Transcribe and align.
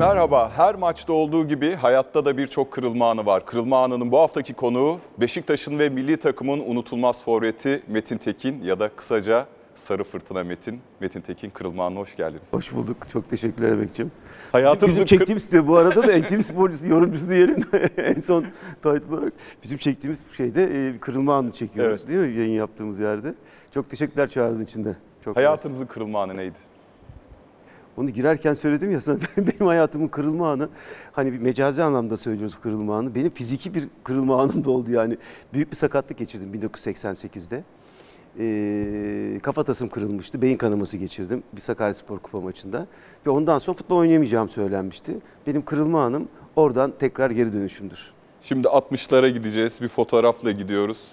Merhaba. 0.00 0.52
Her 0.56 0.74
maçta 0.74 1.12
olduğu 1.12 1.48
gibi 1.48 1.74
hayatta 1.74 2.24
da 2.24 2.36
birçok 2.36 2.72
kırılma 2.72 3.10
anı 3.10 3.26
var. 3.26 3.46
Kırılma 3.46 3.84
anının 3.84 4.12
bu 4.12 4.18
haftaki 4.18 4.54
konuğu 4.54 4.98
Beşiktaş'ın 5.18 5.78
ve 5.78 5.88
milli 5.88 6.16
takımın 6.16 6.60
unutulmaz 6.60 7.24
forveti 7.24 7.82
Metin 7.88 8.18
Tekin 8.18 8.62
ya 8.62 8.78
da 8.80 8.88
kısaca 8.88 9.46
Sarı 9.74 10.04
Fırtına 10.04 10.44
Metin. 10.44 10.80
Metin 11.00 11.20
Tekin 11.20 11.50
kırılma 11.50 11.86
anına 11.86 11.98
hoş 12.00 12.16
geldiniz. 12.16 12.42
Hoş 12.50 12.74
bulduk. 12.74 12.96
Çok 13.12 13.30
teşekkürler 13.30 13.68
Emek'ciğim. 13.68 14.12
Hayatınızın 14.52 14.88
Bizim 14.88 15.04
kır- 15.04 15.08
çektiğimiz 15.18 15.52
diyor 15.52 15.66
bu 15.66 15.76
arada 15.76 16.08
da 16.08 16.18
NTV 16.18 16.40
sporcusu, 16.40 16.86
yorumcusu 16.86 17.28
diyelim 17.28 17.64
en 17.96 18.20
son 18.20 18.44
title 18.82 19.14
olarak. 19.14 19.32
Bizim 19.62 19.78
çektiğimiz 19.78 20.24
şeyde 20.36 20.64
e, 20.64 20.98
kırılma 20.98 21.34
anı 21.34 21.52
çekiyoruz 21.52 22.00
Evet. 22.00 22.08
değil 22.08 22.32
mi 22.32 22.38
yayın 22.38 22.52
yaptığımız 22.52 22.98
yerde. 22.98 23.34
Çok 23.74 23.90
teşekkürler 23.90 24.28
çağrınız 24.28 24.60
içinde. 24.60 24.96
Çok 25.24 25.36
Hayatınızın 25.36 25.86
kırılma 25.86 26.22
anı 26.22 26.36
neydi? 26.36 26.69
Onu 28.00 28.10
girerken 28.10 28.52
söyledim 28.52 28.90
ya 28.90 29.00
sana 29.00 29.18
benim 29.36 29.66
hayatımın 29.66 30.08
kırılma 30.08 30.50
anı 30.50 30.68
hani 31.12 31.32
bir 31.32 31.38
mecazi 31.38 31.82
anlamda 31.82 32.16
söylüyoruz 32.16 32.60
kırılma 32.60 32.96
anı. 32.96 33.14
Benim 33.14 33.30
fiziki 33.30 33.74
bir 33.74 33.88
kırılma 34.04 34.42
anım 34.42 34.64
da 34.64 34.70
oldu 34.70 34.90
yani. 34.90 35.16
Büyük 35.52 35.70
bir 35.70 35.76
sakatlık 35.76 36.18
geçirdim 36.18 36.54
1988'de. 36.54 37.64
Ee, 38.38 39.38
kafatasım 39.42 39.88
kırılmıştı. 39.88 40.42
Beyin 40.42 40.56
kanaması 40.56 40.96
geçirdim 40.96 41.42
bir 41.52 41.60
Sakaryaspor 41.60 42.18
Kupa 42.18 42.40
maçında. 42.40 42.86
Ve 43.26 43.30
ondan 43.30 43.58
sonra 43.58 43.76
futbol 43.76 43.96
oynayamayacağım 43.96 44.48
söylenmişti. 44.48 45.18
Benim 45.46 45.64
kırılma 45.64 46.04
anım 46.04 46.28
oradan 46.56 46.92
tekrar 46.98 47.30
geri 47.30 47.52
dönüşümdür. 47.52 48.12
Şimdi 48.42 48.68
60'lara 48.68 49.28
gideceğiz. 49.28 49.80
Bir 49.80 49.88
fotoğrafla 49.88 50.50
gidiyoruz. 50.50 51.08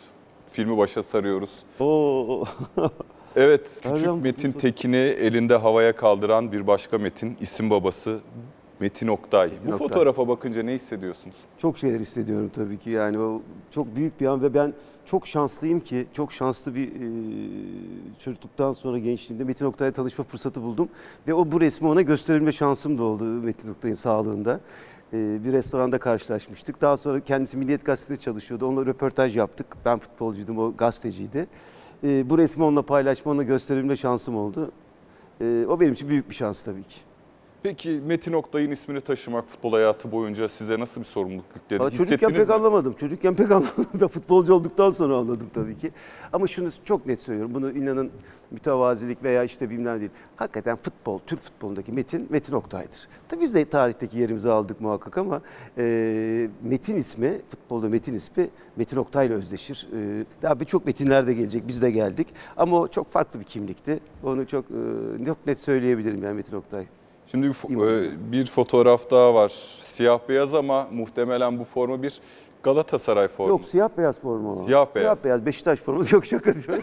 Filmi 0.52 0.78
başa 0.78 1.04
sarıyoruz. 1.04 1.52
Oo. 1.80 2.46
Evet, 3.38 3.62
küçük 3.76 3.86
Nereden 3.86 4.18
Metin? 4.18 4.52
Tekin'i 4.52 4.96
elinde 4.96 5.56
havaya 5.56 5.96
kaldıran 5.96 6.52
bir 6.52 6.68
başka 6.68 6.98
Metin, 6.98 7.38
isim 7.42 7.70
babası 7.70 8.20
Metin 8.80 9.08
Oktay. 9.08 9.48
Metin 9.48 9.72
bu 9.72 9.74
Oktay. 9.74 9.88
fotoğrafa 9.88 10.28
bakınca 10.28 10.64
ne 10.64 10.74
hissediyorsunuz? 10.74 11.36
Çok 11.58 11.78
şeyler 11.78 12.00
hissediyorum 12.00 12.50
tabii 12.54 12.78
ki 12.78 12.90
yani 12.90 13.20
o 13.20 13.42
çok 13.72 13.96
büyük 13.96 14.22
bir 14.22 14.26
an 14.26 14.42
ve 14.42 14.54
ben 14.54 14.74
çok 15.06 15.28
şanslıyım 15.28 15.80
ki 15.80 16.08
çok 16.14 16.32
şanslı 16.32 16.76
bir 16.76 16.88
e, 16.88 17.08
çocukluktan 18.20 18.72
sonra 18.74 18.98
gençliğimde 18.98 19.44
Metin 19.44 19.66
Oktay'la 19.66 19.92
tanışma 19.92 20.24
fırsatı 20.24 20.62
buldum 20.62 20.90
ve 21.28 21.34
o 21.34 21.52
bu 21.52 21.62
resmi 21.62 21.88
ona 21.88 22.02
gösterilme 22.02 22.52
şansım 22.52 22.98
da 22.98 23.04
oldu 23.04 23.24
Metin 23.24 23.72
Oktay'ın 23.72 23.96
sağlığında. 23.96 24.60
E, 25.14 25.44
bir 25.46 25.54
restoranda 25.54 25.98
karşılaşmıştık. 25.98 26.82
Daha 26.82 26.98
sonra 26.98 27.20
kendisi 27.20 27.58
Milliyet 27.58 27.86
Gazetesi'nde 27.86 28.18
çalışıyordu. 28.18 28.68
Onunla 28.68 28.86
röportaj 28.86 29.38
yaptık. 29.38 29.68
Ben 29.86 30.00
futbolcuydum, 30.00 30.58
o 30.58 30.74
gazeteciydi. 30.78 31.48
E, 32.04 32.30
bu 32.30 32.38
resmi 32.38 32.64
onunla 32.64 32.82
paylaşma, 32.82 33.32
ona 33.32 33.44
gösterilme 33.44 33.96
şansım 33.96 34.38
oldu. 34.38 34.72
E, 35.42 35.66
o 35.70 35.80
benim 35.80 35.94
için 35.94 36.10
büyük 36.10 36.30
bir 36.30 36.36
şans 36.36 36.64
tabii 36.64 36.84
ki. 36.84 37.07
Peki 37.64 38.02
Metin 38.06 38.34
Oktay'ın 38.34 38.72
ismini 38.72 39.02
taşımak 39.02 39.48
futbol 39.50 39.72
hayatı 39.72 40.12
boyunca 40.12 40.50
size 40.50 40.80
nasıl 40.80 41.02
bir 41.02 41.06
sorumluluk 41.06 41.46
yükledi? 41.56 41.80
Valla 41.80 41.92
çocukken 41.92 42.34
pek 42.34 42.48
mi? 42.48 42.54
anlamadım. 42.54 42.94
Çocukken 42.94 43.36
pek 43.36 43.52
anlamadım. 43.52 43.86
Ben 44.02 44.08
futbolcu 44.08 44.54
olduktan 44.54 44.90
sonra 44.90 45.16
anladım 45.16 45.50
tabii 45.54 45.78
ki. 45.78 45.92
Ama 46.34 46.48
şunu 46.48 46.70
çok 46.86 47.06
net 47.06 47.22
söylüyorum. 47.22 47.54
Bunu 47.56 47.72
inanın 47.72 48.12
mütevazilik 48.52 49.24
veya 49.24 49.44
işte 49.44 49.70
bilmem 49.70 50.00
değil. 50.00 50.12
Hakikaten 50.36 50.78
futbol, 50.78 51.20
Türk 51.28 51.44
futbolundaki 51.44 51.92
Metin, 51.92 52.28
Metin 52.30 52.54
Oktay'dır. 52.54 53.08
Tabii 53.30 53.42
biz 53.42 53.56
de 53.56 53.66
tarihteki 53.66 54.20
yerimizi 54.20 54.52
aldık 54.52 54.82
muhakkak 54.82 55.18
ama 55.18 55.42
e, 55.78 56.50
Metin 56.64 56.96
ismi, 56.96 57.42
futbolda 57.50 57.90
Metin 57.90 58.14
ismi 58.14 58.50
Metin 58.76 58.98
Oktay'la 58.98 59.36
özdeşir. 59.36 59.88
E, 59.94 60.26
daha 60.42 60.60
birçok 60.60 60.86
Metinler 60.86 61.28
de 61.28 61.34
gelecek. 61.34 61.68
Biz 61.68 61.82
de 61.82 61.92
geldik. 61.92 62.28
Ama 62.58 62.80
o 62.80 62.88
çok 62.88 63.08
farklı 63.10 63.40
bir 63.40 63.46
kimlikti. 63.46 64.00
Onu 64.24 64.48
çok 64.48 64.66
e, 65.22 65.26
çok 65.26 65.48
net 65.48 65.60
söyleyebilirim 65.60 66.24
yani 66.24 66.36
Metin 66.36 66.56
Oktay. 66.56 66.86
Şimdi 67.32 67.48
bir, 67.48 67.88
e, 67.88 68.32
bir 68.32 68.46
fotoğraf 68.46 69.12
daha 69.12 69.34
var. 69.34 69.54
Siyah 69.82 70.20
beyaz 70.30 70.54
ama 70.54 70.88
muhtemelen 70.92 71.60
bu 71.60 71.64
forma 71.64 72.04
bir 72.04 72.22
Galatasaray 72.64 73.28
formu. 73.28 73.50
Yok 73.50 73.66
siyah 73.66 73.90
beyaz 73.98 74.22
forma 74.22 74.54
o. 74.54 74.66
Siyah 74.66 74.88
beyaz. 74.96 75.20
Siyah 75.20 75.26
beyaz 75.26 75.46
Beşiktaş 75.46 75.80
forması 75.80 76.16
yok 76.16 76.26
şaka 76.26 76.54
diyorum. 76.54 76.82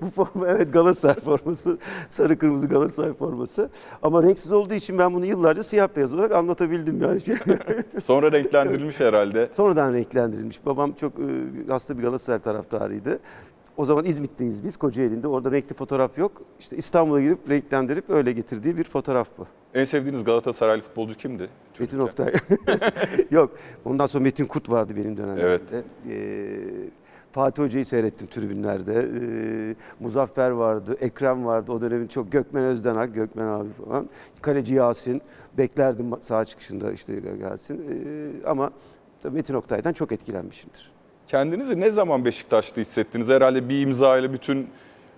Bu 0.00 0.10
forma 0.10 0.48
evet 0.48 0.72
Galatasaray 0.72 1.14
forması. 1.14 1.78
Sarı 2.08 2.38
kırmızı 2.38 2.68
Galatasaray 2.68 3.12
forması. 3.12 3.70
Ama 4.02 4.22
renksiz 4.22 4.52
olduğu 4.52 4.74
için 4.74 4.98
ben 4.98 5.14
bunu 5.14 5.26
yıllarca 5.26 5.62
siyah 5.62 5.88
beyaz 5.96 6.14
olarak 6.14 6.32
anlatabildim 6.32 7.02
yani. 7.02 7.20
Sonra 8.04 8.32
renklendirilmiş 8.32 9.00
herhalde. 9.00 9.48
Sonradan 9.52 9.92
renklendirilmiş. 9.94 10.66
Babam 10.66 10.92
çok 10.92 11.12
e, 11.18 11.22
hasta 11.68 11.98
bir 11.98 12.02
Galatasaray 12.02 12.38
taraftarıydı. 12.38 13.18
O 13.78 13.84
zaman 13.84 14.04
İzmit'teyiz 14.04 14.64
biz 14.64 14.76
Kocaeli'nde. 14.76 15.28
Orada 15.28 15.52
renkli 15.52 15.74
fotoğraf 15.74 16.18
yok. 16.18 16.42
İşte 16.60 16.76
İstanbul'a 16.76 17.20
girip 17.20 17.50
renklendirip 17.50 18.10
öyle 18.10 18.32
getirdiği 18.32 18.76
bir 18.76 18.84
fotoğraf 18.84 19.28
bu. 19.38 19.46
En 19.74 19.84
sevdiğiniz 19.84 20.24
Galatasaraylı 20.24 20.82
futbolcu 20.82 21.14
kimdi? 21.14 21.48
Metin 21.80 21.98
çocukken? 21.98 22.26
Oktay. 22.26 22.32
Yok. 23.30 23.50
Ondan 23.84 24.06
sonra 24.06 24.24
Metin 24.24 24.46
Kurt 24.46 24.70
vardı 24.70 24.92
benim 24.96 25.16
dönemlerimde. 25.16 25.50
Evet. 25.74 25.84
Ee, 26.10 26.90
Fatih 27.32 27.62
Hoca'yı 27.62 27.86
seyrettim 27.86 28.28
tribünlerde. 28.28 29.08
Ee, 29.20 29.74
Muzaffer 30.00 30.50
vardı, 30.50 30.96
Ekrem 31.00 31.44
vardı. 31.44 31.72
O 31.72 31.80
dönemin 31.80 32.06
çok 32.06 32.32
Gökmen 32.32 32.64
Özdenak, 32.64 33.14
Gökmen 33.14 33.46
abi 33.46 33.68
falan. 33.72 34.08
Kaleci 34.42 34.74
Yasin. 34.74 35.22
Beklerdim 35.58 36.10
sağ 36.20 36.44
çıkışında 36.44 36.92
işte 36.92 37.14
Yasin. 37.42 37.76
Ee, 37.76 38.46
ama 38.46 38.70
Metin 39.32 39.54
Oktay'dan 39.54 39.92
çok 39.92 40.12
etkilenmişimdir. 40.12 40.97
Kendinizi 41.28 41.80
ne 41.80 41.90
zaman 41.90 42.24
Beşiktaşlı 42.24 42.82
hissettiniz? 42.82 43.28
Herhalde 43.28 43.68
bir 43.68 43.80
imza 43.80 44.18
ile 44.18 44.32
bütün 44.32 44.68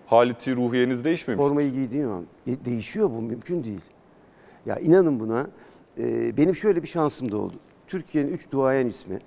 haliti 0.07 0.57
ruhiyeniz 0.57 1.05
değişmemiş. 1.05 1.39
Formayı 1.39 1.73
giydiğim 1.73 2.11
an 2.11 2.25
e, 2.47 2.65
değişiyor 2.65 3.11
bu 3.11 3.23
mümkün 3.23 3.65
değil. 3.65 3.81
Ya 4.67 4.77
inanın 4.77 5.21
buna 5.21 5.47
e, 5.99 6.37
benim 6.37 6.57
şöyle 6.57 6.83
bir 6.83 6.89
şansım 6.89 7.33
da 7.33 7.37
oldu. 7.37 7.55
Türkiye'nin 7.87 8.33
üç 8.33 8.51
duayen 8.51 8.87
ismi. 8.87 9.19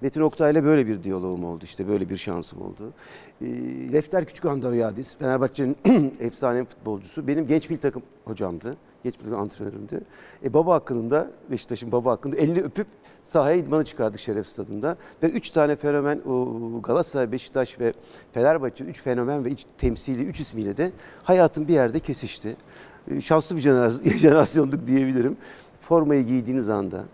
Metin 0.00 0.20
Oktay'la 0.20 0.64
böyle 0.64 0.86
bir 0.86 1.02
diyaloğum 1.02 1.44
oldu 1.44 1.64
işte 1.64 1.88
böyle 1.88 2.08
bir 2.08 2.16
şansım 2.16 2.62
oldu. 2.62 2.92
E, 3.40 3.46
Lefter 3.92 4.24
Küçükhan 4.24 4.62
Davyadis, 4.62 5.16
Fenerbahçe'nin 5.16 5.76
efsane 6.20 6.64
futbolcusu. 6.64 7.28
Benim 7.28 7.46
genç 7.46 7.70
milli 7.70 7.80
takım 7.80 8.02
hocamdı. 8.24 8.76
Genç 9.04 9.14
milli 9.14 9.24
takım 9.24 9.40
antrenörümdü. 9.40 10.00
E, 10.44 10.54
baba 10.54 10.74
hakkında, 10.74 11.30
Beşiktaş'ın 11.50 11.92
baba 11.92 12.12
hakkında 12.12 12.36
elini 12.36 12.60
öpüp 12.60 12.86
sahaya 13.22 13.56
idmanı 13.56 13.84
çıkardık 13.84 14.20
Şeref 14.20 14.46
Stadı'nda. 14.46 14.96
Ben 15.22 15.28
üç 15.28 15.50
tane 15.50 15.76
fenomen, 15.76 16.20
o 16.28 16.82
Galatasaray, 16.82 17.32
Beşiktaş 17.32 17.80
ve 17.80 17.92
Fenerbahçe 18.32 18.84
üç 18.84 19.02
fenomen 19.02 19.44
ve 19.44 19.48
üç 19.48 19.64
temsili, 19.78 20.24
üç 20.24 20.40
ismiyle 20.40 20.76
de 20.76 20.92
hayatım 21.22 21.68
bir 21.68 21.72
yerde 21.72 22.00
kesişti. 22.00 22.56
E, 23.10 23.20
Şanslı 23.20 23.56
bir 23.56 23.60
jenerasyon, 23.60 24.12
jenerasyonduk 24.18 24.86
diyebilirim. 24.86 25.36
Formayı 25.80 26.26
giydiğiniz 26.26 26.68
anda, 26.68 27.04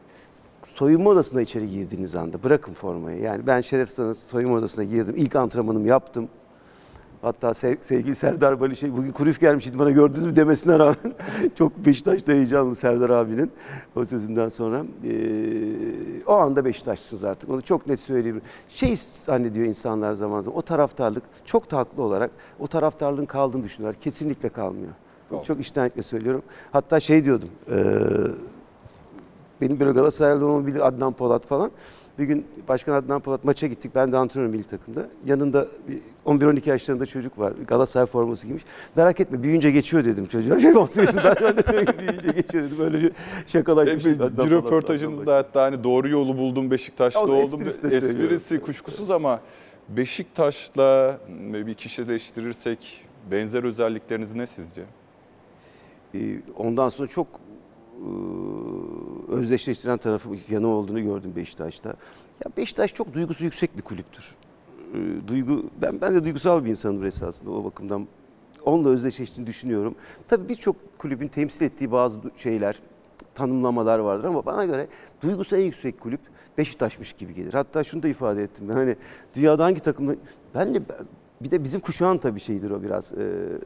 soyunma 0.75 1.11
odasına 1.11 1.41
içeri 1.41 1.71
girdiğiniz 1.71 2.17
anda 2.17 2.43
bırakın 2.43 2.75
formayı. 2.75 3.21
Yani 3.21 3.47
ben 3.47 3.61
Şeref 3.61 3.91
Stadı'nın 3.91 4.13
soyunma 4.13 4.57
odasına 4.57 4.85
girdim. 4.85 5.15
İlk 5.19 5.37
antrenmanımı 5.37 5.89
yaptım. 5.89 6.29
Hatta 7.23 7.55
sev- 7.55 7.77
sevgili 7.81 8.15
Serdar 8.15 8.61
Bali 8.61 8.77
şey 8.77 8.93
bugün 8.97 9.13
Kurif 9.13 9.41
gelmişti 9.41 9.79
bana 9.79 9.91
gördünüz 9.91 10.27
mü 10.27 10.37
demesine 10.37 10.79
rağmen 10.79 11.15
çok 11.55 11.87
Beşiktaş'ta 11.87 12.33
heyecanlı 12.33 12.75
Serdar 12.77 13.11
abinin 13.11 13.51
o 13.97 14.05
sözünden 14.05 14.49
sonra. 14.49 14.85
Ee, 15.05 16.25
o 16.27 16.33
anda 16.33 16.65
Beşiktaşsınız 16.65 17.25
artık. 17.25 17.51
Onu 17.51 17.63
çok 17.63 17.87
net 17.87 18.01
söyleyeyim. 18.01 18.43
Şey 18.69 18.95
zannediyor 18.97 19.67
insanlar 19.67 20.13
zaman 20.15 20.41
zaman 20.41 20.59
o 20.59 20.63
taraftarlık 20.63 21.23
çok 21.45 21.71
da 21.71 21.77
haklı 21.79 22.03
olarak 22.03 22.31
o 22.61 22.67
taraftarlığın 22.67 23.25
kaldığını 23.25 23.65
düşünüyorlar. 23.65 24.01
Kesinlikle 24.03 24.49
kalmıyor. 24.49 24.93
Bunu 25.31 25.45
çok 25.45 25.61
içtenlikle 25.61 26.03
söylüyorum. 26.03 26.43
Hatta 26.73 27.01
şey 27.01 27.25
diyordum. 27.25 27.49
ee, 27.71 27.95
benim 29.63 29.81
böyle 29.81 29.93
Galatasaraylı 29.93 30.47
olmamı 30.47 30.67
bilir 30.67 30.87
Adnan 30.87 31.13
Polat 31.13 31.47
falan. 31.47 31.71
Bir 32.19 32.25
gün 32.25 32.47
Başkan 32.69 32.93
Adnan 32.93 33.21
Polat 33.21 33.45
maça 33.45 33.67
gittik. 33.67 33.93
Ben 33.95 34.13
de 34.13 34.17
antrenörüm 34.17 34.51
milli 34.51 34.65
takımda. 34.65 35.09
Yanında 35.27 35.67
bir 35.89 35.99
11-12 36.27 36.69
yaşlarında 36.69 37.07
çocuk 37.07 37.39
var. 37.39 37.53
Galatasaray 37.67 38.07
forması 38.07 38.47
giymiş. 38.47 38.65
Merak 38.97 39.21
etme 39.21 39.43
büyüyünce 39.43 39.71
geçiyor 39.71 40.05
dedim 40.05 40.27
çocuğa. 40.27 40.57
18 40.57 40.97
yaşında 40.97 41.25
ben, 41.25 41.45
ben 41.45 41.57
de 41.57 41.63
senin 41.63 41.99
büyüyünce 41.99 42.29
geçiyor 42.29 42.65
dedim. 42.65 42.79
Böyle 42.79 42.99
bir 42.99 43.05
Bir, 43.05 43.13
şakalaşmıştık. 43.47 44.21
Adnan 44.21 44.31
bir 44.31 44.37
Polat'la, 44.37 44.57
röportajınızda 44.57 45.37
hatta 45.37 45.63
hani 45.63 45.85
doğru 45.85 46.09
yolu 46.09 46.39
buldum 46.39 46.71
Beşiktaşlı 46.71 47.21
Ya 47.21 47.25
onu 47.27 47.33
oldum. 47.35 47.63
esprisi 47.63 48.61
kuşkusuz 48.61 49.11
ama 49.11 49.41
Beşiktaş'la 49.89 51.19
bir 51.67 51.75
kişileştirirsek 51.75 53.05
benzer 53.31 53.65
özellikleriniz 53.65 54.35
ne 54.35 54.47
sizce? 54.47 54.83
Ee, 56.15 56.19
Ondan 56.57 56.89
sonra 56.89 57.09
çok 57.09 57.27
özdeşleştiren 59.29 59.99
tarafı 59.99 60.29
yanı 60.51 60.69
olduğunu 60.69 61.03
gördüm 61.03 61.33
Beşiktaş'ta. 61.37 61.89
Ya 62.45 62.51
Beşiktaş 62.57 62.95
çok 62.95 63.15
duygusu 63.15 63.45
yüksek 63.45 63.77
bir 63.77 63.83
kulüptür. 63.83 64.37
Duygu 65.27 65.65
ben 65.83 66.01
ben 66.01 66.15
de 66.15 66.25
duygusal 66.25 66.65
bir 66.65 66.71
insanım 66.71 67.05
esasında 67.05 67.51
o 67.51 67.65
bakımdan. 67.65 68.07
Onunla 68.65 68.89
özdeşleştiğini 68.89 69.47
düşünüyorum. 69.47 69.95
Tabii 70.29 70.49
birçok 70.49 70.99
kulübün 70.99 71.29
temsil 71.29 71.65
ettiği 71.65 71.93
bazı 71.93 72.19
şeyler, 72.37 72.83
tanımlamalar 73.35 73.99
vardır 73.99 74.25
ama 74.25 74.47
bana 74.47 74.65
göre 74.65 74.87
duygusu 75.23 75.57
en 75.57 75.63
yüksek 75.63 76.01
kulüp 76.01 76.21
Beşiktaş'mış 76.59 77.13
gibi 77.13 77.35
gelir. 77.35 77.55
Hatta 77.55 77.85
şunu 77.85 78.03
da 78.03 78.09
ifade 78.09 78.43
ettim. 78.43 78.69
Ben 78.69 78.75
hani 78.75 78.97
dünyada 79.35 79.65
hangi 79.65 79.81
takımda 79.81 80.15
ben 80.55 80.75
de 80.75 80.83
bir 81.41 81.51
de 81.51 81.65
bizim 81.65 81.81
kuşağın 81.81 82.19
tabii 82.19 82.41
şeyidir 82.41 82.71
o 82.71 82.83
biraz. 82.83 83.13
Ee, 83.13 83.59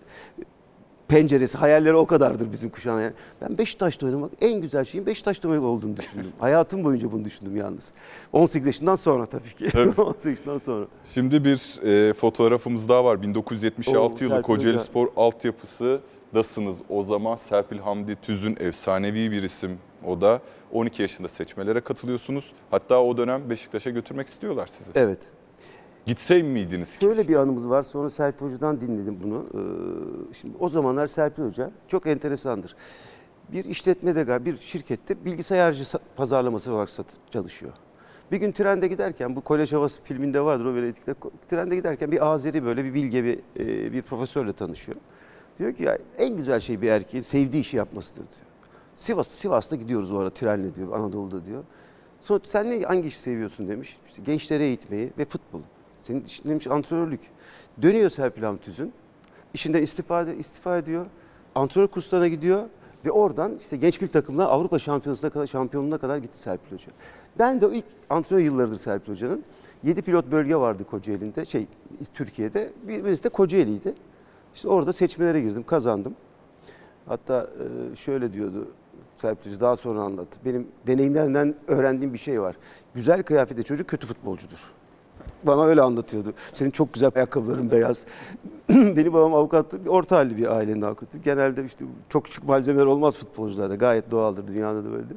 penceresi, 1.08 1.58
hayalleri 1.58 1.94
o 1.94 2.06
kadardır 2.06 2.52
bizim 2.52 2.70
kuşağın. 2.70 3.00
Yani 3.00 3.12
ben 3.40 3.58
Beşiktaş'ta 3.58 4.06
oynamak 4.06 4.30
en 4.40 4.60
güzel 4.60 4.84
şeyin 4.84 5.06
Beşiktaş'ta 5.06 5.48
oynamak 5.48 5.68
olduğunu 5.68 5.96
düşündüm. 5.96 6.32
Hayatım 6.38 6.84
boyunca 6.84 7.12
bunu 7.12 7.24
düşündüm 7.24 7.56
yalnız. 7.56 7.92
18 8.32 8.66
yaşından 8.66 8.96
sonra 8.96 9.26
tabii 9.26 9.54
ki. 9.54 9.66
Tabii. 9.72 10.00
18 10.00 10.24
yaşından 10.24 10.58
sonra. 10.58 10.86
Şimdi 11.14 11.44
bir 11.44 11.82
e, 11.82 12.12
fotoğrafımız 12.12 12.88
daha 12.88 13.04
var. 13.04 13.22
1976 13.22 14.14
Oo, 14.14 14.28
yılı 14.28 14.42
Kocaeli. 14.42 14.78
Spor 14.78 15.08
altyapısıdasınız. 15.16 16.76
O 16.88 17.02
zaman 17.04 17.36
Serpil 17.36 17.78
Hamdi 17.78 18.16
Tüzün 18.22 18.56
efsanevi 18.60 19.30
bir 19.30 19.42
isim 19.42 19.78
o 20.06 20.20
da. 20.20 20.40
12 20.72 21.02
yaşında 21.02 21.28
seçmelere 21.28 21.80
katılıyorsunuz. 21.80 22.52
Hatta 22.70 23.02
o 23.02 23.16
dönem 23.16 23.50
Beşiktaş'a 23.50 23.90
götürmek 23.90 24.28
istiyorlar 24.28 24.66
sizi. 24.66 24.90
Evet. 24.94 25.32
Gitsey 26.06 26.42
miydiniz? 26.42 26.96
Şöyle 27.00 27.28
bir 27.28 27.36
anımız 27.36 27.68
var. 27.68 27.82
Sonra 27.82 28.10
Serpil 28.10 28.44
Hoca'dan 28.46 28.80
dinledim 28.80 29.18
bunu. 29.22 29.46
Ee, 29.54 30.34
şimdi 30.34 30.56
o 30.60 30.68
zamanlar 30.68 31.06
Serpil 31.06 31.42
Hoca 31.42 31.70
çok 31.88 32.06
enteresandır. 32.06 32.76
Bir 33.52 33.64
işletmede 33.64 34.44
bir 34.44 34.56
şirkette 34.56 35.24
bilgisayarcı 35.24 35.82
sa- 35.82 35.98
pazarlaması 36.16 36.72
olarak 36.72 36.90
çalışıyor. 37.30 37.72
Bir 38.32 38.36
gün 38.36 38.52
trende 38.52 38.88
giderken 38.88 39.36
bu 39.36 39.40
Kolej 39.40 39.72
Havası 39.72 40.02
filminde 40.02 40.40
vardır 40.40 40.64
o 40.64 40.74
böyle 40.74 40.88
etikler. 40.88 41.14
Trende 41.50 41.76
giderken 41.76 42.12
bir 42.12 42.26
Azeri 42.26 42.64
böyle 42.64 42.84
bir 42.84 42.94
bilge 42.94 43.24
bir, 43.24 43.38
e, 43.60 43.92
bir 43.92 44.02
profesörle 44.02 44.52
tanışıyor. 44.52 44.98
Diyor 45.58 45.74
ki 45.74 45.82
ya 45.82 45.98
en 46.18 46.36
güzel 46.36 46.60
şey 46.60 46.80
bir 46.82 46.88
erkeğin 46.88 47.22
sevdiği 47.22 47.60
işi 47.62 47.76
yapmasıdır 47.76 48.20
diyor. 48.28 48.46
Sivas 48.94 49.28
Sivas'ta 49.28 49.76
gidiyoruz 49.76 50.10
o 50.10 50.18
ara 50.18 50.30
trenle 50.30 50.74
diyor 50.74 50.92
Anadolu'da 50.92 51.44
diyor. 51.46 51.64
Sonra 52.20 52.40
sen 52.44 52.70
ne 52.70 52.82
hangi 52.82 53.08
işi 53.08 53.18
seviyorsun 53.18 53.68
demiş. 53.68 53.98
İşte 54.06 54.22
gençleri 54.22 54.62
eğitmeyi 54.62 55.10
ve 55.18 55.24
futbolu. 55.24 55.62
Senin 56.06 56.24
işin 56.24 56.48
demiş 56.50 56.66
antrenörlük. 56.66 57.20
Dönüyor 57.82 58.10
Serpil 58.10 58.42
Hamtüz'ün. 58.42 58.92
İşinden 59.54 59.82
istifa, 59.82 60.22
istifa 60.22 60.78
ediyor. 60.78 61.06
Antrenör 61.54 61.86
kurslarına 61.86 62.28
gidiyor 62.28 62.62
ve 63.04 63.10
oradan 63.10 63.56
işte 63.60 63.76
genç 63.76 64.02
bir 64.02 64.08
takımla 64.08 64.48
Avrupa 64.48 64.78
Şampiyonası'na 64.78 65.30
kadar 65.30 65.46
şampiyonluğuna 65.46 65.98
kadar 65.98 66.16
gitti 66.16 66.38
Serpil 66.38 66.72
Hoca. 66.72 66.88
Ben 67.38 67.60
de 67.60 67.66
o 67.66 67.72
ilk 67.72 67.84
antrenör 68.10 68.40
yıllarıdır 68.42 68.76
Serpil 68.76 69.12
Hoca'nın. 69.12 69.44
7 69.82 70.02
pilot 70.02 70.30
bölge 70.30 70.56
vardı 70.56 70.84
Kocaeli'nde, 70.90 71.44
şey 71.44 71.66
Türkiye'de. 72.14 72.72
Bir- 72.88 73.04
Birisi 73.04 73.24
de 73.24 73.28
Kocaeli'ydi. 73.28 73.94
İşte 74.54 74.68
orada 74.68 74.92
seçmelere 74.92 75.40
girdim, 75.40 75.62
kazandım. 75.66 76.14
Hatta 77.06 77.50
e, 77.92 77.96
şöyle 77.96 78.32
diyordu 78.32 78.68
Serpil 79.16 79.50
Hoca 79.50 79.60
daha 79.60 79.76
sonra 79.76 80.00
anlattı. 80.00 80.40
Benim 80.44 80.68
deneyimlerimden 80.86 81.54
öğrendiğim 81.68 82.12
bir 82.14 82.18
şey 82.18 82.40
var. 82.40 82.56
Güzel 82.94 83.22
kıyafetli 83.22 83.64
çocuk 83.64 83.88
kötü 83.88 84.06
futbolcudur. 84.06 84.72
Bana 85.42 85.64
öyle 85.64 85.82
anlatıyordu. 85.82 86.32
Senin 86.52 86.70
çok 86.70 86.92
güzel 86.92 87.10
ayakkabıların 87.16 87.70
beyaz. 87.70 88.06
Benim 88.68 89.12
babam 89.12 89.34
avukattı. 89.34 89.78
Orta 89.88 90.16
halli 90.16 90.36
bir 90.36 90.56
ailenin 90.56 90.82
avukatı. 90.82 91.18
Genelde 91.18 91.64
işte 91.64 91.84
çok 92.08 92.24
küçük 92.24 92.44
malzemeler 92.44 92.86
olmaz 92.86 93.16
futbolcularda. 93.16 93.74
Gayet 93.74 94.10
doğaldır. 94.10 94.46
Dünyada 94.48 94.84
da 94.84 94.92
böyledir. 94.92 95.16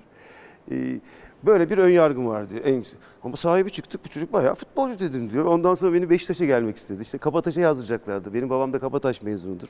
Ee, 0.72 1.00
böyle 1.44 1.70
bir 1.70 1.78
ön 1.78 1.90
yargım 1.90 2.28
vardı. 2.28 2.54
En, 2.66 2.84
ama 3.24 3.36
sahibi 3.36 3.72
çıktık 3.72 4.06
bu 4.06 4.10
çocuk 4.10 4.34
bayağı 4.34 4.56
futbolcu 4.56 5.00
dedim 5.00 5.30
diyor. 5.30 5.46
Ondan 5.46 5.76
sonra 5.76 5.94
beni 5.94 6.10
Beşiktaş'a 6.10 6.46
gelmek 6.46 6.78
istedi. 6.78 7.02
İşte 7.02 7.18
Kabataş'a 7.18 7.62
yazdıracaklardı. 7.62 8.34
Benim 8.34 8.50
babam 8.50 8.74
da 8.74 8.80
Kabataş 8.80 9.22
mezunudur. 9.22 9.68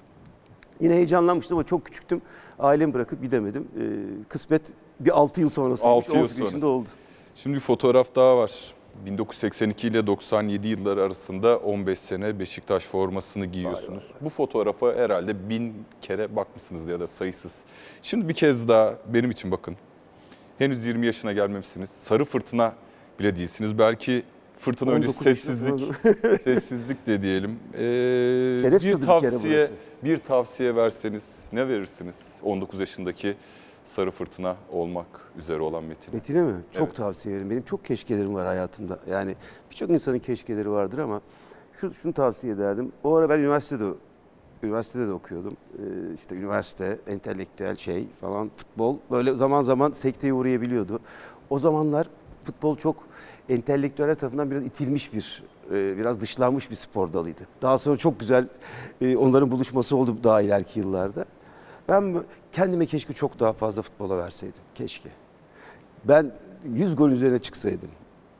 Yine 0.80 0.95
heyecanlanmıştım 0.95 1.57
ama 1.57 1.65
çok 1.65 1.86
küçüktüm. 1.86 2.21
Ailemi 2.59 2.94
bırakıp 2.94 3.21
gidemedim. 3.21 3.68
Ee, 3.77 3.83
kısmet 4.30 4.74
bir 5.00 5.18
6 5.19 5.41
yıl 5.41 5.50
sonrasıymış. 5.50 5.97
Altı 5.97 6.12
yıl 6.12 6.19
18 6.24 6.39
yaşında 6.39 6.51
sonrası. 6.51 6.68
oldu. 6.68 6.89
Şimdi 7.36 7.56
bir 7.56 7.62
fotoğraf 7.62 8.15
daha 8.15 8.38
var. 8.38 8.74
1982 9.06 9.88
ile 9.88 10.07
97 10.07 10.68
yılları 10.68 11.04
arasında 11.04 11.57
15 11.57 12.00
sene 12.00 12.40
Beşiktaş 12.40 12.84
formasını 12.84 13.46
giyiyorsunuz. 13.46 14.04
Bu 14.22 14.30
fotoğrafa 14.30 14.96
herhalde 14.96 15.50
bin 15.50 15.74
kere 16.01 16.36
bakmışsınız 16.36 16.88
ya 16.88 17.00
da 17.00 17.07
sayısız. 17.07 17.54
Şimdi 18.01 18.30
bir 18.30 18.34
kez 18.34 18.68
daha 18.68 18.96
benim 19.07 19.31
için 19.31 19.51
bakın. 19.51 19.75
Henüz 20.57 20.86
20 20.86 21.06
yaşına 21.06 21.34
gelmemişsiniz. 21.34 21.90
Sarı 21.90 22.25
fırtına 22.25 22.74
bile 23.19 23.36
değilsiniz. 23.36 23.80
Belki 23.80 24.24
fırtına 24.57 24.92
öncesi 24.92 25.19
19 25.19 25.28
yaşında 25.28 25.54
sessizlik, 25.54 26.42
sessizlik 26.44 27.07
de 27.07 27.22
diyelim. 27.22 27.60
Ee, 27.74 27.80
bir 28.63 29.00
bir 29.00 29.06
tavsiye, 29.06 29.31
burası. 29.54 29.72
bir 30.04 30.18
tavsiye 30.18 30.75
verseniz 30.75 31.24
ne 31.54 31.68
verirsiniz 31.68 32.16
19 32.44 32.80
yaşındaki 32.80 33.36
sarı 33.89 34.12
fırtına 34.12 34.56
olmak 34.71 35.07
üzere 35.38 35.62
olan 35.62 35.83
Metin'e? 35.83 36.15
Metin'e 36.15 36.41
mi? 36.41 36.56
Çok 36.71 36.88
Evet. 36.88 36.95
tavsiye 36.95 37.36
ederim. 37.36 37.50
Benim 37.50 37.63
çok 37.63 37.86
keşkelerim 37.86 38.33
var 38.36 38.45
hayatımda. 38.47 39.00
Yani 39.09 39.36
birçok 39.71 39.89
insanın 39.89 40.19
keşkeleri 40.19 40.71
vardır 40.71 40.97
ama 40.97 41.21
şu, 41.74 41.94
şunu 41.94 42.13
tavsiye 42.13 42.53
ederdim. 42.53 42.91
O 43.03 43.15
ara 43.15 43.30
ben 43.30 43.39
üniversitede 43.39 43.83
üniversitede 44.63 45.07
de 45.07 45.12
okuyordum. 45.12 45.57
Ee, 45.77 46.13
işte 46.15 46.36
üniversite, 46.36 47.00
entelektüel 47.07 47.75
şey 47.75 48.07
falan, 48.21 48.51
futbol 48.57 48.97
böyle 49.12 49.36
zaman 49.36 49.62
zaman 49.62 49.91
sekteye 49.91 50.33
uğrayabiliyordu. 50.33 51.00
O 51.50 51.59
zamanlar 51.59 52.07
futbol 52.44 52.77
çok 52.77 52.95
entelektüeller 53.50 54.15
tarafından 54.15 54.51
biraz 54.51 54.63
itilmiş 54.63 55.13
bir, 55.13 55.44
e, 55.71 55.97
biraz 55.97 56.21
dışlanmış 56.21 56.69
bir 56.69 56.75
spor 56.75 57.13
dalıydı. 57.13 57.41
Daha 57.62 57.77
sonra 57.77 57.97
çok 57.97 58.19
güzel 58.19 58.47
e, 59.01 59.18
onların 59.18 59.51
buluşması 59.51 59.95
oldu 59.95 60.18
daha 60.24 60.41
ileriki 60.41 60.80
yıllarda. 60.80 61.25
Ben 61.89 62.24
kendime 62.51 62.86
keşke 62.86 63.13
çok 63.13 63.39
daha 63.39 63.53
fazla 63.53 63.81
futbola 63.81 64.18
verseydim. 64.18 64.62
Keşke. 64.75 65.09
Ben 66.06 66.31
100 66.65 66.95
gol 66.95 67.09
üzerine 67.09 67.39
çıksaydım. 67.39 67.89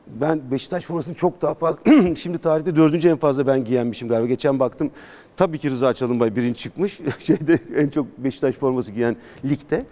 Ben 0.06 0.50
Beşiktaş 0.50 0.84
formasını 0.84 1.14
çok 1.14 1.42
daha 1.42 1.54
fazla, 1.54 1.82
şimdi 2.16 2.38
tarihte 2.38 2.76
dördüncü 2.76 3.08
en 3.08 3.16
fazla 3.16 3.46
ben 3.46 3.64
giyenmişim 3.64 4.08
galiba. 4.08 4.26
Geçen 4.26 4.60
baktım 4.60 4.90
tabii 5.36 5.58
ki 5.58 5.70
Rıza 5.70 5.94
Çalınbay 5.94 6.36
birinci 6.36 6.58
çıkmış. 6.58 7.00
Şeyde 7.18 7.58
en 7.76 7.88
çok 7.88 8.18
Beşiktaş 8.18 8.54
forması 8.54 8.92
giyen 8.92 9.16
ligde. 9.44 9.86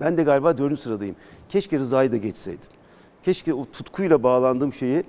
Ben 0.00 0.16
de 0.16 0.22
galiba 0.22 0.58
dördüncü 0.58 0.80
sıradayım. 0.80 1.16
Keşke 1.48 1.78
Rıza'yı 1.78 2.12
da 2.12 2.16
geçseydim. 2.16 2.68
Keşke 3.22 3.54
o 3.54 3.64
tutkuyla 3.64 4.22
bağlandığım 4.22 4.72
şeyi 4.72 5.04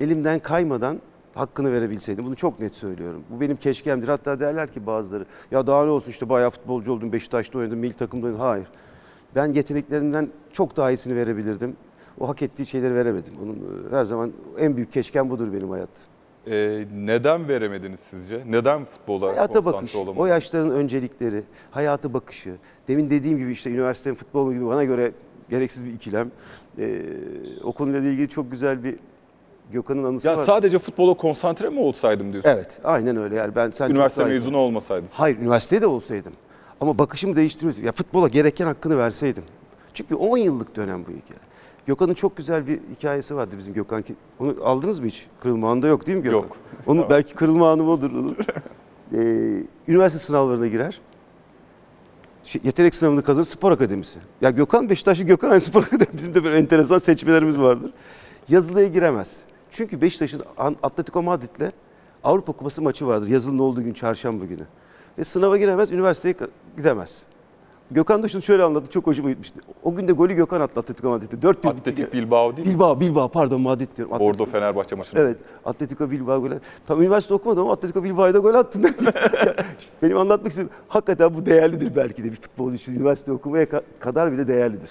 elimden 0.00 0.38
kaymadan 0.38 1.00
hakkını 1.34 1.72
verebilseydim. 1.72 2.26
Bunu 2.26 2.36
çok 2.36 2.60
net 2.60 2.74
söylüyorum. 2.74 3.22
Bu 3.30 3.40
benim 3.40 3.56
keşkemdir. 3.56 4.08
Hatta 4.08 4.40
derler 4.40 4.72
ki 4.72 4.86
bazıları 4.86 5.26
ya 5.50 5.66
daha 5.66 5.84
ne 5.84 5.90
olsun 5.90 6.10
işte 6.10 6.28
bayağı 6.28 6.50
futbolcu 6.50 6.92
oldum, 6.92 7.12
Beşiktaş'ta 7.12 7.58
oynadım, 7.58 7.78
milli 7.78 7.94
takımda 7.94 8.26
oynadım. 8.26 8.42
Hayır. 8.44 8.66
Ben 9.34 9.46
yeteneklerimden 9.46 10.28
çok 10.52 10.76
daha 10.76 10.90
iyisini 10.90 11.16
verebilirdim. 11.16 11.76
O 12.20 12.28
hak 12.28 12.42
ettiği 12.42 12.66
şeyleri 12.66 12.94
veremedim. 12.94 13.32
Onun 13.42 13.54
e, 13.54 13.96
her 13.96 14.04
zaman 14.04 14.32
en 14.58 14.76
büyük 14.76 14.92
keşkem 14.92 15.30
budur 15.30 15.52
benim 15.52 15.70
hayat. 15.70 15.88
Ee, 16.46 16.84
neden 16.94 17.48
veremediniz 17.48 18.00
sizce? 18.00 18.42
Neden 18.48 18.84
futbola 18.84 19.28
Hayata 19.28 19.64
bakış, 19.64 19.96
olamadınız? 19.96 20.18
o 20.22 20.26
yaşların 20.26 20.70
öncelikleri, 20.70 21.42
hayatı 21.70 22.14
bakışı. 22.14 22.54
Demin 22.88 23.10
dediğim 23.10 23.38
gibi 23.38 23.52
işte 23.52 23.70
üniversitenin 23.70 24.14
futbolu 24.14 24.52
gibi 24.52 24.66
bana 24.66 24.84
göre 24.84 25.12
gereksiz 25.50 25.84
bir 25.84 25.92
ikilem. 25.92 26.30
Ee, 26.78 27.02
o 27.64 27.72
konuyla 27.72 28.00
ilgili 28.10 28.28
çok 28.28 28.50
güzel 28.50 28.84
bir 28.84 28.96
Gökhan'ın 29.72 30.04
anısı 30.04 30.28
Ya 30.28 30.36
var. 30.36 30.44
sadece 30.44 30.78
futbola 30.78 31.14
konsantre 31.14 31.68
mi 31.70 31.80
olsaydım 31.80 32.32
diyorsun? 32.32 32.50
Evet, 32.50 32.80
aynen 32.84 33.16
öyle. 33.16 33.34
Yani 33.36 33.54
ben 33.54 33.70
sen 33.70 33.86
çok 33.86 33.96
Üniversite 33.96 34.20
daha 34.22 34.30
iyi- 34.30 34.34
mezunu 34.34 34.56
olmasaydın. 34.56 35.08
Hayır, 35.12 35.38
üniversitede 35.38 35.80
de 35.82 35.86
olsaydım. 35.86 36.32
Ama 36.80 36.98
bakışımı 36.98 37.36
değiştirmesi, 37.36 37.86
ya 37.86 37.92
futbola 37.92 38.28
gereken 38.28 38.66
hakkını 38.66 38.98
verseydim. 38.98 39.44
Çünkü 39.94 40.14
10 40.14 40.36
yıllık 40.38 40.76
dönem 40.76 41.00
bu 41.00 41.08
hikaye. 41.08 41.40
Gökhan'ın 41.86 42.14
çok 42.14 42.36
güzel 42.36 42.66
bir 42.66 42.80
hikayesi 42.96 43.36
vardı 43.36 43.54
bizim 43.58 43.74
Gökhan. 43.74 44.02
ki- 44.02 44.14
Onu 44.40 44.54
aldınız 44.64 45.00
mı 45.00 45.06
hiç? 45.06 45.26
Kırılma 45.40 45.70
anında 45.70 45.86
yok 45.86 46.06
değil 46.06 46.18
mi 46.18 46.24
Gökhan? 46.24 46.38
Yok. 46.38 46.56
Onu 46.86 47.10
belki 47.10 47.34
kırılma 47.34 47.70
anı 47.72 47.90
odur. 47.90 48.10
Onun. 48.12 48.36
Ee, 49.14 49.62
üniversite 49.88 50.18
sınavlarına 50.24 50.66
girer. 50.66 51.00
Şey, 52.44 52.60
yetenek 52.64 52.94
sınavını 52.94 53.22
kazanır 53.22 53.44
spor 53.46 53.72
akademisi. 53.72 54.18
Ya 54.40 54.50
Gökhan 54.50 54.90
Beşiktaşlı 54.90 55.24
Gökhan 55.24 55.50
aynı 55.50 55.60
spor 55.60 55.82
akademisi. 55.82 56.16
Bizim 56.16 56.34
de 56.34 56.44
böyle 56.44 56.56
enteresan 56.58 56.98
seçmelerimiz 56.98 57.58
vardır. 57.58 57.90
Yazılıya 58.48 58.88
giremez. 58.88 59.40
Çünkü 59.70 60.00
Beşiktaş'ın 60.00 60.42
Atletico 60.82 61.22
Madrid'le 61.22 61.72
Avrupa 62.24 62.52
Kupası 62.52 62.82
maçı 62.82 63.06
vardır. 63.06 63.28
Yazılının 63.28 63.58
olduğu 63.58 63.82
gün 63.82 63.92
çarşamba 63.92 64.44
günü. 64.44 64.64
Ve 65.18 65.24
sınava 65.24 65.56
giremez, 65.58 65.92
üniversiteye 65.92 66.34
gidemez. 66.76 67.22
Gökhan 67.90 68.22
da 68.22 68.28
şunu 68.28 68.42
şöyle 68.42 68.62
anlattı, 68.62 68.90
çok 68.90 69.06
hoşuma 69.06 69.30
gitmişti. 69.30 69.60
O 69.82 69.94
gün 69.94 70.08
de 70.08 70.12
golü 70.12 70.34
Gökhan 70.34 70.60
attı 70.60 70.80
Atletico 70.80 71.08
Madrid'de. 71.10 71.42
4 71.42 71.64
1 71.64 71.70
bitti. 71.70 71.80
Atletik 71.80 72.12
Bilbao 72.12 72.56
değil 72.56 72.68
mi? 72.68 72.74
Bilbao, 72.74 73.00
Bilbao 73.00 73.28
pardon 73.28 73.60
Madrid 73.60 73.88
diyorum. 73.96 74.14
Atletico- 74.14 74.20
Bordo 74.20 74.46
Fenerbahçe 74.46 74.94
maçını. 74.96 75.20
Evet, 75.20 75.36
Atletico 75.64 76.10
Bilbao 76.10 76.40
gol 76.42 76.50
attı. 76.50 76.60
Tam 76.86 77.02
üniversite 77.02 77.34
okumadım 77.34 77.62
ama 77.62 77.72
Atletico 77.72 78.04
Bilbao'ya 78.04 78.34
da 78.34 78.38
gol 78.38 78.54
attın. 78.54 78.86
Benim 80.02 80.16
anlatmak 80.18 80.50
istediğim 80.50 80.70
hakikaten 80.88 81.34
bu 81.34 81.46
değerlidir 81.46 81.96
belki 81.96 82.24
de 82.24 82.30
bir 82.30 82.36
futbolcu 82.36 82.74
için 82.76 82.94
üniversite 82.94 83.32
okumaya 83.32 83.64
ka- 83.64 83.82
kadar 84.00 84.32
bile 84.32 84.48
değerlidir. 84.48 84.90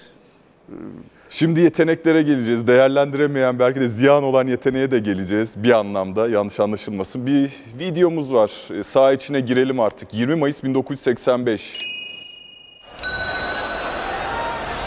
Şimdi 1.30 1.60
yeteneklere 1.60 2.22
geleceğiz. 2.22 2.66
Değerlendiremeyen 2.66 3.58
belki 3.58 3.80
de 3.80 3.86
ziyan 3.88 4.22
olan 4.22 4.46
yeteneğe 4.46 4.90
de 4.90 4.98
geleceğiz 4.98 5.54
bir 5.56 5.70
anlamda 5.70 6.28
yanlış 6.28 6.60
anlaşılmasın. 6.60 7.26
Bir 7.26 7.50
videomuz 7.78 8.34
var. 8.34 8.50
E, 8.78 8.82
Sağ 8.82 9.12
içine 9.12 9.40
girelim 9.40 9.80
artık. 9.80 10.14
20 10.14 10.34
Mayıs 10.34 10.62
1985. 10.64 11.78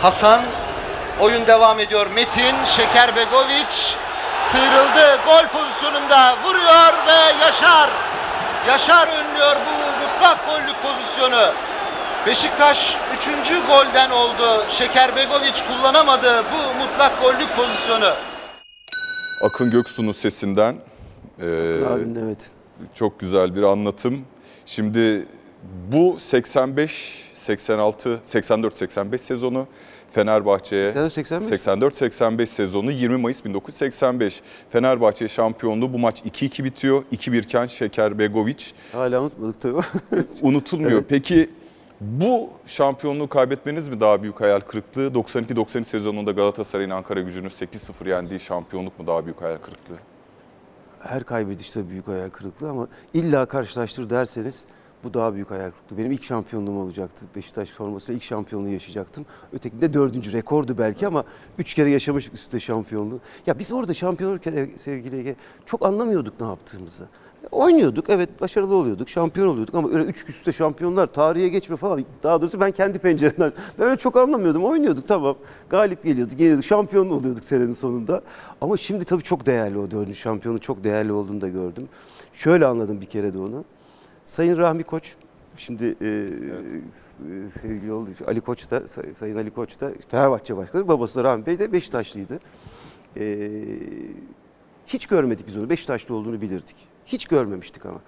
Hasan 0.01 0.41
oyun 1.19 1.47
devam 1.47 1.79
ediyor. 1.79 2.07
Metin 2.15 2.55
Şekerbegoviç 2.77 3.95
sıyrıldı. 4.51 5.19
Gol 5.25 5.59
pozisyonunda 5.59 6.35
vuruyor 6.43 6.93
ve 7.07 7.45
Yaşar. 7.45 7.89
Yaşar 8.67 9.07
önlüyor 9.07 9.55
bu 9.55 10.03
mutlak 10.03 10.47
gollük 10.47 10.75
pozisyonu. 10.83 11.53
Beşiktaş 12.27 12.95
3. 13.17 13.27
golden 13.67 14.11
oldu. 14.11 14.65
Şeker 14.77 15.15
Begoviç 15.15 15.63
kullanamadı 15.67 16.43
bu 16.53 16.83
mutlak 16.83 17.21
gollük 17.21 17.55
pozisyonu. 17.55 18.13
Akın 19.43 19.71
Göksu'nun 19.71 20.11
sesinden 20.11 20.75
e, 21.39 21.45
Abinin 21.85 22.25
evet. 22.25 22.51
çok 22.95 23.19
güzel 23.19 23.55
bir 23.55 23.63
anlatım. 23.63 24.21
Şimdi 24.65 25.25
bu 25.91 26.17
85 26.19 27.23
86 27.33 28.19
84 28.23 28.77
85 28.77 29.21
sezonu 29.21 29.67
Fenerbahçe'ye 30.11 30.91
85. 31.09 31.59
84-85 31.59 32.45
sezonu 32.45 32.91
20 32.91 33.17
Mayıs 33.17 33.45
1985. 33.45 34.41
Fenerbahçe 34.69 35.27
şampiyonluğu 35.27 35.93
bu 35.93 35.99
maç 35.99 36.21
2-2 36.21 36.63
bitiyor. 36.63 37.03
2-1 37.13 37.37
iken 37.37 37.65
Şeker 37.65 38.19
Begoviç 38.19 38.73
Hala 38.91 39.21
unutmadık 39.21 39.61
tabii. 39.61 39.75
unutulmuyor. 40.41 41.03
Peki 41.09 41.49
bu 42.03 42.50
şampiyonluğu 42.65 43.29
kaybetmeniz 43.29 43.89
mi 43.89 44.00
daha 44.00 44.22
büyük 44.22 44.41
hayal 44.41 44.60
kırıklığı? 44.60 45.07
92-93 45.07 45.83
sezonunda 45.83 46.31
Galatasaray'ın 46.31 46.89
Ankara 46.89 47.22
gücünü 47.22 47.48
8-0 47.48 48.10
yendiği 48.10 48.39
şampiyonluk 48.39 49.00
mu 49.00 49.07
daha 49.07 49.25
büyük 49.25 49.41
hayal 49.41 49.57
kırıklığı? 49.57 49.98
Her 51.00 51.24
kaybediş 51.24 51.72
tabii 51.72 51.89
büyük 51.89 52.07
hayal 52.07 52.29
kırıklığı 52.29 52.69
ama 52.69 52.88
illa 53.13 53.45
karşılaştır 53.45 54.10
derseniz 54.10 54.65
bu 55.03 55.13
daha 55.13 55.33
büyük 55.33 55.51
hayal 55.51 55.72
kırıklığı. 55.72 55.98
Benim 55.98 56.12
ilk 56.12 56.24
şampiyonluğum 56.24 56.77
olacaktı. 56.77 57.25
Beşiktaş 57.36 57.69
formasıyla 57.69 58.17
ilk 58.17 58.24
şampiyonluğu 58.24 58.69
yaşayacaktım. 58.69 59.25
Ötekinde 59.53 59.93
dördüncü 59.93 60.33
rekordu 60.33 60.77
belki 60.77 61.07
ama 61.07 61.24
üç 61.57 61.74
kere 61.74 61.91
yaşamıştık 61.91 62.33
üstte 62.33 62.60
şampiyonluğu. 62.60 63.19
Ya 63.48 63.60
biz 63.60 63.72
orada 63.72 63.93
şampiyon 63.93 64.31
olurken 64.31 64.69
sevgili 64.77 65.17
Ege 65.17 65.36
çok 65.65 65.86
anlamıyorduk 65.86 66.41
ne 66.41 66.48
yaptığımızı. 66.48 67.03
Oynuyorduk 67.51 68.10
evet 68.10 68.41
başarılı 68.41 68.75
oluyorduk 68.75 69.10
şampiyon 69.10 69.48
oluyorduk 69.48 69.75
ama 69.75 69.89
öyle 69.89 70.03
üç 70.03 70.29
üstte 70.29 70.51
şampiyonlar 70.51 71.07
tarihe 71.07 71.48
geçme 71.48 71.75
falan 71.75 72.03
daha 72.24 72.41
doğrusu 72.41 72.62
ben 72.62 72.72
kendi 72.72 73.00
penceremden 73.00 73.51
ben 73.79 73.86
öyle 73.86 73.98
çok 73.98 74.17
anlamıyordum 74.17 74.63
oynuyorduk 74.63 75.07
tamam 75.07 75.36
galip 75.69 76.03
geliyorduk 76.03 76.38
geliyorduk 76.38 76.65
şampiyon 76.65 77.10
oluyorduk 77.10 77.45
senenin 77.45 77.74
sonunda 77.74 78.22
ama 78.62 78.77
şimdi 78.77 79.05
tabii 79.05 79.24
çok 79.24 79.45
değerli 79.45 79.77
o 79.77 79.91
dördüncü 79.91 80.15
şampiyonun 80.15 80.60
çok 80.60 80.83
değerli 80.83 81.12
olduğunu 81.12 81.41
da 81.41 81.50
gördüm. 81.50 81.89
Şöyle 82.33 82.65
anladım 82.65 83.01
bir 83.01 83.05
kere 83.05 83.33
de 83.33 83.38
onu. 83.38 83.63
Sayın 84.23 84.57
Rahmi 84.57 84.83
Koç, 84.83 85.15
şimdi 85.57 85.85
e, 86.01 86.07
e, 86.07 87.49
sevgili 87.61 87.93
oldu 87.93 88.09
Ali 88.27 88.41
Koç 88.41 88.71
da, 88.71 88.87
Say- 88.87 89.13
Sayın 89.13 89.35
Ali 89.35 89.51
Koç 89.51 89.81
da 89.81 89.91
Fenerbahçe 90.09 90.57
Başkanı, 90.57 90.87
babası 90.87 91.19
da 91.19 91.23
Rahmi 91.23 91.45
Bey 91.45 91.59
de 91.59 91.71
Beşiktaşlıydı. 91.71 92.39
E, 93.17 93.49
hiç 94.87 95.05
görmedik 95.05 95.47
biz 95.47 95.57
onu, 95.57 95.69
Beşiktaşlı 95.69 96.15
olduğunu 96.15 96.41
bilirdik. 96.41 96.75
Hiç 97.05 97.25
görmemiştik 97.25 97.85
ama. 97.85 97.99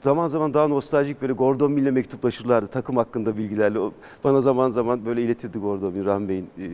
Zaman 0.00 0.28
zaman 0.28 0.54
daha 0.54 0.68
nostaljik 0.68 1.22
böyle 1.22 1.32
Gordon 1.32 1.72
Mill'le 1.72 1.90
mektuplaşırlardı 1.92 2.66
takım 2.66 2.96
hakkında 2.96 3.36
bilgilerle. 3.36 3.78
O 3.78 3.92
bana 4.24 4.40
zaman 4.40 4.68
zaman 4.68 5.06
böyle 5.06 5.22
iletirdi 5.22 5.58
Gordon 5.58 5.92
Mill, 5.92 6.04
Rahmi 6.04 6.28
Bey'in 6.28 6.48
e, 6.58 6.68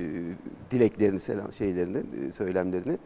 dileklerini, 0.70 1.20
selam 1.20 1.52
şeylerini, 1.52 2.02
e, 2.28 2.32
söylemlerini. 2.32 2.98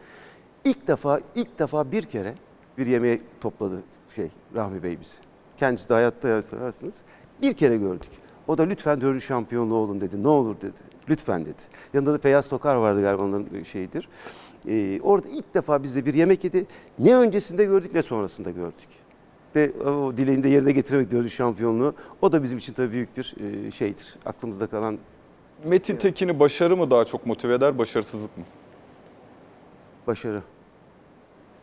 İlk 0.64 0.86
defa 0.86 1.20
ilk 1.34 1.58
defa 1.58 1.92
bir 1.92 2.02
kere 2.02 2.34
bir 2.78 2.86
yemeğe 2.86 3.20
topladı 3.40 3.82
şey 4.14 4.28
Rahmi 4.54 4.82
Bey 4.82 5.00
bizi. 5.00 5.16
Kendisi 5.56 5.88
de 5.88 5.94
hayatta 5.94 6.42
sorarsınız. 6.42 6.96
Bir 7.42 7.54
kere 7.54 7.76
gördük. 7.76 8.10
O 8.48 8.58
da 8.58 8.62
lütfen 8.62 9.00
dördüncü 9.00 9.24
şampiyonluğu 9.24 9.74
olun 9.74 10.00
dedi. 10.00 10.22
Ne 10.22 10.28
olur 10.28 10.60
dedi. 10.60 10.78
Lütfen 11.08 11.46
dedi. 11.46 11.62
Yanında 11.94 12.14
da 12.14 12.18
Feyyaz 12.18 12.48
Tokar 12.48 12.74
vardı 12.74 13.02
galiba 13.02 13.22
onların 13.22 13.62
şeyidir. 13.62 14.08
Ee, 14.68 15.00
orada 15.02 15.28
ilk 15.28 15.54
defa 15.54 15.82
bizde 15.82 16.06
bir 16.06 16.14
yemek 16.14 16.44
yedi. 16.44 16.66
Ne 16.98 17.16
öncesinde 17.16 17.64
gördük 17.64 17.94
ne 17.94 18.02
sonrasında 18.02 18.50
gördük. 18.50 18.88
Ve 19.56 19.72
o 19.82 20.16
dileğini 20.16 20.42
de 20.42 20.48
yerine 20.48 20.72
getiremek 20.72 21.10
dördüncü 21.10 21.30
şampiyonluğu. 21.30 21.94
O 22.22 22.32
da 22.32 22.42
bizim 22.42 22.58
için 22.58 22.72
tabii 22.72 22.92
büyük 22.92 23.16
bir 23.16 23.34
e, 23.66 23.70
şeydir. 23.70 24.16
Aklımızda 24.26 24.66
kalan 24.66 24.98
Metin 25.64 25.96
Tekin'i 25.96 26.40
başarı 26.40 26.76
mı 26.76 26.90
daha 26.90 27.04
çok 27.04 27.26
motive 27.26 27.54
eder, 27.54 27.78
başarısızlık 27.78 28.38
mı? 28.38 28.44
başarı. 30.06 30.42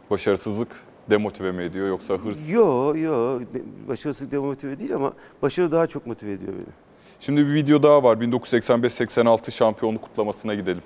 Başarısızlık 0.10 0.67
demotive 1.10 1.51
mi 1.51 1.63
ediyor 1.63 1.88
yoksa 1.88 2.13
hırs? 2.13 2.50
Yo 2.50 2.96
yo 2.96 3.39
başarısızlık 3.88 4.31
demotive 4.31 4.79
değil 4.79 4.96
ama 4.96 5.13
başarı 5.41 5.72
daha 5.72 5.88
çok 5.88 6.08
motive 6.08 6.31
ediyor 6.31 6.53
beni. 6.53 6.74
Şimdi 7.20 7.48
bir 7.48 7.53
video 7.53 7.84
daha 7.84 8.03
var 8.03 8.17
1985-86 8.17 9.51
şampiyonluk 9.51 10.01
kutlamasına 10.01 10.55
gidelim. 10.55 10.81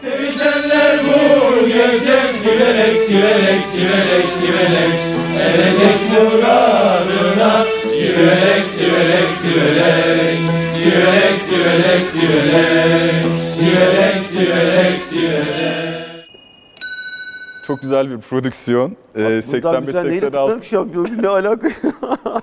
Sevişenler 0.00 0.98
bu 1.04 1.66
gece 1.66 2.20
çivelek 2.44 3.08
çivelek 3.08 3.66
çivelek 3.72 4.26
çivelek 4.40 4.94
Erecek 5.38 5.98
muradına 6.12 7.64
çivelek 7.90 8.64
çivelek 8.78 9.28
çivelek 9.42 10.38
Çivelek 10.82 11.40
çivelek 11.48 12.12
çivelek 12.12 13.22
Çivelek 13.58 14.28
çivelek 14.28 15.10
çivelek 15.10 15.93
çok 17.64 17.80
güzel 17.80 18.10
bir 18.10 18.18
prodüksiyon. 18.18 18.96
Ee, 19.16 19.42
Buradan 19.52 19.86
güzel 19.86 20.04
neyle 20.04 20.26
85-86 20.26 20.30
kutlarım 20.30 20.60
ki 20.60 20.68
şampiyonluk 20.68 21.12
ne 21.22 21.28
alaka? 21.28 21.70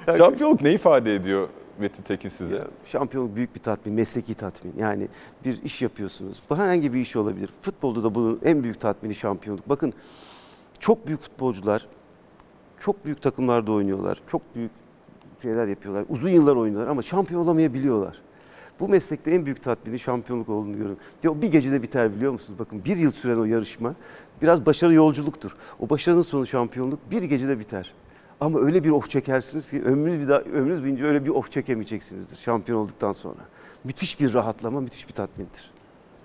şampiyonluk 0.17 0.61
ne 0.61 0.73
ifade 0.73 1.15
ediyor 1.15 1.47
Metin 1.79 2.03
Tekin 2.03 2.29
size? 2.29 2.55
Ya, 2.55 2.67
şampiyonluk 2.85 3.35
büyük 3.35 3.55
bir 3.55 3.59
tatmin, 3.59 3.95
mesleki 3.95 4.33
tatmin. 4.33 4.73
Yani 4.77 5.07
bir 5.45 5.63
iş 5.63 5.81
yapıyorsunuz. 5.81 6.41
Bu 6.49 6.57
herhangi 6.57 6.93
bir 6.93 6.99
iş 6.99 7.15
olabilir. 7.15 7.49
Futbolda 7.61 8.03
da 8.03 8.15
bunun 8.15 8.39
en 8.43 8.63
büyük 8.63 8.79
tatmini 8.79 9.15
şampiyonluk. 9.15 9.69
Bakın 9.69 9.93
çok 10.79 11.07
büyük 11.07 11.21
futbolcular 11.21 11.87
çok 12.79 13.05
büyük 13.05 13.21
takımlarda 13.21 13.71
oynuyorlar. 13.71 14.17
Çok 14.27 14.55
büyük 14.55 14.71
şeyler 15.41 15.67
yapıyorlar. 15.67 16.05
Uzun 16.09 16.29
yıllar 16.29 16.55
oynuyorlar 16.55 16.91
ama 16.91 17.01
şampiyon 17.01 17.41
olamayabiliyorlar. 17.41 18.21
Bu 18.79 18.89
meslekte 18.89 19.31
en 19.31 19.45
büyük 19.45 19.63
tatmini 19.63 19.99
şampiyonluk 19.99 20.49
olduğunu 20.49 20.71
görüyorum. 20.71 20.97
O 21.27 21.41
bir 21.41 21.51
gecede 21.51 21.81
biter 21.81 22.15
biliyor 22.15 22.31
musunuz? 22.31 22.59
Bakın 22.59 22.85
bir 22.85 22.97
yıl 22.97 23.11
süren 23.11 23.37
o 23.37 23.45
yarışma 23.45 23.95
biraz 24.41 24.65
başarı 24.65 24.93
yolculuktur. 24.93 25.55
O 25.79 25.89
başarının 25.89 26.21
sonu 26.21 26.45
şampiyonluk 26.45 27.11
bir 27.11 27.23
gecede 27.23 27.59
biter. 27.59 27.93
Ama 28.41 28.59
öyle 28.59 28.83
bir 28.83 28.89
oh 28.89 29.05
çekersiniz 29.05 29.71
ki 29.71 29.83
ömrünüz, 29.83 30.19
bir 30.19 30.27
daha, 30.27 30.39
ömrünüz 30.39 30.81
boyunca 30.81 31.05
öyle 31.05 31.25
bir 31.25 31.29
oh 31.29 31.47
çekemeyeceksinizdir 31.47 32.37
şampiyon 32.37 32.77
olduktan 32.77 33.11
sonra. 33.11 33.39
Müthiş 33.83 34.19
bir 34.19 34.33
rahatlama, 34.33 34.81
müthiş 34.81 35.07
bir 35.07 35.13
tatmindir. 35.13 35.71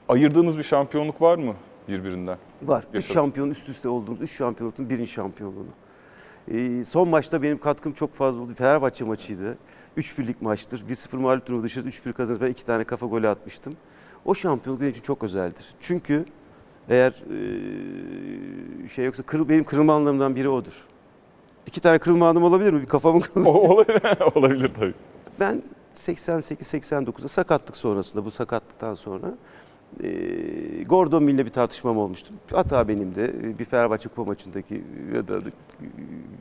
Ayırdığınız 0.09 0.59
bir 0.59 0.63
şampiyonluk 0.63 1.23
var 1.23 1.39
mı 1.39 1.55
birbirinden? 1.89 2.39
Var. 2.63 2.85
Üç 2.89 2.95
Yaşadım. 2.95 3.15
şampiyon 3.15 3.51
üst 3.51 3.69
üste 3.69 3.89
olduğumuz, 3.89 4.21
üç 4.21 4.33
şampiyonluğun 4.37 4.91
birinci 4.91 5.11
şampiyonluğunu. 5.11 5.71
Ee, 6.51 6.85
son 6.85 7.09
maçta 7.09 7.43
benim 7.43 7.59
katkım 7.59 7.93
çok 7.93 8.15
fazla 8.15 8.43
oldu. 8.43 8.55
Fenerbahçe 8.55 9.05
maçıydı. 9.05 9.59
3 9.97 10.19
birlik 10.19 10.43
maçtır. 10.43 10.85
1-0 10.89 11.17
mağlup 11.17 11.47
durumda 11.47 11.65
dışarı 11.65 11.89
3-1 11.89 12.13
kazanıp 12.13 12.41
ben 12.41 12.51
iki 12.51 12.65
tane 12.65 12.85
kafa 12.85 13.07
golü 13.07 13.29
atmıştım. 13.29 13.77
O 14.25 14.35
şampiyonluk 14.35 14.81
benim 14.81 14.93
için 14.93 15.03
çok 15.03 15.25
özeldir. 15.25 15.67
Çünkü 15.81 16.25
eğer 16.89 17.11
ee, 17.11 18.89
şey 18.89 19.05
yoksa 19.05 19.23
kırıl, 19.23 19.49
benim 19.49 19.65
kırılma 19.65 19.95
anlarımdan 19.95 20.37
biri 20.37 20.49
odur. 20.49 20.87
İki 21.67 21.81
tane 21.81 21.99
kırılma 21.99 22.29
anım 22.29 22.43
olabilir 22.43 22.73
mi? 22.73 22.81
Bir 22.83 22.87
kafamın 22.87 23.21
kırılma. 23.35 23.51
Olabilir, 23.51 24.03
olabilir 24.35 24.71
tabii. 24.81 24.95
Ben 25.41 25.63
88-89'da 25.95 27.29
sakatlık 27.29 27.77
sonrasında 27.77 28.25
bu 28.25 28.31
sakatlıktan 28.31 28.95
sonra 28.95 29.27
e, 29.27 29.33
Gordon 30.87 31.23
Mill'le 31.23 31.39
bir 31.39 31.49
tartışmam 31.49 31.99
olmuştu. 31.99 32.35
Hata 32.53 32.89
benim 32.89 33.15
de. 33.15 33.59
Bir 33.59 33.65
Fenerbahçe 33.65 34.09
kupa 34.09 34.25
maçındaki 34.25 34.85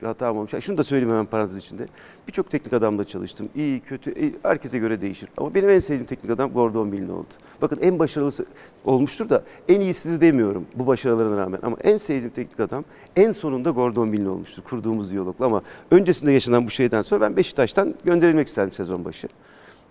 bir 0.01 0.07
hatam 0.07 0.37
olmuş. 0.37 0.51
Şunu 0.61 0.77
da 0.77 0.83
söyleyeyim 0.83 1.11
hemen 1.11 1.25
parantez 1.25 1.57
içinde. 1.57 1.87
Birçok 2.27 2.51
teknik 2.51 2.73
adamla 2.73 3.03
çalıştım. 3.03 3.49
İyi, 3.55 3.79
kötü, 3.79 4.11
e, 4.11 4.31
herkese 4.43 4.79
göre 4.79 5.01
değişir. 5.01 5.29
Ama 5.37 5.55
benim 5.55 5.69
en 5.69 5.79
sevdiğim 5.79 6.05
teknik 6.05 6.31
adam 6.31 6.51
Gordon 6.51 6.87
Mill'in 6.87 7.09
oldu. 7.09 7.27
Bakın 7.61 7.79
en 7.81 7.99
başarılısı 7.99 8.45
olmuştur 8.85 9.29
da 9.29 9.43
en 9.69 9.81
iyisidir 9.81 10.21
demiyorum 10.21 10.65
bu 10.75 10.87
başarılarına 10.87 11.37
rağmen. 11.37 11.59
Ama 11.63 11.77
en 11.83 11.97
sevdiğim 11.97 12.29
teknik 12.29 12.59
adam 12.59 12.83
en 13.15 13.31
sonunda 13.31 13.69
Gordon 13.69 14.07
Mill'in 14.07 14.25
olmuştur 14.25 14.63
kurduğumuz 14.63 15.11
diyalogla. 15.11 15.45
Ama 15.45 15.61
öncesinde 15.91 16.31
yaşanan 16.31 16.65
bu 16.65 16.69
şeyden 16.71 17.01
sonra 17.01 17.21
ben 17.21 17.37
Beşiktaş'tan 17.37 17.95
gönderilmek 18.05 18.47
istedim 18.47 18.71
sezon 18.73 19.05
başı. 19.05 19.27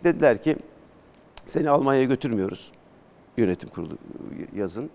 Dediler 0.04 0.42
ki 0.42 0.56
seni 1.46 1.70
Almanya'ya 1.70 2.06
götürmüyoruz. 2.06 2.73
Yönetim 3.37 3.69
kurulu 3.71 3.99
yazın. 4.57 4.91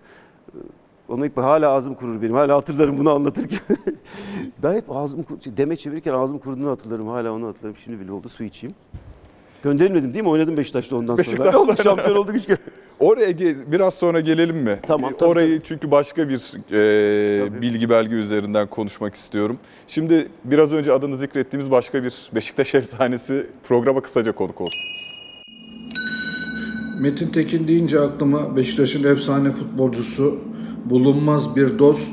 Onu 1.08 1.24
hep 1.24 1.36
hala 1.36 1.70
ağzım 1.70 1.94
kurur 1.94 2.22
benim. 2.22 2.34
Hala 2.34 2.56
hatırlarım 2.56 2.98
bunu 2.98 3.10
anlatırken. 3.10 3.58
ben 4.62 4.74
hep 4.74 4.84
ağzım 4.90 5.22
kur- 5.22 5.38
demet 5.56 5.78
çevirirken 5.78 6.12
ağzım 6.14 6.38
kuruduğunu 6.38 6.70
hatırlarım. 6.70 7.08
Hala 7.08 7.32
onu 7.32 7.46
hatırlarım. 7.46 7.76
Şimdi 7.76 8.00
bile 8.00 8.12
oldu 8.12 8.28
su 8.28 8.44
içeyim. 8.44 8.74
Gönderilmedim 9.62 10.14
değil 10.14 10.24
mi? 10.24 10.30
Oynadım 10.30 10.56
Beşiktaş'ta 10.56 10.96
ondan 10.96 11.06
sonra. 11.16 11.18
Beşiktaş 11.26 11.52
Ne 11.54 11.58
oldu? 11.58 11.72
sonra- 11.72 11.82
Şampiyon 11.82 12.16
olduk 12.16 12.34
üç 12.36 12.46
kere. 12.46 12.58
Oraya 13.00 13.38
biraz 13.72 13.94
sonra 13.94 14.20
gelelim 14.20 14.56
mi? 14.56 14.78
Tamam, 14.86 15.12
Ee, 15.12 15.16
tabii, 15.16 15.30
Orayı 15.30 15.60
çünkü 15.60 15.90
başka 15.90 16.28
bir 16.28 16.36
e, 16.36 17.48
Tabii. 17.48 17.62
bilgi 17.62 17.90
belge 17.90 18.14
üzerinden 18.14 18.66
konuşmak 18.66 19.14
istiyorum. 19.14 19.58
Şimdi 19.86 20.28
biraz 20.44 20.72
önce 20.72 20.92
adını 20.92 21.16
zikrettiğimiz 21.16 21.70
başka 21.70 22.02
bir 22.04 22.30
Beşiktaş 22.34 22.74
efsanesi 22.74 23.46
programa 23.68 24.00
kısaca 24.00 24.32
konuk 24.32 24.60
olsun. 24.60 24.80
Metin 27.00 27.28
Tekin 27.28 27.68
deyince 27.68 28.00
aklıma 28.00 28.56
Beşiktaş'ın 28.56 29.04
efsane 29.04 29.50
futbolcusu, 29.50 30.38
bulunmaz 30.84 31.56
bir 31.56 31.78
dost, 31.78 32.10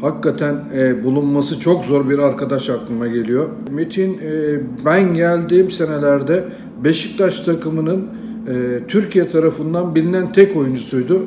hakikaten 0.00 0.64
e, 0.74 1.04
bulunması 1.04 1.60
çok 1.60 1.84
zor 1.84 2.10
bir 2.10 2.18
arkadaş 2.18 2.70
aklıma 2.70 3.06
geliyor. 3.06 3.46
Metin 3.70 4.14
e, 4.14 4.60
ben 4.84 5.14
geldiğim 5.14 5.70
senelerde 5.70 6.44
Beşiktaş 6.84 7.40
takımının 7.40 8.06
e, 8.48 8.86
Türkiye 8.88 9.28
tarafından 9.28 9.94
bilinen 9.94 10.32
tek 10.32 10.56
oyuncusuydu. 10.56 11.22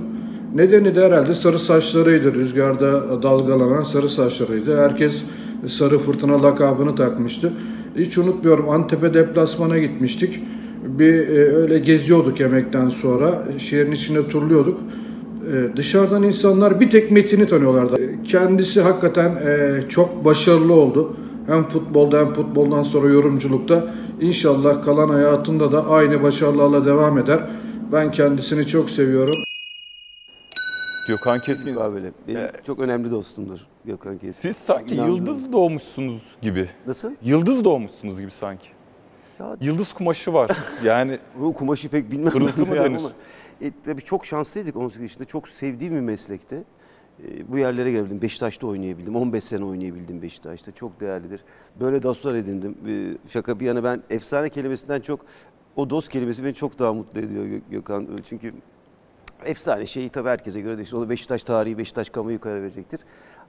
Nedeni 0.55 0.95
de 0.95 1.05
herhalde 1.05 1.33
sarı 1.33 1.59
saçlarıydı. 1.59 2.33
Rüzgarda 2.33 3.23
dalgalanan 3.23 3.83
sarı 3.83 4.09
saçlarıydı. 4.09 4.77
Herkes 4.77 5.21
sarı 5.67 5.97
fırtına 5.97 6.43
lakabını 6.43 6.95
takmıştı. 6.95 7.51
Hiç 7.97 8.17
unutmuyorum 8.17 8.69
Antep'e 8.69 9.13
deplasmana 9.13 9.77
gitmiştik. 9.77 10.39
Bir 10.85 11.13
e, 11.29 11.55
öyle 11.55 11.79
geziyorduk 11.79 12.39
yemekten 12.39 12.89
sonra. 12.89 13.43
Şehrin 13.59 13.91
içinde 13.91 14.27
turluyorduk. 14.27 14.79
Ee, 15.53 15.77
Dışarıdan 15.77 16.23
insanlar 16.23 16.79
bir 16.79 16.89
tek 16.89 17.11
Metin'i 17.11 17.47
tanıyorlardı. 17.47 18.01
Ee, 18.01 18.23
Kendisi 18.23 18.81
hakikaten 18.81 19.29
e, 19.35 19.81
çok 19.89 20.25
başarılı 20.25 20.73
oldu. 20.73 21.17
Hem 21.47 21.69
futbolda 21.69 22.19
hem 22.19 22.33
futboldan 22.33 22.83
sonra 22.83 23.09
yorumculukta. 23.09 23.93
İnşallah 24.21 24.85
kalan 24.85 25.09
hayatında 25.09 25.71
da 25.71 25.87
aynı 25.89 26.23
başarılarla 26.23 26.85
devam 26.85 27.17
eder. 27.17 27.39
Ben 27.91 28.11
kendisini 28.11 28.67
çok 28.67 28.89
seviyorum. 28.89 29.35
Gökhan 31.07 31.39
Keskin 31.39 31.75
Böyle. 31.75 32.11
Benim 32.27 32.39
Ee, 32.39 32.51
çok 32.67 32.79
önemli 32.79 33.11
dostumdur 33.11 33.59
Gökhan 33.85 34.17
Keskin. 34.17 34.49
siz 34.49 34.57
sanki 34.57 34.95
İnandığım- 34.95 35.15
yıldız 35.15 35.51
doğmuşsunuz 35.53 36.21
gibi. 36.41 36.67
Nasıl? 36.87 37.11
Yıldız 37.23 37.63
doğmuşsunuz 37.65 38.19
gibi 38.19 38.31
sanki. 38.31 38.67
Ya 39.39 39.57
Yıldız 39.61 39.93
kumaşı 39.93 40.33
var. 40.33 40.51
Yani 40.83 41.19
Bu 41.39 41.53
kumaşı 41.53 41.89
pek 41.89 42.11
bilmem. 42.11 42.31
Pırıltı 42.33 42.65
mı 42.65 42.75
denir? 42.75 42.97
ama, 42.99 43.11
E, 43.61 43.71
tabii 43.85 44.01
çok 44.01 44.25
şanslıydık 44.25 44.75
18 44.75 45.01
yaşında. 45.01 45.25
Çok 45.25 45.47
sevdiğim 45.47 45.93
bir 45.95 45.99
meslekte. 45.99 46.63
E, 47.23 47.51
bu 47.51 47.57
yerlere 47.57 47.91
gelebildim. 47.91 48.21
Beşiktaş'ta 48.21 48.67
oynayabildim. 48.67 49.15
15 49.15 49.43
sene 49.43 49.65
oynayabildim 49.65 50.21
Beşiktaş'ta. 50.21 50.71
Çok 50.71 50.99
değerlidir. 50.99 51.41
Böyle 51.79 52.03
dostlar 52.03 52.35
edindim. 52.35 52.77
E, 52.87 53.17
şaka 53.29 53.59
bir 53.59 53.65
yana 53.65 53.83
ben 53.83 54.01
efsane 54.09 54.49
kelimesinden 54.49 55.01
çok 55.01 55.19
o 55.75 55.89
dost 55.89 56.09
kelimesi 56.09 56.43
beni 56.43 56.53
çok 56.53 56.79
daha 56.79 56.93
mutlu 56.93 57.19
ediyor 57.21 57.45
Gö- 57.45 57.61
Gökhan. 57.71 58.07
Çünkü 58.29 58.53
efsane 59.45 59.85
şeyi 59.85 60.09
tabii 60.09 60.29
herkese 60.29 60.61
göre 60.61 60.77
değişir. 60.77 60.93
O 60.93 61.01
da 61.01 61.09
Beşiktaş 61.09 61.43
tarihi, 61.43 61.77
Beşiktaş 61.77 62.09
kamuoyu 62.09 62.39
karar 62.39 62.61
verecektir. 62.61 62.99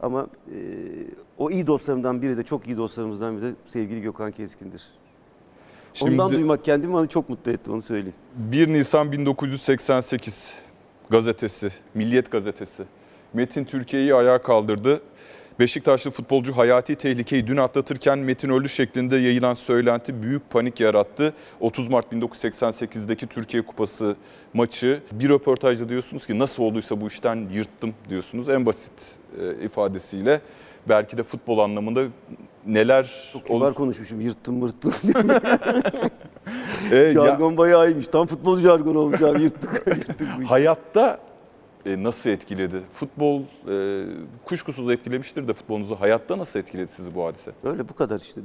Ama 0.01 0.27
e, 0.53 0.57
o 1.39 1.51
iyi 1.51 1.67
dostlarımdan 1.67 2.23
biri 2.23 2.37
de 2.37 2.43
çok 2.43 2.67
iyi 2.67 2.77
dostlarımızdan 2.77 3.37
biri 3.37 3.43
de 3.43 3.53
sevgili 3.67 4.01
Gökhan 4.03 4.33
Keskin'dir. 4.33 4.87
Ondan 6.03 6.27
Şimdi- 6.29 6.37
duymak 6.41 6.65
kendimi 6.65 6.93
bana 6.95 7.07
çok 7.07 7.29
mutlu 7.29 7.53
etti 7.53 7.71
onu 7.71 7.83
söyleyeyim. 7.83 8.15
1 8.37 8.69
Nisan 8.73 9.13
1988 9.13 10.55
gazetesi, 11.11 11.71
Milliyet 11.95 12.31
gazetesi. 12.31 12.83
Metin 13.35 13.65
Türkiye'yi 13.65 14.15
ayağa 14.15 14.43
kaldırdı. 14.43 15.01
Beşiktaşlı 15.59 16.11
futbolcu 16.11 16.57
hayati 16.57 16.95
tehlikeyi 16.95 17.47
dün 17.47 17.57
atlatırken 17.57 18.19
Metin 18.19 18.49
öldü 18.51 18.69
şeklinde 18.69 19.17
yayılan 19.17 19.55
söylenti 19.55 20.23
büyük 20.23 20.51
panik 20.51 20.81
yarattı. 20.81 21.33
30 21.61 21.89
Mart 21.89 22.13
1988'deki 22.13 23.27
Türkiye 23.27 23.63
Kupası 23.63 24.17
maçı 24.55 25.01
bir 25.13 25.29
röportajda 25.29 25.89
diyorsunuz 25.89 26.27
ki 26.27 26.39
nasıl 26.39 26.63
olduysa 26.63 27.01
bu 27.01 27.07
işten 27.07 27.49
yırttım 27.53 27.95
diyorsunuz. 28.09 28.49
En 28.49 28.67
basit 28.67 28.93
e, 29.41 29.65
ifadesiyle 29.65 30.41
belki 30.89 31.17
de 31.19 31.23
futbol 31.23 31.59
anlamında 31.59 32.05
neler 32.67 33.31
Çok 33.33 33.47
kibar 33.47 33.75
konuşmuşum. 33.75 34.21
Yırttım 34.21 34.59
mırttım. 34.59 34.95
E, 36.93 36.97
ya- 36.97 37.13
Jargon 37.13 37.57
bayağı 37.57 37.89
iyiymiş. 37.89 38.09
Tam 38.09 38.27
futbol 38.27 38.59
jargonu 38.61 38.99
olmuş 38.99 39.23
abi. 39.23 39.43
Yırttık. 39.43 39.83
yırttık 39.97 40.21
bu 40.37 40.43
işi. 40.43 40.49
Hayatta 40.49 41.19
nasıl 41.87 42.31
etkiledi? 42.31 42.83
Futbol 42.93 43.43
e, 43.69 44.05
kuşkusuz 44.45 44.91
etkilemiştir 44.91 45.49
de 45.49 45.55
futbolunuzu. 45.55 45.95
Hayatta 46.01 46.39
nasıl 46.39 46.59
etkiledi 46.59 46.93
sizi 46.93 47.15
bu 47.15 47.27
hadise? 47.27 47.53
Öyle 47.65 47.89
bu 47.89 47.95
kadar 47.95 48.21
işte. 48.21 48.41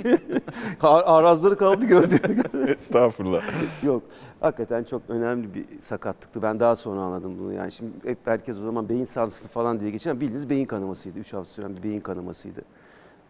Ar- 0.82 1.04
Arazları 1.06 1.56
kaldı 1.56 1.84
gördüğün 1.84 2.66
Estağfurullah. 2.68 3.42
Yok. 3.82 4.02
Hakikaten 4.40 4.84
çok 4.84 5.02
önemli 5.08 5.54
bir 5.54 5.64
sakatlıktı. 5.78 6.42
Ben 6.42 6.60
daha 6.60 6.76
sonra 6.76 7.00
anladım 7.00 7.38
bunu. 7.38 7.52
Yani 7.52 7.72
şimdi 7.72 7.92
hep 8.04 8.18
herkes 8.24 8.58
o 8.58 8.62
zaman 8.62 8.88
beyin 8.88 9.04
sarsıntısı 9.04 9.48
falan 9.48 9.80
diye 9.80 9.90
geçen 9.90 10.20
bildiğiniz 10.20 10.50
beyin 10.50 10.66
kanamasıydı. 10.66 11.18
3 11.18 11.32
hafta 11.32 11.50
süren 11.50 11.76
bir 11.76 11.82
beyin 11.82 12.00
kanamasıydı. 12.00 12.62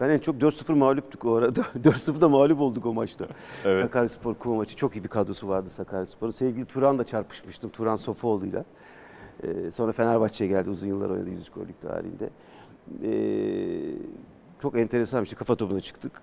Ben 0.00 0.10
en 0.10 0.18
çok 0.18 0.36
4-0 0.36 0.74
mağluptuk 0.74 1.24
o 1.24 1.34
arada. 1.34 1.60
4-0'da 1.84 2.28
mağlup 2.28 2.60
olduk 2.60 2.86
o 2.86 2.94
maçta. 2.94 3.26
Evet. 3.64 3.80
Sakaryaspor 3.80 4.34
Kuva 4.34 4.54
maçı 4.54 4.76
çok 4.76 4.96
iyi 4.96 5.04
bir 5.04 5.08
kadrosu 5.08 5.48
vardı 5.48 5.70
Sakaryaspor'un. 5.70 6.30
Sevgili 6.30 6.64
Turan'la 6.64 7.04
çarpışmıştım. 7.04 7.70
Turan 7.70 7.96
Sofuoğlu'yla. 7.96 8.64
Ee, 9.42 9.70
sonra 9.70 9.92
Fenerbahçe'ye 9.92 10.50
geldi. 10.50 10.70
Uzun 10.70 10.86
yıllar 10.86 11.10
oynadı 11.10 11.30
100 11.30 11.50
gollük 11.50 11.80
tarihinde. 11.80 12.30
Ee, 13.04 13.94
çok 14.62 14.78
enteresan 14.78 15.22
bir 15.22 15.28
şey. 15.28 15.38
Kafa 15.38 15.54
topuna 15.54 15.80
çıktık. 15.80 16.22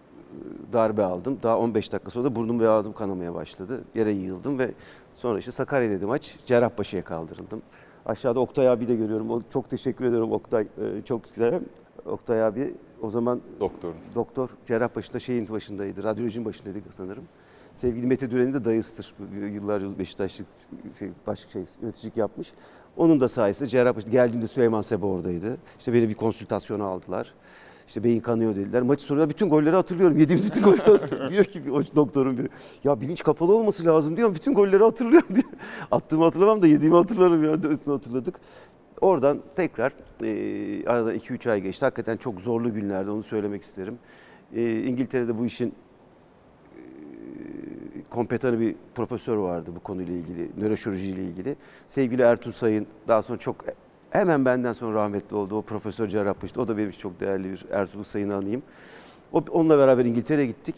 Ee, 0.70 0.74
Darbe 0.74 1.04
aldım. 1.04 1.40
Daha 1.44 1.58
15 1.60 1.92
dakika 1.92 2.12
sonra 2.12 2.26
da 2.26 2.36
burnum 2.36 2.60
ve 2.60 2.70
ağzım 2.70 2.94
kanamaya 2.94 3.34
başladı. 3.34 3.84
Yere 3.96 4.12
yığıldım 4.12 4.60
ve 4.60 4.72
sonra 5.12 5.40
işte 5.40 5.52
Sakarya'da 5.52 6.08
maç. 6.08 6.38
Cerrahpaşa'ya 6.46 7.04
kaldırıldım. 7.04 7.62
Aşağıda 8.06 8.40
Oktay 8.40 8.70
abi 8.70 8.88
de 8.88 8.96
görüyorum. 8.96 9.44
Çok 9.54 9.70
teşekkür 9.70 10.06
ediyorum 10.06 10.32
Oktay. 10.32 10.64
Ee, 10.64 11.02
çok 11.06 11.24
güzel. 11.24 11.62
Oktay 12.06 12.44
abi 12.44 12.76
o 13.02 13.10
zaman 13.10 13.42
Doktorunuz. 13.60 13.98
doktor 14.16 14.50
Cerrahpaşa'da 14.66 15.20
şeyin 15.20 15.48
başındaydı. 15.48 16.04
Radyolojinin 16.04 16.46
başındaydı 16.46 16.80
sanırım. 16.90 17.24
Sevgili 17.74 18.08
Mete 18.08 18.32
Düren'in 18.32 18.54
de 18.54 18.66
dayısıdır. 18.66 19.16
Yıllar 19.54 20.00
Beşiktaşlık 20.00 20.48
şey, 21.00 21.10
başka 21.28 21.50
şey 21.50 21.64
yöneticilik 21.82 22.18
yapmış. 22.18 22.54
Onun 22.98 23.20
da 23.20 23.28
sayesinde 23.28 23.70
Cerrahpaşa 23.70 24.10
geldiğimde 24.10 24.48
Süleyman 24.48 24.82
Seba 24.82 25.06
oradaydı. 25.06 25.58
İşte 25.80 25.94
beni 25.94 26.10
bir 26.10 26.14
konsültasyona 26.14 26.86
aldılar. 26.86 27.34
İşte 27.88 28.04
beyin 28.04 28.20
kanıyor 28.20 28.56
dediler. 28.56 28.82
Maçı 28.82 29.04
sonra 29.04 29.30
bütün 29.30 29.50
golleri 29.50 29.76
hatırlıyorum. 29.76 30.18
Yediğimiz 30.18 30.46
bütün 30.52 30.64
golleri 30.64 30.92
hatırlıyorum. 30.92 31.28
diyor 31.34 31.46
ki 31.46 31.72
o 31.72 31.96
doktorun 31.96 32.38
biri. 32.38 32.50
Ya 32.84 33.02
bilinç 33.02 33.24
kapalı 33.24 33.56
olması 33.56 33.86
lazım 33.86 34.18
diyor. 34.18 34.36
Bütün 34.36 34.54
golleri 34.54 34.84
hatırlıyor 34.84 35.24
diyor. 35.36 35.46
Attığımı 35.92 36.24
hatırlamam 36.24 36.62
da 36.62 36.68
yediğimi 36.68 36.96
hatırlarım 36.96 37.44
ya. 37.44 37.64
Dörtünü 37.64 37.94
hatırladık. 37.94 38.40
Oradan 39.02 39.40
tekrar 39.56 39.94
e, 40.24 40.88
aradan 40.88 41.16
2-3 41.16 41.52
ay 41.52 41.62
geçti. 41.62 41.86
Hakikaten 41.86 42.18
çok 42.18 42.42
zorlu 42.42 42.74
günlerde 42.74 43.12
onu 43.12 43.24
söylemek 43.24 43.64
isterim. 43.64 44.00
E, 44.56 44.84
İngiltere'de 44.84 45.38
bu 45.38 45.46
işin 45.46 45.74
kompetanı 48.10 48.60
bir 48.60 48.76
profesör 48.96 49.38
vardı 49.38 49.72
bu 49.76 49.80
konuyla 49.80 50.14
ilgili, 50.14 50.50
nöroşirurji 50.58 51.10
ile 51.10 51.24
ilgili. 51.24 51.56
Sevgili 51.88 52.22
Ertuğ 52.22 52.52
Sayın 52.52 52.88
daha 53.08 53.22
sonra 53.22 53.40
çok 53.40 53.66
hemen 54.10 54.46
benden 54.46 54.74
sonra 54.74 54.96
rahmetli 54.96 55.36
oldu. 55.36 55.58
O 55.58 55.62
profesör 55.62 56.08
cerrahpaştı. 56.08 56.62
O 56.62 56.68
da 56.68 56.78
benim 56.78 56.90
için 56.90 57.00
çok 57.00 57.20
değerli 57.20 57.52
bir 57.52 57.66
Ertuğrul 57.72 58.04
Sayın'ı 58.04 58.36
anayım. 58.36 58.64
O, 59.34 59.44
onunla 59.52 59.78
beraber 59.78 60.06
İngiltere'ye 60.06 60.48
gittik. 60.48 60.76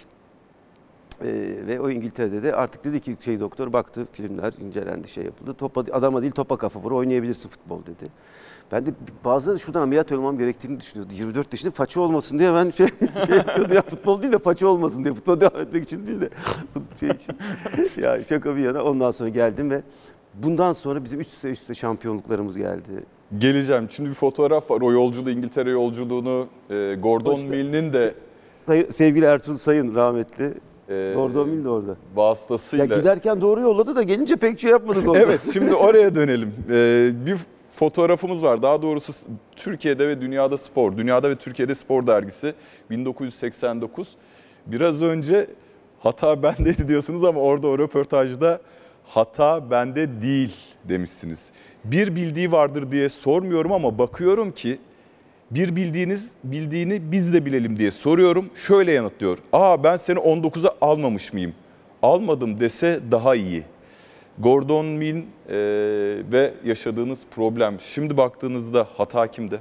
Ee, 1.21 1.27
ve 1.67 1.79
o 1.79 1.89
İngiltere'de 1.89 2.43
de 2.43 2.55
artık 2.55 2.83
dedi 2.83 2.99
ki 2.99 3.17
şey 3.25 3.39
doktor 3.39 3.73
baktı 3.73 4.07
filmler 4.11 4.53
incelendi 4.59 5.07
şey 5.07 5.23
yapıldı. 5.23 5.53
Topa, 5.53 5.81
adama 5.81 6.21
değil 6.21 6.31
topa 6.31 6.57
kafa 6.57 6.79
vur 6.79 6.91
oynayabilirsin 6.91 7.49
futbol 7.49 7.85
dedi. 7.85 8.09
Ben 8.71 8.85
de 8.85 8.89
bazıları 9.25 9.59
şuradan 9.59 9.81
ameliyat 9.81 10.11
olmam 10.11 10.37
gerektiğini 10.37 10.79
düşünüyordu. 10.79 11.13
24 11.17 11.53
yaşında 11.53 11.71
faça 11.71 12.01
olmasın 12.01 12.39
diye 12.39 12.53
ben 12.53 12.69
şey, 12.69 12.87
şey 13.27 13.37
ya 13.75 13.81
futbol 13.81 14.21
değil 14.21 14.33
de 14.33 14.39
faça 14.39 14.67
olmasın 14.67 15.03
diye. 15.03 15.13
Futbol 15.13 15.39
devam 15.39 15.61
etmek 15.61 15.83
için 15.83 16.05
değil 16.05 16.21
de 16.21 16.29
şey 16.99 17.09
için. 17.09 17.35
ya 18.01 18.23
şaka 18.29 18.55
bir 18.55 18.61
yana 18.61 18.83
ondan 18.83 19.11
sonra 19.11 19.29
geldim 19.29 19.69
ve 19.71 19.81
bundan 20.33 20.71
sonra 20.73 21.03
bizim 21.03 21.19
üst 21.19 21.33
üste 21.33 21.49
üst 21.49 21.61
üste 21.61 21.73
şampiyonluklarımız 21.73 22.57
geldi. 22.57 22.91
Geleceğim. 23.37 23.87
Şimdi 23.89 24.09
bir 24.09 24.15
fotoğraf 24.15 24.71
var. 24.71 24.81
O 24.81 24.91
yolculuğu, 24.91 25.29
İngiltere 25.29 25.69
yolculuğunu 25.71 26.47
e, 26.69 26.95
Gordon 26.95 27.35
İşte- 27.35 27.49
Mill'in 27.49 27.93
de 27.93 28.13
Say- 28.63 28.87
sevgili 28.91 29.25
Ertuğrul 29.25 29.55
Sayın 29.57 29.95
rahmetli. 29.95 30.53
e, 30.89 31.13
Gordon 31.15 31.49
Mill 31.49 31.65
de 31.65 31.69
orada. 31.69 31.89
Ya 31.91 31.95
vasıtasıyla. 32.15 32.85
giderken 32.85 33.41
doğru 33.41 33.61
yolladı 33.61 33.95
da 33.95 34.03
gelince 34.03 34.35
pek 34.35 34.59
şey 34.59 34.71
yapmadık 34.71 35.07
orada. 35.09 35.19
Evet 35.19 35.39
şimdi 35.53 35.73
oraya 35.75 36.15
dönelim. 36.15 36.53
Ee, 36.69 37.11
bir 37.25 37.37
fotoğrafımız 37.75 38.43
var. 38.43 38.61
Daha 38.61 38.81
doğrusu 38.81 39.13
Türkiye'de 39.55 40.07
ve 40.07 40.21
Dünyada 40.21 40.57
Spor. 40.57 40.97
Dünyada 40.97 41.29
ve 41.29 41.35
Türkiye'de 41.35 41.75
Spor 41.75 42.07
dergisi 42.07 42.53
1989. 42.89 44.07
Biraz 44.67 45.01
önce 45.01 45.47
hata 45.99 46.43
bendeydi 46.43 46.87
diyorsunuz 46.87 47.23
ama 47.23 47.39
orada 47.39 47.67
o 47.67 47.79
röportajda 47.79 48.59
hata 49.03 49.71
bende 49.71 50.21
değil 50.21 50.55
demişsiniz. 50.83 51.49
Bir 51.83 52.15
bildiği 52.15 52.51
vardır 52.51 52.91
diye 52.91 53.09
sormuyorum 53.09 53.71
ama 53.71 53.97
bakıyorum 53.97 54.51
ki 54.51 54.79
bir 55.51 55.75
bildiğiniz 55.75 56.31
bildiğini 56.43 57.11
biz 57.11 57.33
de 57.33 57.45
bilelim 57.45 57.79
diye 57.79 57.91
soruyorum. 57.91 58.49
Şöyle 58.55 58.91
yanıtlıyor. 58.91 59.37
Aa 59.53 59.83
ben 59.83 59.97
seni 59.97 60.19
19'a 60.19 60.75
almamış 60.81 61.33
mıyım? 61.33 61.53
Almadım 62.01 62.59
dese 62.59 62.99
daha 63.11 63.35
iyi. 63.35 63.63
Gordon 64.39 64.85
Mill 64.85 65.15
e, 65.17 65.23
ve 66.31 66.53
yaşadığınız 66.63 67.19
problem. 67.31 67.79
Şimdi 67.79 68.17
baktığınızda 68.17 68.87
hata 68.97 69.27
kimde? 69.31 69.59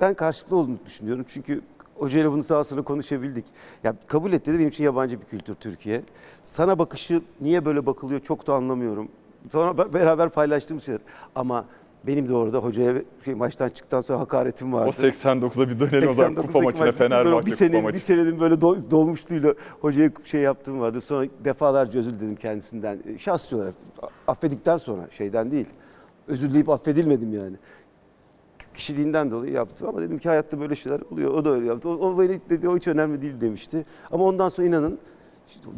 Ben 0.00 0.14
karşılıklı 0.14 0.56
olduğunu 0.56 0.78
düşünüyorum. 0.86 1.24
Çünkü 1.28 1.60
hocayla 1.94 2.32
bunu 2.32 2.42
daha 2.48 2.64
sonra 2.64 2.82
konuşabildik. 2.82 3.44
Ya 3.84 3.94
kabul 4.06 4.32
et 4.32 4.46
dedi 4.46 4.58
benim 4.58 4.68
için 4.68 4.84
yabancı 4.84 5.20
bir 5.20 5.26
kültür 5.26 5.54
Türkiye. 5.54 6.02
Sana 6.42 6.78
bakışı 6.78 7.22
niye 7.40 7.64
böyle 7.64 7.86
bakılıyor 7.86 8.20
çok 8.20 8.46
da 8.46 8.54
anlamıyorum. 8.54 9.08
Sonra 9.52 9.78
be- 9.78 9.92
beraber 9.94 10.28
paylaştığımız 10.30 10.84
şeyler. 10.84 11.00
Ama 11.34 11.64
Benim 12.06 12.28
de 12.28 12.34
orada 12.34 12.58
hocaya 12.58 13.02
şey, 13.24 13.34
maçtan 13.34 13.68
çıktıktan 13.68 14.00
sonra 14.00 14.20
hakaretim 14.20 14.72
vardı. 14.72 14.88
O 14.98 15.02
89'a 15.02 15.68
bir 15.68 15.80
dönelim 15.80 16.08
o 16.08 16.12
zaman 16.12 16.32
89'daki 16.32 16.46
kupa 16.46 16.60
maçına 16.60 16.86
maç, 16.86 16.94
Fenerbahçe 16.94 17.46
bir 17.46 17.50
kupa 17.52 17.56
sene, 17.56 17.82
maçı. 17.82 17.94
Bir 17.94 18.00
senenin 18.00 18.40
böyle 18.40 18.54
dol- 18.54 18.90
dolmuşluğuyla 18.90 19.54
hocaya 19.80 20.10
şey 20.24 20.40
yaptığım 20.40 20.80
vardı. 20.80 21.00
Sonra 21.00 21.26
defalarca 21.44 22.00
özür 22.00 22.10
diledim 22.14 22.36
kendisinden. 22.36 22.98
E, 23.14 23.18
Şahsi 23.18 23.56
olarak 23.56 23.74
affedikten 24.26 24.76
sonra 24.76 25.10
şeyden 25.10 25.50
değil. 25.50 25.66
Özür 26.28 26.50
dileyip 26.50 26.68
affedilmedim 26.68 27.32
yani. 27.34 27.56
Kişiliğinden 28.74 29.30
dolayı 29.30 29.52
yaptım 29.52 29.88
ama 29.88 30.00
dedim 30.00 30.18
ki 30.18 30.28
hayatta 30.28 30.60
böyle 30.60 30.74
şeyler 30.74 31.00
oluyor. 31.12 31.30
O 31.30 31.44
da 31.44 31.50
öyle 31.50 31.66
yaptı. 31.66 31.88
O, 31.88 31.92
o 31.92 32.18
böyle 32.18 32.40
dedi 32.50 32.68
o 32.68 32.76
hiç 32.76 32.88
önemli 32.88 33.22
değil 33.22 33.40
demişti. 33.40 33.86
Ama 34.10 34.24
ondan 34.24 34.48
sonra 34.48 34.66
inanın 34.68 34.98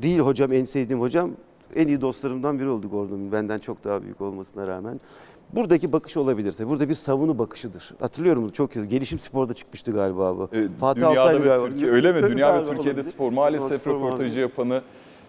değil 0.02 0.18
hocam 0.18 0.52
en 0.52 0.64
sevdiğim 0.64 1.00
hocam 1.00 1.30
en 1.74 1.88
iyi 1.88 2.00
dostlarımdan 2.00 2.58
biri 2.58 2.68
oldu 2.68 2.88
Gordon. 2.90 3.32
Benden 3.32 3.58
çok 3.58 3.84
daha 3.84 4.02
büyük 4.02 4.20
olmasına 4.20 4.66
rağmen. 4.66 5.00
Buradaki 5.52 5.92
bakış 5.92 6.16
olabilir 6.16 6.52
tabii. 6.52 6.68
Burada 6.68 6.88
bir 6.88 6.94
savunu 6.94 7.38
bakışıdır. 7.38 7.94
Hatırlıyorum 8.00 8.48
çok 8.48 8.76
iyi. 8.76 8.88
Gelişim 8.88 9.18
Spor'da 9.18 9.54
çıkmıştı 9.54 9.92
galiba 9.92 10.36
bu. 10.38 10.48
E, 10.52 10.68
Fatih 10.80 11.00
dünyada 11.00 11.20
Altaylı 11.20 11.40
ve 11.44 11.48
galiba. 11.48 11.68
Türkiye 11.68 11.90
öyle 11.90 12.12
mi? 12.12 12.20
Tabii 12.20 12.32
Dünya 12.32 12.54
ve 12.60 12.64
Türkiye'de 12.64 12.98
olabilir. 13.00 13.12
spor 13.14 13.32
maalesef 13.32 13.80
Spor 13.80 13.94
röportajı 13.94 14.40
yapanı 14.40 14.82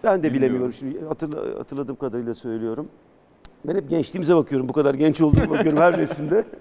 Ben 0.04 0.12
de 0.12 0.22
Bilmiyorum. 0.22 0.34
bilemiyorum 0.42 0.72
şimdi 0.72 1.04
hatırla, 1.04 1.58
hatırladığım 1.58 1.96
kadarıyla 1.96 2.34
söylüyorum. 2.34 2.88
Ben 3.64 3.74
hep 3.76 3.90
gençliğimize 3.90 4.36
bakıyorum. 4.36 4.68
Bu 4.68 4.72
kadar 4.72 4.94
genç 4.94 5.20
olduğuma 5.20 5.50
bakıyorum 5.50 5.80
her 5.80 5.96
resimde. 5.96 6.44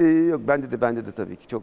Ee, 0.00 0.04
yok 0.04 0.40
bende 0.48 0.70
de 0.70 0.80
bende 0.80 1.06
de 1.06 1.12
tabii 1.12 1.36
ki 1.36 1.48
çok 1.48 1.62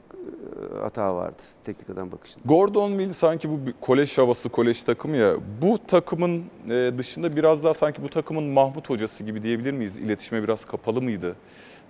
hata 0.81 1.15
vardı 1.15 1.41
teknik 1.63 1.89
adam 1.89 2.11
bakışında. 2.11 2.43
Gordon 2.45 2.91
Mill 2.91 3.13
sanki 3.13 3.49
bu 3.49 3.59
kolej 3.81 4.17
havası, 4.17 4.49
kolej 4.49 4.83
takımı 4.83 5.17
ya. 5.17 5.35
Bu 5.61 5.79
takımın 5.87 6.43
e, 6.69 6.91
dışında 6.97 7.35
biraz 7.35 7.63
daha 7.63 7.73
sanki 7.73 8.03
bu 8.03 8.09
takımın 8.09 8.43
Mahmut 8.43 8.89
hocası 8.89 9.23
gibi 9.23 9.43
diyebilir 9.43 9.71
miyiz? 9.71 9.97
İletişime 9.97 10.43
biraz 10.43 10.65
kapalı 10.65 11.01
mıydı? 11.01 11.35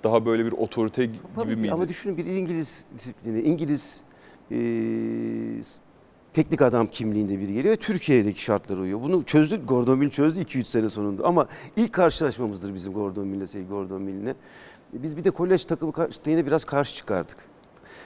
Daha 0.04 0.26
böyle 0.26 0.46
bir 0.46 0.52
otorite 0.52 1.06
gibi 1.06 1.18
Tabii, 1.36 1.56
miydi? 1.56 1.72
Ama 1.72 1.88
düşünün 1.88 2.18
bir 2.18 2.26
İngiliz 2.26 2.86
disiplini, 2.96 3.42
İngiliz 3.42 4.02
e, 4.52 4.58
teknik 6.34 6.62
adam 6.62 6.88
kimliğinde 6.88 7.40
biri 7.40 7.54
geliyor 7.54 7.74
ve 7.74 7.78
Türkiye'deki 7.78 8.42
şartlara 8.42 8.80
uyuyor. 8.80 9.02
Bunu 9.02 9.24
çözdü, 9.24 9.66
Gordon 9.66 9.98
Mill 9.98 10.10
çözdü 10.10 10.42
2-3 10.42 10.64
sene 10.64 10.90
sonunda. 10.90 11.24
Ama 11.24 11.48
ilk 11.78 11.94
karşılaşmamızdır 11.94 12.74
bizim 12.74 12.94
Gordon 12.94 13.28
Mill'le, 13.28 13.46
sevgili 13.46 13.70
Gordon 13.70 14.02
Mill'le. 14.02 14.36
Biz 14.94 15.18
bir 15.18 15.24
de 15.24 15.32
kolej 15.32 15.66
takımı 15.66 15.94
yine 16.28 16.46
biraz 16.46 16.66
karşı 16.66 16.96
çıkardık. 16.96 17.55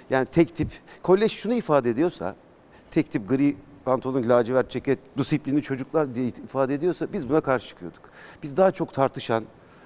Yani 0.10 0.26
tek 0.26 0.56
tip, 0.56 0.68
kolej 1.04 1.32
şunu 1.32 1.54
ifade 1.54 1.90
ediyorsa, 1.90 2.36
tek 2.92 3.12
tip 3.12 3.30
gri 3.30 3.56
pantolon, 3.86 4.30
lacivert 4.30 4.70
ceket, 4.70 5.00
disiplinli 5.18 5.62
çocuklar 5.62 6.16
diye 6.16 6.28
ifade 6.28 6.74
ediyorsa 6.74 7.14
biz 7.14 7.30
buna 7.30 7.42
karşı 7.42 7.68
çıkıyorduk. 7.68 8.02
Biz 8.44 8.58
daha 8.58 8.72
çok 8.72 8.94
tartışan, 8.94 9.44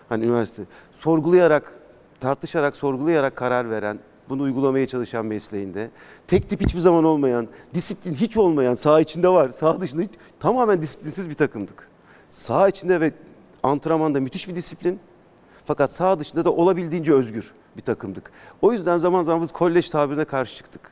hani 0.09 0.25
üniversite, 0.25 0.63
sorgulayarak, 0.91 1.79
tartışarak, 2.19 2.75
sorgulayarak 2.75 3.36
karar 3.36 3.69
veren, 3.69 3.99
bunu 4.29 4.43
uygulamaya 4.43 4.88
çalışan 4.88 5.25
mesleğinde, 5.25 5.91
tek 6.27 6.49
tip 6.49 6.62
hiçbir 6.62 6.79
zaman 6.79 7.03
olmayan, 7.03 7.47
disiplin 7.73 8.13
hiç 8.13 8.38
olmayan, 8.38 8.75
saha 8.75 9.01
içinde 9.01 9.29
var, 9.29 9.49
saha 9.49 9.81
dışında 9.81 10.01
hiç, 10.01 10.12
tamamen 10.39 10.81
disiplinsiz 10.81 11.29
bir 11.29 11.36
takımdık. 11.36 11.88
Saha 12.29 12.69
içinde 12.69 13.01
ve 13.01 13.12
antrenmanda 13.63 14.19
müthiş 14.19 14.47
bir 14.47 14.55
disiplin, 14.55 14.99
fakat 15.65 15.91
saha 15.91 16.19
dışında 16.19 16.45
da 16.45 16.51
olabildiğince 16.51 17.13
özgür 17.13 17.53
bir 17.77 17.81
takımdık. 17.81 18.31
O 18.62 18.73
yüzden 18.73 18.97
zaman 18.97 19.23
zaman 19.23 19.41
biz 19.41 19.51
kolej 19.51 19.89
tabirine 19.89 20.25
karşı 20.25 20.55
çıktık 20.55 20.91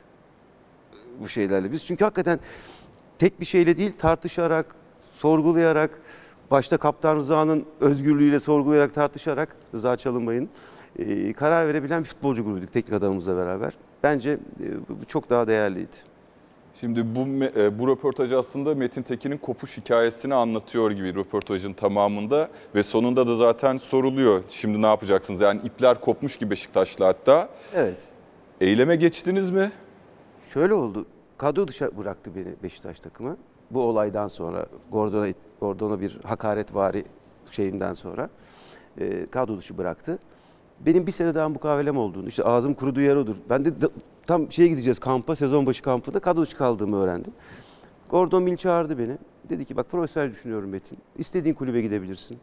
bu 1.20 1.28
şeylerle. 1.28 1.72
Biz 1.72 1.86
çünkü 1.86 2.04
hakikaten 2.04 2.40
tek 3.18 3.40
bir 3.40 3.44
şeyle 3.44 3.76
değil 3.76 3.92
tartışarak, 3.98 4.74
sorgulayarak, 5.14 5.90
başta 6.50 6.76
Kaptan 6.76 7.16
Rıza'nın 7.16 7.64
özgürlüğüyle 7.80 8.40
sorgulayarak 8.40 8.94
tartışarak 8.94 9.56
Rıza 9.74 9.96
Çalınbay'ın 9.96 10.48
e, 10.98 11.32
karar 11.32 11.68
verebilen 11.68 12.02
bir 12.02 12.08
futbolcu 12.08 12.44
grubuyduk 12.44 12.72
teknik 12.72 12.92
adamımızla 12.94 13.36
beraber. 13.36 13.72
Bence 14.02 14.30
e, 14.30 14.98
bu 15.00 15.04
çok 15.04 15.30
daha 15.30 15.46
değerliydi. 15.46 16.11
Şimdi 16.82 17.14
bu 17.14 17.44
e, 17.44 17.78
bu 17.78 17.88
röportaj 17.88 18.32
aslında 18.32 18.74
Metin 18.74 19.02
Tekin'in 19.02 19.38
kopuş 19.38 19.78
hikayesini 19.78 20.34
anlatıyor 20.34 20.90
gibi 20.90 21.14
röportajın 21.14 21.72
tamamında 21.72 22.48
ve 22.74 22.82
sonunda 22.82 23.26
da 23.26 23.36
zaten 23.36 23.76
soruluyor. 23.76 24.42
Şimdi 24.48 24.82
ne 24.82 24.86
yapacaksınız? 24.86 25.40
Yani 25.40 25.60
ipler 25.64 26.00
kopmuş 26.00 26.36
gibi 26.36 26.50
Beşiktaş'la 26.50 27.06
hatta. 27.06 27.48
Evet. 27.74 28.08
Eyleme 28.60 28.96
geçtiniz 28.96 29.50
mi? 29.50 29.72
Şöyle 30.50 30.74
oldu. 30.74 31.06
Kadro 31.38 31.68
dışı 31.68 31.98
bıraktı 31.98 32.30
beni 32.36 32.54
Beşiktaş 32.62 33.00
takımı. 33.00 33.36
Bu 33.70 33.82
olaydan 33.82 34.28
sonra 34.28 34.66
Gordon'a 34.92 35.28
Gordon'a 35.60 36.00
bir 36.00 36.18
hakaretvari 36.24 37.04
şeyinden 37.50 37.92
sonra 37.92 38.30
e, 39.00 39.26
kadro 39.26 39.58
dışı 39.58 39.78
bıraktı. 39.78 40.18
Benim 40.86 41.06
bir 41.06 41.12
sene 41.12 41.34
daha 41.34 41.48
mukavelem 41.48 41.96
olduğunu, 41.96 42.28
işte 42.28 42.44
ağzım 42.44 42.74
kuruduğu 42.74 43.00
yer 43.00 43.16
odur. 43.16 43.36
Ben 43.50 43.64
de, 43.64 43.70
tam 44.26 44.52
şeye 44.52 44.68
gideceğiz 44.68 44.98
kampa, 44.98 45.36
sezon 45.36 45.66
başı 45.66 45.82
kampında 45.82 46.20
kadro 46.20 46.42
dışı 46.42 46.56
kaldığımı 46.56 47.02
öğrendim. 47.02 47.32
Gordon 48.10 48.42
Mill 48.42 48.56
çağırdı 48.56 48.98
beni. 48.98 49.18
Dedi 49.48 49.64
ki 49.64 49.76
bak 49.76 49.90
profesyonel 49.90 50.30
düşünüyorum 50.30 50.70
Metin. 50.70 50.98
İstediğin 51.18 51.54
kulübe 51.54 51.80
gidebilirsin. 51.80 52.38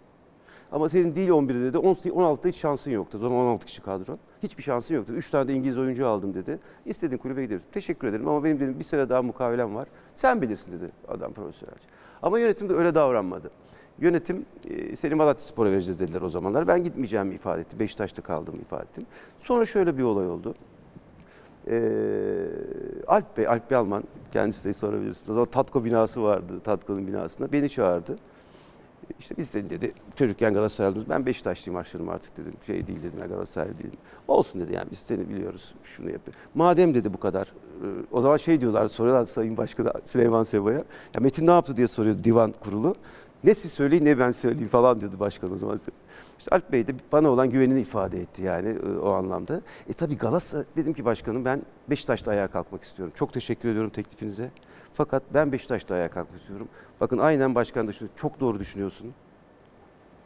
Ama 0.72 0.90
senin 0.90 1.16
değil 1.16 1.30
11'de 1.30 1.62
dedi. 1.62 1.78
16'da 1.78 2.48
hiç 2.48 2.56
şansın 2.56 2.92
yoktu. 2.92 3.18
O 3.18 3.22
zaman 3.22 3.38
16 3.38 3.66
kişi 3.66 3.82
kadro. 3.82 4.18
Hiçbir 4.44 4.64
şansın 4.64 4.96
yoktu. 4.96 5.14
3 5.14 5.32
tane 5.32 5.48
de 5.48 5.54
İngiliz 5.54 5.78
oyuncu 5.78 6.08
aldım 6.08 6.34
dedi. 6.34 6.60
İstediğin 6.86 7.18
kulübe 7.18 7.44
gideriz. 7.44 7.64
Teşekkür 7.72 8.08
ederim 8.08 8.28
ama 8.28 8.44
benim 8.44 8.60
dedim 8.60 8.80
bir 8.80 8.84
sene 8.84 9.10
daha 9.10 9.22
mukavelem 9.22 9.76
var. 9.76 9.88
Sen 10.14 10.42
bilirsin 10.42 10.72
dedi 10.72 10.92
adam 11.08 11.34
profesyonelce. 11.34 11.88
Ama 12.22 12.40
yönetim 12.40 12.70
de 12.70 12.74
öyle 12.74 12.96
davranmadı. 12.96 13.52
Yönetim 14.00 14.46
e, 14.70 14.96
seni 14.96 15.16
Malatya 15.16 15.44
Spor'a 15.44 15.72
vereceğiz 15.72 16.00
dediler 16.00 16.22
o 16.22 16.30
zamanlar. 16.30 16.68
Ben 16.68 16.84
gitmeyeceğimi 16.84 17.36
ifade 17.36 17.62
etti. 17.62 17.80
Beşiktaş'ta 17.80 18.22
kaldığımı 18.22 18.58
ifade 18.58 18.84
ettim. 18.84 19.06
Sonra 19.38 19.66
şöyle 19.66 19.98
bir 19.98 20.04
olay 20.04 20.28
oldu. 20.28 20.56
Ee, 21.68 21.82
Alp 23.08 23.38
Bey, 23.38 23.48
Alp 23.48 23.72
Bey 23.72 23.78
Alman, 23.78 24.04
kendisi 24.32 24.66
de 24.66 24.74
sorabilirsiniz. 24.74 25.30
O 25.30 25.34
zaman 25.34 25.50
Tatko 25.50 25.86
binası 25.86 26.24
vardı, 26.24 26.60
Tatko'nun 26.64 27.08
binasında. 27.08 27.52
Beni 27.52 27.70
çağırdı. 27.70 28.18
İşte 29.20 29.36
biz 29.38 29.54
de 29.54 29.70
dedi 29.70 29.94
çocukken 30.16 30.54
Galatasaraylıyız. 30.54 31.10
Ben 31.10 31.26
Beşiktaşlıyım 31.26 31.80
başlarım 31.80 32.10
artık 32.10 32.38
dedim. 32.38 32.54
Şey 32.68 32.88
değil 32.88 33.04
dedim 33.04 33.20
ya 33.20 33.26
Galatasaraylı 33.26 33.78
değilim. 33.78 33.98
Olsun 34.28 34.62
dedi 34.62 34.74
yani 34.76 34.88
biz 34.92 35.00
seni 35.00 35.30
biliyoruz 35.30 35.76
şunu 35.84 36.12
yapıyor. 36.12 36.38
Madem 36.56 36.94
dedi 36.96 37.14
bu 37.14 37.20
kadar. 37.20 37.44
e, 37.48 37.86
O 38.12 38.22
zaman 38.22 38.38
şey 38.38 38.62
diyorlar 38.62 38.88
soruyorlar 38.88 39.26
Sayın 39.26 39.58
Başkanı 39.58 39.94
Süleyman 40.04 40.44
Seba'ya. 40.44 40.78
Ya 41.14 41.20
Metin 41.22 41.48
ne 41.48 41.52
yaptı 41.52 41.78
diye 41.78 41.88
soruyor 41.88 42.24
divan 42.24 42.52
kurulu. 42.60 42.96
Ne 43.44 43.56
siz 43.56 43.72
söyleyin 43.74 44.06
ne 44.06 44.20
ben 44.20 44.32
söyleyeyim 44.32 44.70
falan 44.70 45.02
diyordu 45.02 45.16
başkan 45.20 45.54
o 45.54 45.58
zaman. 45.58 45.80
İşte 46.40 46.52
Alp 46.56 46.72
Bey 46.72 46.88
de 46.88 46.96
bana 47.12 47.30
olan 47.30 47.50
güvenini 47.50 47.82
ifade 47.82 48.20
etti 48.20 48.44
yani 48.44 48.70
e, 48.70 48.98
o 49.00 49.10
anlamda. 49.10 49.62
E 49.90 49.94
tabii 49.94 50.18
Galatasaray 50.18 50.66
dedim 50.76 50.94
ki 50.94 51.06
başkanım 51.06 51.46
ben 51.46 51.62
Beşiktaş'ta 51.90 52.32
ayağa 52.32 52.48
kalkmak 52.48 52.84
istiyorum. 52.84 53.14
Çok 53.18 53.34
teşekkür 53.34 53.70
ediyorum 53.70 53.90
teklifinize. 53.90 54.52
Fakat 54.94 55.24
ben 55.34 55.52
Beşiktaş'ta 55.52 55.96
ayağa 55.96 56.10
kalkmak 56.10 56.40
istiyorum. 56.40 56.68
Bakın 57.02 57.18
aynen 57.18 57.56
başkan 57.56 57.88
da 57.88 57.92
şunu 57.92 58.10
çok 58.16 58.40
doğru 58.40 58.60
düşünüyorsun. 58.60 59.14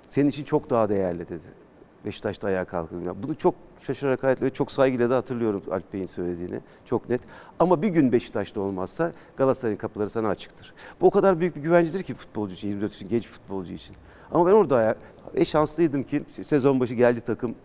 Senin 0.10 0.30
için 0.30 0.44
çok 0.44 0.70
daha 0.70 0.90
değerli 0.90 1.30
dedi. 1.30 1.64
Beşiktaş'ta 2.06 2.48
ayağa 2.48 2.66
kalkın. 2.66 3.24
Bunu 3.24 3.36
çok 3.36 3.56
şaşırarak 3.82 4.24
hayatla 4.24 4.46
ve 4.46 4.50
çok 4.50 4.72
saygıyla 4.72 5.10
da 5.10 5.16
hatırlıyorum 5.18 5.64
Alp 5.72 5.94
Bey'in 5.94 6.06
söylediğini. 6.06 6.60
Çok 6.86 7.10
net. 7.10 7.22
Ama 7.60 7.82
bir 7.82 7.88
gün 7.88 8.12
Beşiktaş'ta 8.12 8.62
olmazsa 8.62 9.12
Galatasaray'ın 9.38 9.78
kapıları 9.78 10.10
sana 10.10 10.28
açıktır. 10.28 10.74
Bu 11.02 11.08
o 11.08 11.12
kadar 11.12 11.40
büyük 11.40 11.56
bir 11.56 11.62
güvencedir 11.62 12.04
ki 12.04 12.14
futbolcu 12.14 12.54
için, 12.54 12.68
24 12.70 12.94
için, 12.94 13.08
genç 13.08 13.28
futbolcu 13.28 13.74
için. 13.74 13.96
Ama 14.32 14.46
ben 14.48 14.52
orada 14.52 14.76
ayağa, 14.76 14.96
ve 15.36 15.46
şanslıydım 15.46 16.04
ki 16.04 16.24
sezon 16.42 16.80
başı 16.80 16.94
geldi 16.94 17.22
takım. 17.22 17.56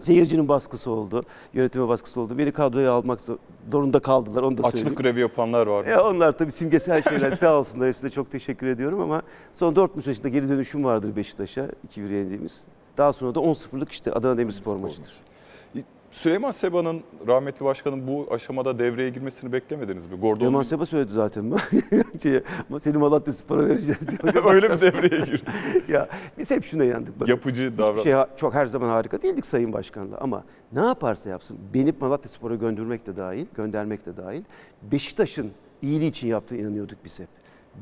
Seyircinin 0.00 0.48
baskısı 0.48 0.90
oldu, 0.90 1.22
yönetime 1.54 1.88
baskısı 1.88 2.20
oldu. 2.20 2.38
Beni 2.38 2.52
kadroya 2.52 2.92
almak 2.92 3.20
zorunda 3.72 4.00
kaldılar, 4.00 4.42
onu 4.42 4.58
da 4.58 4.62
söyleyeyim. 4.62 4.86
Açlık 4.86 4.98
grevi 4.98 5.20
yapanlar 5.20 5.66
var. 5.66 5.86
Ya 5.86 6.04
onlar 6.04 6.38
tabii 6.38 6.52
simgesel 6.52 7.02
şeyler 7.02 7.36
sağ 7.36 7.58
olsunlar. 7.58 7.88
Hepsine 7.88 8.10
çok 8.10 8.30
teşekkür 8.30 8.66
ediyorum 8.66 9.00
ama 9.00 9.22
son 9.52 9.76
Dortmund 9.76 10.06
maçında 10.06 10.28
geri 10.28 10.48
dönüşüm 10.48 10.84
vardır 10.84 11.16
Beşiktaş'a 11.16 11.68
2-1 11.96 12.14
yendiğimiz. 12.14 12.66
Daha 12.96 13.12
sonra 13.12 13.34
da 13.34 13.38
10-0'lık 13.38 13.92
işte 13.92 14.12
Adana 14.12 14.38
Demirspor 14.38 14.76
maçıdır. 14.76 15.12
Süleyman 16.10 16.50
Seba'nın 16.50 17.00
rahmetli 17.26 17.64
başkanın 17.64 18.06
bu 18.08 18.26
aşamada 18.30 18.78
devreye 18.78 19.10
girmesini 19.10 19.52
beklemediniz 19.52 20.06
mi? 20.06 20.16
Gordon 20.16 20.44
Yaman 20.44 20.62
Seba 20.62 20.86
söyledi 20.86 21.12
zaten. 21.12 21.52
Şeye, 22.22 22.42
seni 22.78 22.96
Malatya 22.98 23.32
Spor'a 23.32 23.66
vereceğiz 23.68 24.08
diye. 24.08 24.18
Öyle 24.44 24.68
mi 24.68 24.72
başkan- 24.74 24.92
devreye 24.92 25.24
girdi? 25.24 25.42
ya 25.92 26.08
biz 26.38 26.50
hep 26.50 26.64
şuna 26.64 26.84
inandık. 26.84 27.20
Bakın. 27.20 27.32
Yapıcı 27.32 27.78
davran. 27.78 28.02
şey 28.02 28.14
çok 28.36 28.54
her 28.54 28.66
zaman 28.66 28.88
harika 28.88 29.22
değildik 29.22 29.46
Sayın 29.46 29.72
Başkan'la 29.72 30.18
ama 30.18 30.44
ne 30.72 30.80
yaparsa 30.80 31.30
yapsın 31.30 31.58
beni 31.74 31.94
Malatya 32.00 32.30
Spor'a 32.30 32.54
göndermek 32.54 33.06
de 33.06 33.16
dahil, 33.16 33.46
göndermek 33.54 34.06
de 34.06 34.16
dahil 34.16 34.42
Beşiktaş'ın 34.82 35.50
iyiliği 35.82 36.10
için 36.10 36.28
yaptığı 36.28 36.56
inanıyorduk 36.56 36.98
biz 37.04 37.20
hep. 37.20 37.28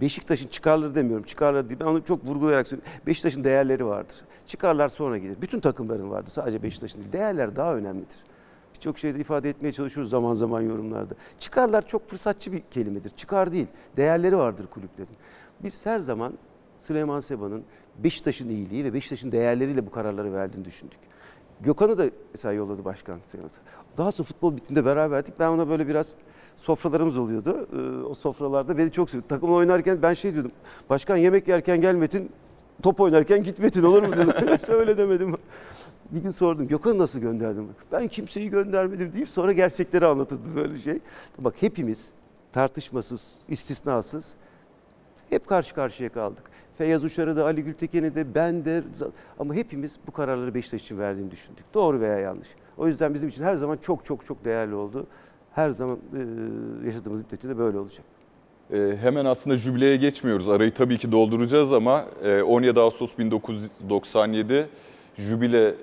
Beşiktaş'ın 0.00 0.48
çıkarları 0.48 0.94
demiyorum, 0.94 1.24
çıkarları 1.24 1.68
değil. 1.68 1.80
Ben 1.80 1.84
onu 1.84 2.04
çok 2.04 2.24
vurgulayarak 2.24 2.66
söylüyorum. 2.66 2.92
Beşiktaş'ın 3.06 3.44
değerleri 3.44 3.86
vardır. 3.86 4.16
Çıkarlar 4.46 4.88
sonra 4.88 5.18
gelir. 5.18 5.36
Bütün 5.42 5.60
takımların 5.60 6.10
vardır. 6.10 6.30
Sadece 6.30 6.62
Beşiktaş'ın 6.62 7.00
değil. 7.00 7.12
Değerler 7.12 7.56
daha 7.56 7.74
önemlidir. 7.74 8.16
Birçok 8.74 8.98
şeyde 8.98 9.18
ifade 9.18 9.50
etmeye 9.50 9.72
çalışıyoruz 9.72 10.10
zaman 10.10 10.34
zaman 10.34 10.60
yorumlarda. 10.60 11.14
Çıkarlar 11.38 11.86
çok 11.86 12.10
fırsatçı 12.10 12.52
bir 12.52 12.62
kelimedir. 12.70 13.10
Çıkar 13.10 13.52
değil. 13.52 13.66
Değerleri 13.96 14.38
vardır 14.38 14.66
kulüplerin. 14.66 15.16
Biz 15.62 15.86
her 15.86 15.98
zaman 15.98 16.32
Süleyman 16.82 17.20
Seba'nın 17.20 17.64
Beşiktaş'ın 17.98 18.48
iyiliği 18.48 18.84
ve 18.84 18.94
Beşiktaş'ın 18.94 19.32
değerleriyle 19.32 19.86
bu 19.86 19.90
kararları 19.90 20.32
verdiğini 20.32 20.64
düşündük. 20.64 20.98
Gökhan'ı 21.60 21.98
da 21.98 22.04
mesela 22.32 22.52
yolladı 22.52 22.84
başkan. 22.84 23.20
Daha 23.98 24.12
sonra 24.12 24.26
futbol 24.26 24.56
bittiğinde 24.56 24.84
beraberdik. 24.84 25.38
Ben 25.38 25.48
ona 25.48 25.68
böyle 25.68 25.88
biraz 25.88 26.14
sofralarımız 26.56 27.18
oluyordu. 27.18 27.68
Ee, 27.72 28.04
o 28.04 28.14
sofralarda 28.14 28.78
beni 28.78 28.92
çok 28.92 29.10
seviyordu. 29.10 29.28
Takımla 29.28 29.54
oynarken 29.54 30.02
ben 30.02 30.14
şey 30.14 30.32
diyordum. 30.34 30.52
Başkan 30.90 31.16
yemek 31.16 31.48
yerken 31.48 31.80
gel 31.80 31.94
Metin, 31.94 32.30
top 32.82 33.00
oynarken 33.00 33.42
git 33.42 33.58
Metin 33.58 33.82
olur 33.82 34.02
mu 34.02 34.12
dedim. 34.12 34.32
Öyle 34.68 34.98
demedim. 34.98 35.36
Bir 36.10 36.22
gün 36.22 36.30
sordum 36.30 36.68
Gökhan'ı 36.68 36.98
nasıl 36.98 37.18
gönderdim? 37.18 37.68
Ben 37.92 38.08
kimseyi 38.08 38.50
göndermedim 38.50 39.12
deyip 39.12 39.28
sonra 39.28 39.52
gerçekleri 39.52 40.06
anlatırdı 40.06 40.56
böyle 40.56 40.78
şey. 40.78 40.98
Bak 41.38 41.54
hepimiz 41.60 42.12
tartışmasız, 42.52 43.40
istisnasız 43.48 44.34
hep 45.30 45.46
karşı 45.46 45.74
karşıya 45.74 46.08
kaldık. 46.08 46.50
Feyyaz 46.78 47.04
Uçar'ı 47.04 47.36
da, 47.36 47.44
Ali 47.44 47.64
Gültekin'i 47.64 48.14
de, 48.14 48.34
ben 48.34 48.64
de 48.64 48.82
ama 49.38 49.54
hepimiz 49.54 49.98
bu 50.06 50.12
kararları 50.12 50.54
Beşiktaş 50.54 50.82
için 50.82 50.98
verdiğini 50.98 51.30
düşündük. 51.30 51.64
Doğru 51.74 52.00
veya 52.00 52.18
yanlış. 52.18 52.48
O 52.76 52.86
yüzden 52.86 53.14
bizim 53.14 53.28
için 53.28 53.44
her 53.44 53.56
zaman 53.56 53.76
çok 53.76 54.04
çok 54.04 54.26
çok 54.26 54.44
değerli 54.44 54.74
oldu. 54.74 55.06
Her 55.56 55.70
zaman 55.70 55.98
e, 56.14 56.18
yaşadığımız 56.86 57.22
müddetçe 57.22 57.48
de 57.48 57.58
böyle 57.58 57.78
olacak. 57.78 58.04
Ee, 58.72 58.96
hemen 59.00 59.24
aslında 59.24 59.56
jübileye 59.56 59.96
geçmiyoruz. 59.96 60.48
Arayı 60.48 60.70
tabii 60.70 60.98
ki 60.98 61.12
dolduracağız 61.12 61.72
ama 61.72 62.04
e, 62.24 62.42
17 62.42 62.80
Ağustos 62.80 63.18
1997 63.18 64.68
jübile 65.18 65.74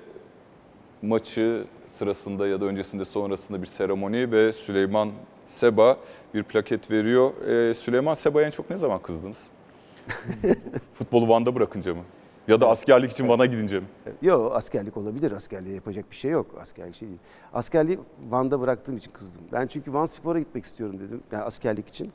maçı 1.02 1.64
sırasında 1.86 2.48
ya 2.48 2.60
da 2.60 2.64
öncesinde 2.64 3.04
sonrasında 3.04 3.62
bir 3.62 3.66
seremoni 3.66 4.32
ve 4.32 4.52
Süleyman 4.52 5.10
Seba 5.46 5.96
bir 6.34 6.42
plaket 6.42 6.90
veriyor. 6.90 7.30
Ee, 7.46 7.74
Süleyman 7.74 8.14
Seba'ya 8.14 8.46
en 8.46 8.50
çok 8.50 8.70
ne 8.70 8.76
zaman 8.76 9.02
kızdınız? 9.02 9.38
Futbolu 10.94 11.28
Van'da 11.28 11.54
bırakınca 11.54 11.94
mı? 11.94 12.02
Ya 12.48 12.60
da 12.60 12.68
askerlik 12.68 13.12
için 13.12 13.28
Van'a 13.28 13.46
gidince 13.46 13.80
mi? 13.80 13.86
Yok 14.22 14.52
askerlik 14.56 14.96
olabilir. 14.96 15.32
Askerliğe 15.32 15.74
yapacak 15.74 16.10
bir 16.10 16.16
şey 16.16 16.30
yok. 16.30 16.46
Askerlik 16.60 16.94
şey 16.94 17.08
değil. 17.08 17.20
Askerliği 17.52 17.98
Van'da 18.30 18.60
bıraktığım 18.60 18.96
için 18.96 19.12
kızdım. 19.12 19.42
Ben 19.52 19.66
çünkü 19.66 19.92
Van 19.92 20.04
Spor'a 20.04 20.38
gitmek 20.38 20.64
istiyorum 20.64 21.00
dedim. 21.00 21.20
Yani 21.32 21.42
askerlik 21.42 21.88
için. 21.88 22.10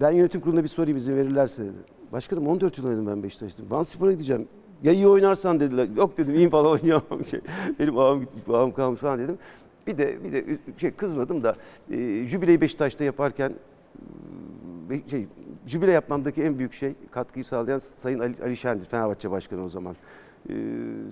Ben 0.00 0.10
yönetim 0.10 0.40
kuruluna 0.40 0.62
bir 0.62 0.68
sorayım 0.68 0.96
izin 0.96 1.16
verirlerse 1.16 1.62
dedi. 1.64 1.76
Başkanım 2.12 2.46
14 2.46 2.78
yıl 2.78 2.86
oynadım 2.86 3.06
ben 3.06 3.22
Beşiktaş'ta. 3.22 3.62
Van 3.70 3.82
Spor'a 3.82 4.12
gideceğim. 4.12 4.48
Ya 4.82 4.92
iyi 4.92 5.08
oynarsan 5.08 5.60
dediler. 5.60 5.88
Yok 5.96 6.18
dedim 6.18 6.34
iyiyim 6.34 6.50
falan 6.50 6.66
oynayamam. 6.70 7.20
Benim 7.78 7.98
ağım 7.98 8.20
gitmiş, 8.20 8.42
ağım 8.48 8.72
kalmış 8.72 9.00
falan 9.00 9.18
dedim. 9.18 9.38
Bir 9.86 9.98
de 9.98 10.24
bir 10.24 10.32
de 10.32 10.58
şey 10.76 10.90
kızmadım 10.90 11.42
da 11.42 11.56
e, 11.90 12.24
jübileyi 12.24 12.60
Beşiktaş'ta 12.60 13.04
yaparken 13.04 13.52
e, 14.90 15.08
şey 15.10 15.26
jübile 15.68 15.92
yapmamdaki 15.92 16.42
en 16.42 16.58
büyük 16.58 16.72
şey 16.72 16.94
katkıyı 17.10 17.44
sağlayan 17.44 17.78
Sayın 17.78 18.18
Ali, 18.18 18.34
Ali 18.42 18.56
Şen'dir. 18.56 18.86
Fenerbahçe 18.86 19.30
Başkanı 19.30 19.64
o 19.64 19.68
zaman. 19.68 19.96
Ee, 20.48 20.54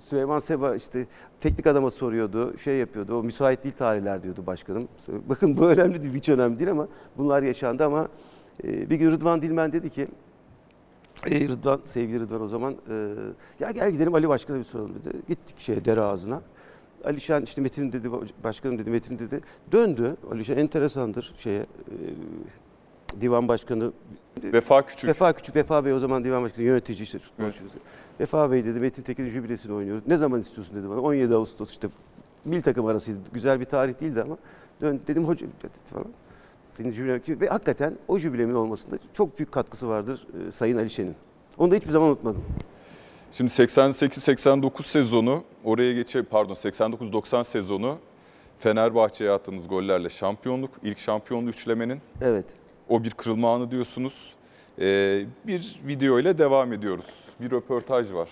Süleyman 0.08 0.38
Seba 0.38 0.74
işte 0.74 1.06
teknik 1.40 1.66
adama 1.66 1.90
soruyordu, 1.90 2.58
şey 2.58 2.76
yapıyordu. 2.76 3.18
O 3.18 3.22
müsait 3.22 3.64
değil 3.64 3.74
tarihler 3.78 4.22
diyordu 4.22 4.46
başkanım. 4.46 4.88
Bakın 5.28 5.56
bu 5.56 5.66
önemli 5.68 6.02
değil, 6.02 6.14
hiç 6.14 6.28
önemli 6.28 6.58
değil 6.58 6.70
ama 6.70 6.88
bunlar 7.18 7.42
yaşandı 7.42 7.84
ama 7.84 8.08
e, 8.64 8.90
bir 8.90 8.96
gün 8.96 9.10
Rıdvan 9.10 9.42
Dilmen 9.42 9.72
dedi 9.72 9.90
ki 9.90 10.08
Ey 11.26 11.48
Rıdvan, 11.48 11.80
sevgili 11.84 12.20
Rıdvan 12.20 12.42
o 12.42 12.46
zaman 12.46 12.74
e, 12.90 13.14
ya 13.60 13.70
gel 13.70 13.90
gidelim 13.92 14.14
Ali 14.14 14.28
Başkan'a 14.28 14.58
bir 14.58 14.64
soralım 14.64 14.94
dedi. 14.94 15.16
Gittik 15.28 15.58
şeye 15.58 15.84
dere 15.84 16.00
ağzına. 16.00 16.42
Alişan 17.04 17.42
işte 17.42 17.62
Metin 17.62 17.92
dedi, 17.92 18.08
başkanım 18.44 18.78
dedi, 18.78 18.90
Metin 18.90 19.18
dedi. 19.18 19.40
Döndü. 19.72 20.16
Alişan 20.32 20.56
enteresandır 20.56 21.34
şeye 21.36 21.60
e, 21.60 21.66
divan 23.20 23.48
başkanı 23.48 23.92
Vefa 24.44 24.86
Küçük. 24.86 25.10
Vefa 25.10 25.32
Küçük, 25.32 25.56
Vefa 25.56 25.84
Bey 25.84 25.92
o 25.92 25.98
zaman 25.98 26.24
divan 26.24 26.42
başkanı 26.42 26.66
yöneticidir. 26.66 27.30
Evet. 27.38 27.54
Vefa 28.20 28.50
Bey 28.50 28.64
dedi 28.64 28.80
Metin 28.80 29.02
Tekin'in 29.02 29.28
jübilesini 29.28 29.72
oynuyoruz. 29.74 30.02
Ne 30.06 30.16
zaman 30.16 30.40
istiyorsun 30.40 30.76
dedi 30.76 30.90
bana. 30.90 31.00
17 31.00 31.34
Ağustos 31.34 31.70
işte 31.70 31.88
mil 32.44 32.62
takım 32.62 32.86
arasıydı. 32.86 33.18
Güzel 33.32 33.60
bir 33.60 33.64
tarih 33.64 34.00
değildi 34.00 34.22
ama. 34.22 34.36
Dön 34.80 35.00
dedim 35.06 35.24
hoca 35.24 35.46
dedi 35.46 35.72
falan. 35.84 36.06
Senin 36.70 36.92
jübilen 36.92 37.22
ve 37.28 37.48
hakikaten 37.48 37.94
o 38.08 38.18
jübilemin 38.18 38.54
olmasında 38.54 38.98
çok 39.12 39.38
büyük 39.38 39.52
katkısı 39.52 39.88
vardır 39.88 40.26
e, 40.48 40.52
Sayın 40.52 40.76
Alişen'in. 40.78 41.14
Onu 41.58 41.70
da 41.70 41.74
hiçbir 41.74 41.90
zaman 41.90 42.08
unutmadım. 42.08 42.44
Şimdi 43.32 43.52
88-89 43.52 44.82
sezonu 44.82 45.42
oraya 45.64 45.92
geçe 45.92 46.22
pardon 46.22 46.54
89-90 46.54 47.44
sezonu 47.44 47.98
Fenerbahçe'ye 48.58 49.30
attığınız 49.30 49.68
gollerle 49.68 50.10
şampiyonluk. 50.10 50.70
ilk 50.82 50.98
şampiyonluğu 50.98 51.50
üçlemenin. 51.50 52.00
Evet. 52.20 52.46
O 52.88 53.04
bir 53.04 53.10
kırılma 53.10 53.54
anı 53.54 53.70
diyorsunuz. 53.70 54.12
Ee, 54.80 55.20
bir 55.46 55.76
video 55.86 56.20
ile 56.20 56.38
devam 56.38 56.72
ediyoruz. 56.72 57.06
Bir 57.40 57.50
röportaj 57.50 58.12
var. 58.12 58.28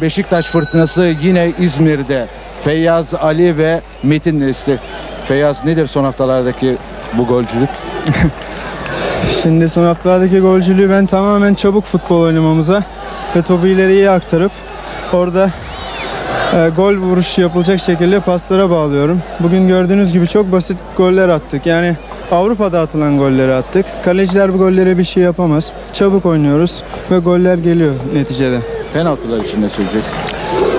Beşiktaş 0.00 0.46
fırtınası 0.46 1.14
yine 1.22 1.52
İzmir'de. 1.58 2.28
Feyyaz 2.60 3.14
Ali 3.14 3.58
ve 3.58 3.80
Metin 4.02 4.40
Nesli. 4.40 4.78
Feyyaz 5.24 5.64
nedir 5.64 5.86
son 5.86 6.04
haftalardaki 6.04 6.76
bu 7.18 7.26
golcülük? 7.26 7.68
Şimdi 9.42 9.68
son 9.68 9.84
haftalardaki 9.84 10.40
golcülüğü 10.40 10.90
ben 10.90 11.06
tamamen 11.06 11.54
çabuk 11.54 11.84
futbol 11.84 12.20
oynamamıza 12.20 12.84
ve 13.36 13.42
topu 13.42 13.66
ileriye 13.66 14.10
aktarıp 14.10 14.52
orada 15.12 15.50
e, 16.54 16.68
gol 16.76 16.94
vuruşu 16.94 17.40
yapılacak 17.40 17.80
şekilde 17.80 18.20
paslara 18.20 18.70
bağlıyorum. 18.70 19.22
Bugün 19.40 19.68
gördüğünüz 19.68 20.12
gibi 20.12 20.26
çok 20.26 20.52
basit 20.52 20.78
goller 20.96 21.28
attık. 21.28 21.66
Yani 21.66 21.96
Avrupa'da 22.30 22.80
atılan 22.80 23.18
golleri 23.18 23.52
attık. 23.54 23.86
Kaleciler 24.04 24.52
bu 24.54 24.58
gollere 24.58 24.98
bir 24.98 25.04
şey 25.04 25.22
yapamaz. 25.22 25.72
Çabuk 25.92 26.26
oynuyoruz 26.26 26.82
ve 27.10 27.18
goller 27.18 27.54
geliyor 27.58 27.92
neticede. 28.14 28.58
Penaltılar 28.92 29.44
için 29.44 29.62
ne 29.62 29.68
söyleyeceksin? 29.68 30.14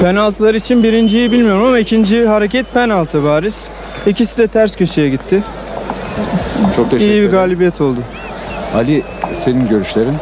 Penaltılar 0.02 0.54
için 0.54 0.84
birinciyi 0.84 1.32
bilmiyorum 1.32 1.64
ama 1.66 1.80
ikinci 1.80 2.28
hareket 2.28 2.74
penaltı 2.74 3.24
bariz. 3.24 3.68
İkisi 4.08 4.38
de 4.38 4.48
ters 4.48 4.76
köşeye 4.76 5.10
gitti. 5.10 5.44
Çok 6.76 6.92
teşekkür 6.92 7.12
İyi 7.12 7.16
bir 7.18 7.20
ederim. 7.20 7.32
galibiyet 7.32 7.82
oldu. 7.82 8.00
Ali 8.76 9.04
senin 9.34 9.68
görüşlerin? 9.68 10.16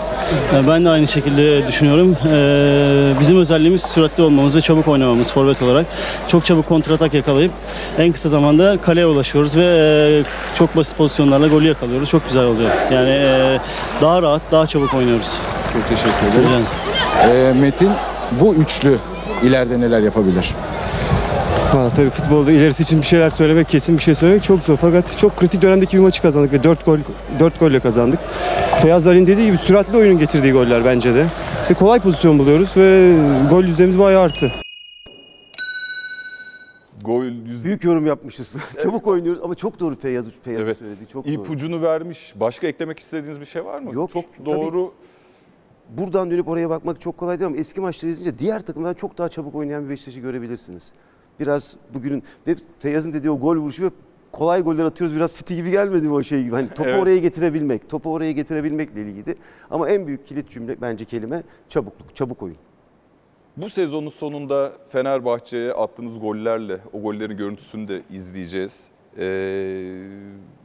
Ya 0.54 0.68
Ben 0.68 0.86
de 0.86 0.90
aynı 0.90 1.08
şekilde 1.08 1.68
düşünüyorum. 1.68 2.18
Ee, 2.32 3.20
bizim 3.20 3.40
özelliğimiz 3.40 3.82
süratli 3.82 4.24
olmamız 4.24 4.56
ve 4.56 4.62
çabuk 4.62 4.88
oynamamız 4.88 5.32
forvet 5.32 5.62
olarak. 5.62 5.86
Çok 6.28 6.46
çabuk 6.46 6.68
kontratak 6.68 7.14
yakalayıp 7.14 7.52
en 8.00 8.12
kısa 8.12 8.30
zamanda 8.30 8.78
kaleye 8.82 9.06
ulaşıyoruz 9.06 9.58
ve 9.58 9.64
e, 9.66 10.24
çok 10.58 10.76
basit 10.76 10.98
pozisyonlarla 10.98 11.48
golü 11.48 11.68
yakalıyoruz. 11.68 12.10
Çok 12.10 12.26
güzel 12.28 12.44
oluyor. 12.44 12.70
Yani 12.94 13.10
e, 13.10 13.60
daha 14.02 14.22
rahat, 14.22 14.42
daha 14.52 14.68
çabuk 14.68 14.94
oynuyoruz. 14.94 15.32
Çok 15.74 15.90
teşekkür 15.90 16.28
ederim. 16.28 16.66
Ee, 17.24 17.54
Metin 17.62 17.90
bu 18.32 18.56
üçlü 18.56 18.98
ileride 19.44 19.80
neler 19.80 20.00
yapabilir? 20.00 20.50
Valla 21.74 21.90
tabii 21.94 22.10
futbolda 22.10 22.52
ilerisi 22.52 22.84
için 22.84 23.02
bir 23.02 23.06
şeyler 23.06 23.30
söylemek, 23.30 23.70
kesin 23.70 23.98
bir 23.98 24.02
şey 24.02 24.16
söylemek 24.16 24.44
çok 24.44 24.60
zor. 24.64 24.78
Fakat 24.78 25.18
çok 25.18 25.38
kritik 25.38 25.62
dönemdeki 25.62 25.98
bir 25.98 26.02
maçı 26.02 26.22
kazandık 26.22 26.54
ve 26.54 26.64
4 26.64 26.86
gol 26.86 26.98
4 27.40 27.60
golle 27.60 27.80
kazandık. 27.80 28.20
Feyyaz 28.82 29.08
Ali'nin 29.08 29.28
dediği 29.28 29.46
gibi 29.46 29.58
süratli 29.58 29.98
oyunun 29.98 30.18
getirdiği 30.18 30.54
goller 30.54 30.86
bence 30.86 31.16
de. 31.16 31.26
Ve 31.70 31.74
kolay 31.74 32.00
pozisyon 32.00 32.40
buluyoruz 32.40 32.78
ve 32.78 33.14
gol 33.50 33.64
yüzdemiz 33.64 34.00
bayağı 34.00 34.22
arttı. 34.24 34.52
Gol 37.04 37.24
yüz... 37.24 37.64
Büyük 37.66 37.84
yorum 37.84 38.06
yapmışız. 38.06 38.56
Çabuk 38.84 39.08
oynuyoruz 39.08 39.42
ama 39.44 39.56
çok 39.56 39.80
doğru 39.80 39.96
Feyyaz, 39.96 40.26
Feyyaz 40.44 40.64
Evet. 40.64 40.78
söyledi. 40.78 41.08
Çok 41.14 41.26
doğru. 41.26 41.34
ipucunu 41.34 41.82
vermiş. 41.82 42.34
Başka 42.40 42.68
eklemek 42.68 43.00
istediğiniz 43.00 43.40
bir 43.40 43.46
şey 43.46 43.66
var 43.66 43.80
mı? 43.80 43.94
Yok, 43.94 44.14
Çok 44.14 44.24
tabii. 44.38 44.46
doğru. 44.46 44.94
buradan 45.90 46.32
dönüp 46.32 46.48
oraya 46.48 46.70
bakmak 46.70 47.02
çok 47.02 47.18
kolay 47.18 47.40
değil 47.40 47.48
ama 47.48 47.58
eski 47.58 47.82
maçları 47.82 48.12
izleyince 48.12 48.40
diğer 48.40 48.62
takımlar 48.62 48.94
çok 48.94 49.18
daha 49.18 49.30
çabuk 49.30 49.56
oynayan 49.56 49.86
bir 49.86 49.90
Beşiktaş'ı 49.90 50.20
görebilirsiniz. 50.20 50.92
Biraz 51.40 51.76
bugünün 51.94 52.24
ve 52.48 52.56
Feyyaz'ın 52.80 53.14
dediği 53.14 53.30
o 53.30 53.40
gol 53.40 53.58
vuruşu 53.58 53.84
ve 53.86 53.90
kolay 54.32 54.62
goller 54.62 54.86
atıyoruz 54.86 55.16
biraz 55.16 55.32
City 55.36 55.56
gibi 55.56 55.72
gelmedi 55.72 56.08
mi 56.08 56.14
o 56.14 56.24
şey 56.24 56.44
gibi. 56.44 56.56
Hani 56.56 56.70
topu 56.70 56.90
Evet. 56.90 57.02
oraya 57.02 57.18
getirebilmek, 57.18 57.90
topu 57.90 58.14
oraya 58.14 58.32
getirebilmekle 58.32 59.02
ilgili. 59.02 59.36
Ama 59.72 59.90
en 59.90 60.08
büyük 60.08 60.26
kilit 60.26 60.50
cümle 60.50 60.82
bence 60.82 61.06
kelime 61.06 61.44
çabukluk, 61.70 62.16
çabuk 62.16 62.44
oyun. 62.44 62.58
Bu 63.58 63.70
sezonun 63.70 64.10
sonunda 64.10 64.74
Fenerbahçe'ye 64.90 65.74
attığınız 65.74 66.20
gollerle 66.20 66.80
o 66.94 67.02
gollerin 67.02 67.38
görüntüsünü 67.38 67.88
de 67.88 68.02
izleyeceğiz. 68.10 68.88
Ee, 69.18 69.24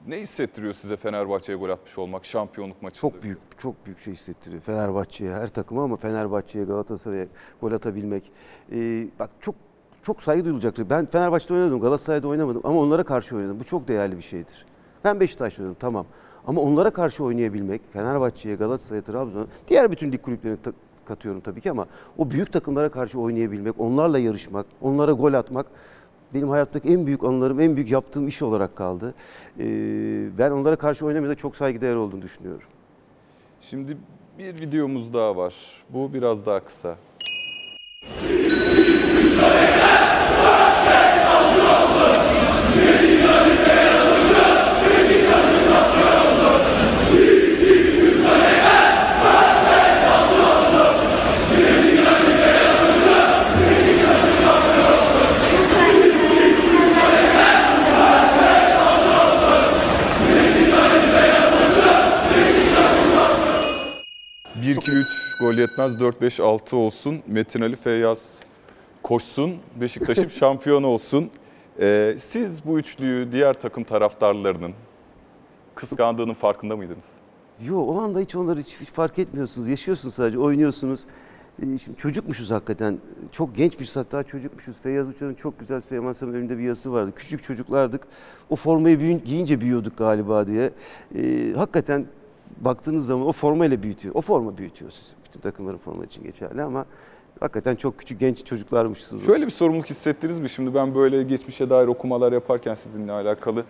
ne 0.06 0.20
hissettiriyor 0.20 0.74
size 0.74 0.96
Fenerbahçe'ye 0.96 1.58
gol 1.58 1.68
atmış 1.68 1.98
olmak 1.98 2.24
şampiyonluk 2.24 2.82
maçında? 2.82 3.00
Çok 3.00 3.22
büyük, 3.22 3.38
çok 3.58 3.86
büyük 3.86 3.98
şey 3.98 4.12
hissettiriyor 4.12 4.62
Fenerbahçe'ye, 4.62 5.32
her 5.32 5.48
takıma 5.48 5.84
ama 5.84 5.96
Fenerbahçe'ye, 5.96 6.64
Galatasaray'a 6.64 7.26
gol 7.60 7.72
atabilmek. 7.72 8.32
Ee, 8.72 9.06
bak 9.18 9.30
çok 9.40 9.54
çok 10.04 10.22
saygı 10.22 10.44
duyulacak. 10.44 10.74
Ben 10.90 11.06
Fenerbahçe'de 11.06 11.52
oynadım, 11.54 11.80
Galatasaray'da 11.80 12.28
oynamadım 12.28 12.60
ama 12.64 12.80
onlara 12.80 13.04
karşı 13.04 13.36
oynadım. 13.36 13.60
Bu 13.60 13.64
çok 13.64 13.88
değerli 13.88 14.16
bir 14.16 14.22
şeydir. 14.22 14.64
Ben 15.04 15.20
Beşiktaş'ta 15.20 15.62
oynadım 15.62 15.76
tamam. 15.80 16.06
Ama 16.46 16.60
onlara 16.60 16.90
karşı 16.90 17.24
oynayabilmek, 17.24 17.80
Fenerbahçe'ye, 17.92 18.54
Galatasaray'a, 18.56 19.02
Trabzon'a, 19.04 19.46
diğer 19.68 19.90
bütün 19.92 20.12
lig 20.12 20.22
kulüplerine 20.22 20.56
ta- 20.62 20.72
katıyorum 21.04 21.40
tabii 21.40 21.60
ki 21.60 21.70
ama 21.70 21.86
o 22.18 22.30
büyük 22.30 22.52
takımlara 22.52 22.88
karşı 22.88 23.20
oynayabilmek, 23.20 23.80
onlarla 23.80 24.18
yarışmak, 24.18 24.66
onlara 24.82 25.12
gol 25.12 25.32
atmak 25.32 25.66
benim 26.34 26.48
hayattaki 26.48 26.88
en 26.88 27.06
büyük 27.06 27.24
anılarım, 27.24 27.60
en 27.60 27.76
büyük 27.76 27.90
yaptığım 27.90 28.28
iş 28.28 28.42
olarak 28.42 28.76
kaldı. 28.76 29.14
Ee, 29.58 29.64
ben 30.38 30.50
onlara 30.50 30.76
karşı 30.76 31.06
oynamaya 31.06 31.28
da 31.28 31.34
çok 31.34 31.56
saygıdeğer 31.56 31.94
olduğunu 31.94 32.22
düşünüyorum. 32.22 32.68
Şimdi 33.60 33.96
bir 34.38 34.54
videomuz 34.60 35.14
daha 35.14 35.36
var. 35.36 35.54
Bu 35.90 36.14
biraz 36.14 36.46
daha 36.46 36.60
kısa. 36.64 36.96
2-3 64.84 65.40
gol 65.40 65.54
yetmez 65.54 65.92
4-5-6 65.92 66.76
olsun. 66.76 67.22
Metin 67.26 67.60
Ali 67.60 67.76
Feyyaz 67.76 68.34
koşsun. 69.02 69.56
Beşiktaş'ım 69.80 70.30
şampiyon 70.40 70.82
olsun. 70.82 71.30
Ee, 71.80 72.16
siz 72.18 72.66
bu 72.66 72.78
üçlüyü 72.78 73.32
diğer 73.32 73.54
takım 73.54 73.84
taraftarlarının 73.84 74.72
kıskandığının 75.74 76.34
farkında 76.34 76.76
mıydınız? 76.76 77.04
Yo 77.66 77.80
o 77.80 78.00
anda 78.00 78.20
hiç 78.20 78.34
onları 78.36 78.60
hiç, 78.60 78.80
hiç 78.80 78.88
fark 78.88 79.18
etmiyorsunuz. 79.18 79.68
Yaşıyorsunuz 79.68 80.14
sadece, 80.14 80.38
oynuyorsunuz. 80.38 81.04
Ee, 81.62 81.78
Şimdi 81.78 81.98
çocukmuşuz 81.98 82.50
hakikaten. 82.50 82.98
Çok 83.32 83.54
gençmişiz 83.56 83.96
hatta 83.96 84.22
çocukmuşuz. 84.22 84.76
Feyyaz 84.80 85.08
Uçar'ın 85.08 85.34
çok 85.34 85.58
güzel 85.58 85.80
Süleyman 85.80 86.12
Sam'ın 86.12 86.34
önünde 86.34 86.58
bir 86.58 86.62
yazısı 86.62 86.92
vardı. 86.92 87.12
Küçük 87.16 87.42
çocuklardık. 87.42 88.06
O 88.50 88.56
formayı 88.56 89.00
büyün, 89.00 89.22
giyince 89.24 89.60
büyüyorduk 89.60 89.98
galiba 89.98 90.46
diye. 90.46 90.70
Ee, 91.14 91.52
hakikaten 91.56 92.06
baktığınız 92.56 93.06
zaman 93.06 93.26
o 93.26 93.32
formayla 93.32 93.82
büyütüyor. 93.82 94.14
O 94.14 94.20
forma 94.20 94.58
büyütüyor 94.58 94.90
sizi. 94.90 95.12
Bütün 95.24 95.40
takımların 95.40 95.78
forma 95.78 96.04
için 96.04 96.22
geçerli 96.22 96.62
ama 96.62 96.86
hakikaten 97.40 97.76
çok 97.76 97.98
küçük 97.98 98.20
genç 98.20 98.44
çocuklarmışsınız. 98.44 99.26
Şöyle 99.26 99.46
bir 99.46 99.50
sorumluluk 99.50 99.90
hissettiniz 99.90 100.40
mi? 100.40 100.48
Şimdi 100.48 100.74
ben 100.74 100.94
böyle 100.94 101.22
geçmişe 101.22 101.70
dair 101.70 101.86
okumalar 101.86 102.32
yaparken 102.32 102.74
sizinle 102.74 103.12
alakalı. 103.12 103.64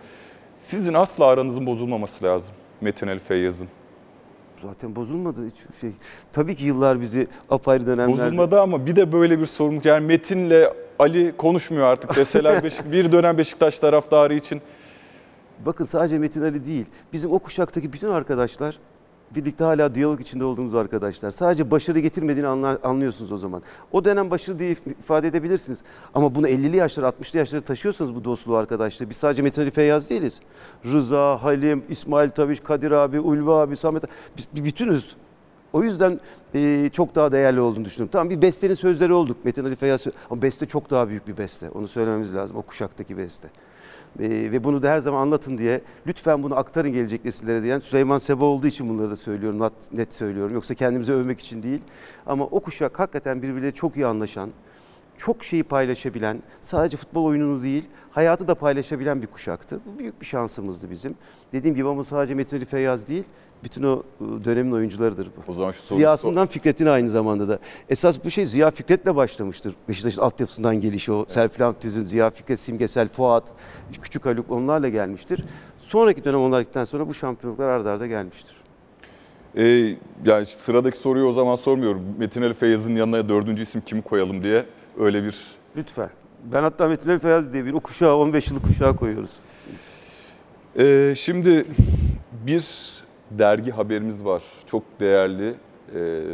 Sizin 0.57 0.93
asla 0.93 1.25
aranızın 1.25 1.65
bozulmaması 1.65 2.25
lazım 2.25 2.55
Metin 2.81 3.07
Ali 3.07 3.19
Feyyaz'ın. 3.19 3.67
Zaten 4.63 4.95
bozulmadı 4.95 5.47
hiç 5.47 5.79
şey. 5.81 5.91
Tabii 6.31 6.55
ki 6.55 6.65
yıllar 6.65 7.01
bizi 7.01 7.27
apayrı 7.49 7.87
dönemlerde... 7.87 8.21
Bozulmadı 8.21 8.61
ama 8.61 8.85
bir 8.85 8.95
de 8.95 9.11
böyle 9.11 9.39
bir 9.39 9.45
sorumluluk. 9.45 9.85
Yani 9.85 10.05
Metin'le 10.05 10.69
Ali 10.99 11.37
konuşmuyor 11.37 11.85
artık 11.85 12.15
deseler 12.15 12.63
Beşik, 12.63 12.91
bir 12.91 13.11
dönem 13.11 13.37
Beşiktaş 13.37 13.79
taraftarı 13.79 14.33
için. 14.33 14.61
Bakın 15.65 15.85
sadece 15.85 16.19
Metin 16.19 16.41
Ali 16.41 16.65
değil. 16.65 16.85
Bizim 17.13 17.31
o 17.31 17.39
kuşaktaki 17.39 17.93
bütün 17.93 18.09
arkadaşlar 18.09 18.79
birlikte 19.35 19.63
hala 19.63 19.95
diyalog 19.95 20.21
içinde 20.21 20.45
olduğumuz 20.45 20.75
arkadaşlar. 20.75 21.31
Sadece 21.31 21.71
başarı 21.71 21.99
getirmediğini 21.99 22.47
anlar, 22.47 22.77
anlıyorsunuz 22.83 23.31
o 23.31 23.37
zaman. 23.37 23.61
O 23.91 24.05
dönem 24.05 24.31
başarı 24.31 24.59
diye 24.59 24.71
ifade 24.71 25.27
edebilirsiniz. 25.27 25.83
Ama 26.13 26.35
bunu 26.35 26.47
50'li 26.47 26.77
yaşlara, 26.77 27.07
60'lı 27.09 27.39
yaşlara 27.39 27.61
taşıyorsanız 27.61 28.15
bu 28.15 28.23
dostluğu 28.23 28.55
arkadaşlar. 28.55 29.09
Biz 29.09 29.17
sadece 29.17 29.41
Metin 29.41 29.61
Ali 29.61 29.71
Feyyaz 29.71 30.09
değiliz. 30.09 30.41
Rıza, 30.85 31.43
Halim, 31.43 31.83
İsmail 31.89 32.29
Taviş, 32.29 32.59
Kadir 32.59 32.91
abi, 32.91 33.19
Ulvi 33.19 33.51
abi, 33.51 33.75
Samet 33.75 34.03
abi. 34.03 34.11
Biz 34.37 34.65
bütünüz. 34.65 35.15
O 35.73 35.83
yüzden 35.83 36.19
e, 36.53 36.89
çok 36.89 37.15
daha 37.15 37.31
değerli 37.31 37.61
olduğunu 37.61 37.85
düşünüyorum. 37.85 38.11
Tamam 38.11 38.29
bir 38.29 38.41
bestenin 38.41 38.73
sözleri 38.73 39.13
olduk. 39.13 39.45
Metin 39.45 39.65
Ali 39.65 39.75
Feyyaz 39.75 40.05
ama 40.29 40.41
beste 40.41 40.65
çok 40.65 40.91
daha 40.91 41.09
büyük 41.09 41.27
bir 41.27 41.37
beste. 41.37 41.69
Onu 41.69 41.87
söylememiz 41.87 42.35
lazım. 42.35 42.57
O 42.57 42.61
kuşaktaki 42.61 43.17
beste. 43.17 43.47
E, 44.19 44.29
ve 44.29 44.63
bunu 44.63 44.83
da 44.83 44.89
her 44.89 44.99
zaman 44.99 45.21
anlatın 45.21 45.57
diye 45.57 45.81
lütfen 46.07 46.43
bunu 46.43 46.57
aktarın 46.57 46.91
gelecek 46.93 47.25
nesillere 47.25 47.63
diyen 47.63 47.79
Süleyman 47.79 48.17
Seba 48.17 48.45
olduğu 48.45 48.67
için 48.67 48.89
bunları 48.89 49.11
da 49.11 49.15
söylüyorum. 49.15 49.69
Net, 49.91 50.13
söylüyorum. 50.13 50.53
Yoksa 50.53 50.73
kendimizi 50.73 51.13
övmek 51.13 51.39
için 51.39 51.63
değil. 51.63 51.81
Ama 52.25 52.43
o 52.45 52.59
kuşak 52.59 52.99
hakikaten 52.99 53.41
birbirleriyle 53.41 53.71
çok 53.71 53.95
iyi 53.95 54.05
anlaşan, 54.05 54.49
çok 55.17 55.43
şeyi 55.43 55.63
paylaşabilen, 55.63 56.43
sadece 56.61 56.97
futbol 56.97 57.25
oyununu 57.25 57.63
değil, 57.63 57.89
hayatı 58.11 58.47
da 58.47 58.55
paylaşabilen 58.55 59.21
bir 59.21 59.27
kuşaktı. 59.27 59.79
Bu 59.85 59.99
büyük 59.99 60.21
bir 60.21 60.25
şansımızdı 60.25 60.89
bizim. 60.89 61.15
Dediğim 61.51 61.75
gibi 61.75 61.87
ama 61.87 62.03
sadece 62.03 62.33
Metin 62.35 62.57
Ali 62.57 62.65
Feyyaz 62.65 63.09
değil, 63.09 63.23
bütün 63.63 63.83
o 63.83 64.03
ıı, 64.21 64.43
dönemin 64.45 64.71
oyuncularıdır 64.71 65.27
bu. 65.27 65.51
O 65.51 65.55
zaman 65.55 65.71
şu 65.71 65.81
soru 65.81 65.97
Ziya'sından 65.97 66.47
Fikret'in 66.47 66.85
aynı 66.85 67.09
zamanda 67.09 67.47
da. 67.49 67.59
Esas 67.89 68.23
bu 68.25 68.29
şey 68.29 68.45
Ziya 68.45 68.71
Fikret'le 68.71 69.15
başlamıştır. 69.15 69.75
Beşiktaş'ın 69.89 70.21
altyapısından 70.21 70.79
gelişi 70.79 71.11
o. 71.11 71.25
Serpil 71.27 71.63
Hamdüz'ün, 71.63 72.03
Ziya 72.03 72.29
Fikret, 72.29 72.59
Simgesel, 72.59 73.07
Fuat, 73.07 73.53
Küçük 74.01 74.25
Haluk 74.25 74.51
onlarla 74.51 74.89
gelmiştir. 74.89 75.43
Sonraki 75.79 76.23
dönem 76.23 76.39
onlar 76.39 76.59
gittikten 76.59 76.85
sonra 76.85 77.07
bu 77.07 77.13
şampiyonluklar 77.13 77.69
ardarda 77.69 77.91
arda 77.91 78.07
gelmiştir. 78.07 78.55
Ee, 79.57 79.95
yani 80.25 80.45
sıradaki 80.45 80.97
soruyu 80.97 81.25
o 81.25 81.33
zaman 81.33 81.55
sormuyorum. 81.55 82.01
Metin 82.17 82.41
Ali 82.41 82.53
Feyyaz'ın 82.53 82.95
yanına 82.95 83.29
dördüncü 83.29 83.63
isim 83.63 83.81
kimi 83.81 84.01
koyalım 84.01 84.43
diye 84.43 84.65
öyle 84.99 85.23
bir... 85.23 85.41
Lütfen. 85.75 86.09
Ben 86.43 86.63
hatta 86.63 86.87
Metin 86.87 87.17
Feyyaz 87.17 87.53
diye 87.53 87.65
bir 87.65 87.73
o 87.73 87.79
kuşağı 87.79 88.15
15 88.15 88.47
yıllık 88.47 88.63
kuşağı 88.63 88.95
koyuyoruz. 88.95 89.35
Ee, 90.79 91.13
şimdi 91.17 91.65
bir 92.47 92.93
dergi 93.31 93.71
haberimiz 93.71 94.25
var. 94.25 94.43
Çok 94.65 94.83
değerli, 94.99 95.49
e, 95.49 95.55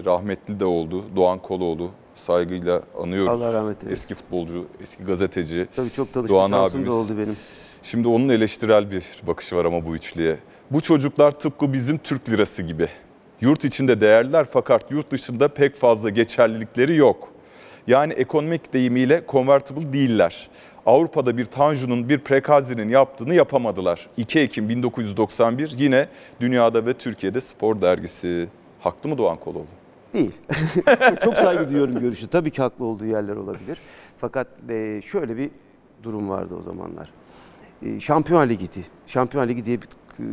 rahmetli 0.05 0.59
de 0.59 0.65
oldu. 0.65 1.05
Doğan 1.15 1.39
Koloğlu. 1.39 1.91
Saygıyla 2.15 2.81
anıyoruz. 3.01 3.41
Allah 3.41 3.53
rahmet 3.53 3.83
eylesin. 3.83 3.91
Eski 4.01 4.15
futbolcu, 4.15 4.65
eski 4.81 5.03
gazeteci. 5.03 5.67
Tabii 5.75 5.91
çok 5.91 6.13
tanışma 6.13 6.35
Doğan 6.35 6.49
şansım 6.49 6.81
abimiz. 6.81 6.93
da 6.93 6.93
oldu 6.97 7.17
benim. 7.17 7.35
Şimdi 7.83 8.07
onun 8.07 8.29
eleştirel 8.29 8.91
bir 8.91 9.05
bakışı 9.27 9.55
var 9.55 9.65
ama 9.65 9.85
bu 9.85 9.95
üçlüye. 9.95 10.37
Bu 10.71 10.81
çocuklar 10.81 11.31
tıpkı 11.31 11.73
bizim 11.73 11.97
Türk 11.97 12.29
lirası 12.29 12.63
gibi. 12.63 12.89
Yurt 13.41 13.65
içinde 13.65 14.01
değerliler 14.01 14.47
fakat 14.51 14.91
yurt 14.91 15.11
dışında 15.11 15.47
pek 15.47 15.75
fazla 15.75 16.09
geçerlilikleri 16.09 16.95
yok. 16.95 17.31
Yani 17.87 18.13
ekonomik 18.13 18.73
deyimiyle 18.73 19.23
convertible 19.27 19.93
değiller. 19.93 20.49
Avrupa'da 20.85 21.37
bir 21.37 21.45
Tanju'nun, 21.45 22.09
bir 22.09 22.19
Prekazi'nin 22.19 22.89
yaptığını 22.89 23.33
yapamadılar. 23.33 24.09
2 24.17 24.39
Ekim 24.39 24.69
1991 24.69 25.73
yine 25.77 26.07
dünyada 26.39 26.85
ve 26.85 26.93
Türkiye'de 26.93 27.41
spor 27.41 27.81
dergisi. 27.81 28.47
Haklı 28.79 29.09
mı 29.09 29.17
Doğan 29.17 29.37
Koloğlu? 29.37 29.65
Değil. 30.13 30.31
Çok 31.23 31.37
saygı 31.37 31.69
duyuyorum 31.69 31.99
görüşü. 31.99 32.27
Tabii 32.27 32.51
ki 32.51 32.61
haklı 32.61 32.85
olduğu 32.85 33.05
yerler 33.05 33.35
olabilir. 33.35 33.77
Fakat 34.21 34.47
e, 34.69 35.01
şöyle 35.05 35.37
bir 35.37 35.49
durum 36.03 36.29
vardı 36.29 36.55
o 36.59 36.61
zamanlar. 36.61 37.11
E, 37.85 37.99
Şampiyon 37.99 38.49
Ligi'di. 38.49 38.85
Şampiyon 39.07 39.47
Ligi 39.47 39.65
diye 39.65 39.79
bir 39.81 39.87
e, 39.87 40.25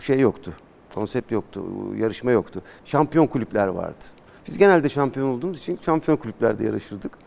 şey 0.00 0.20
yoktu. 0.20 0.52
Konsept 0.94 1.32
yoktu, 1.32 1.62
yarışma 1.96 2.30
yoktu. 2.30 2.62
Şampiyon 2.84 3.26
kulüpler 3.26 3.66
vardı. 3.66 4.04
Biz 4.46 4.58
genelde 4.58 4.88
şampiyon 4.88 5.28
olduğumuz 5.28 5.58
için 5.58 5.78
şampiyon 5.84 6.16
kulüplerde 6.16 6.64
yarışırdık. 6.64 7.18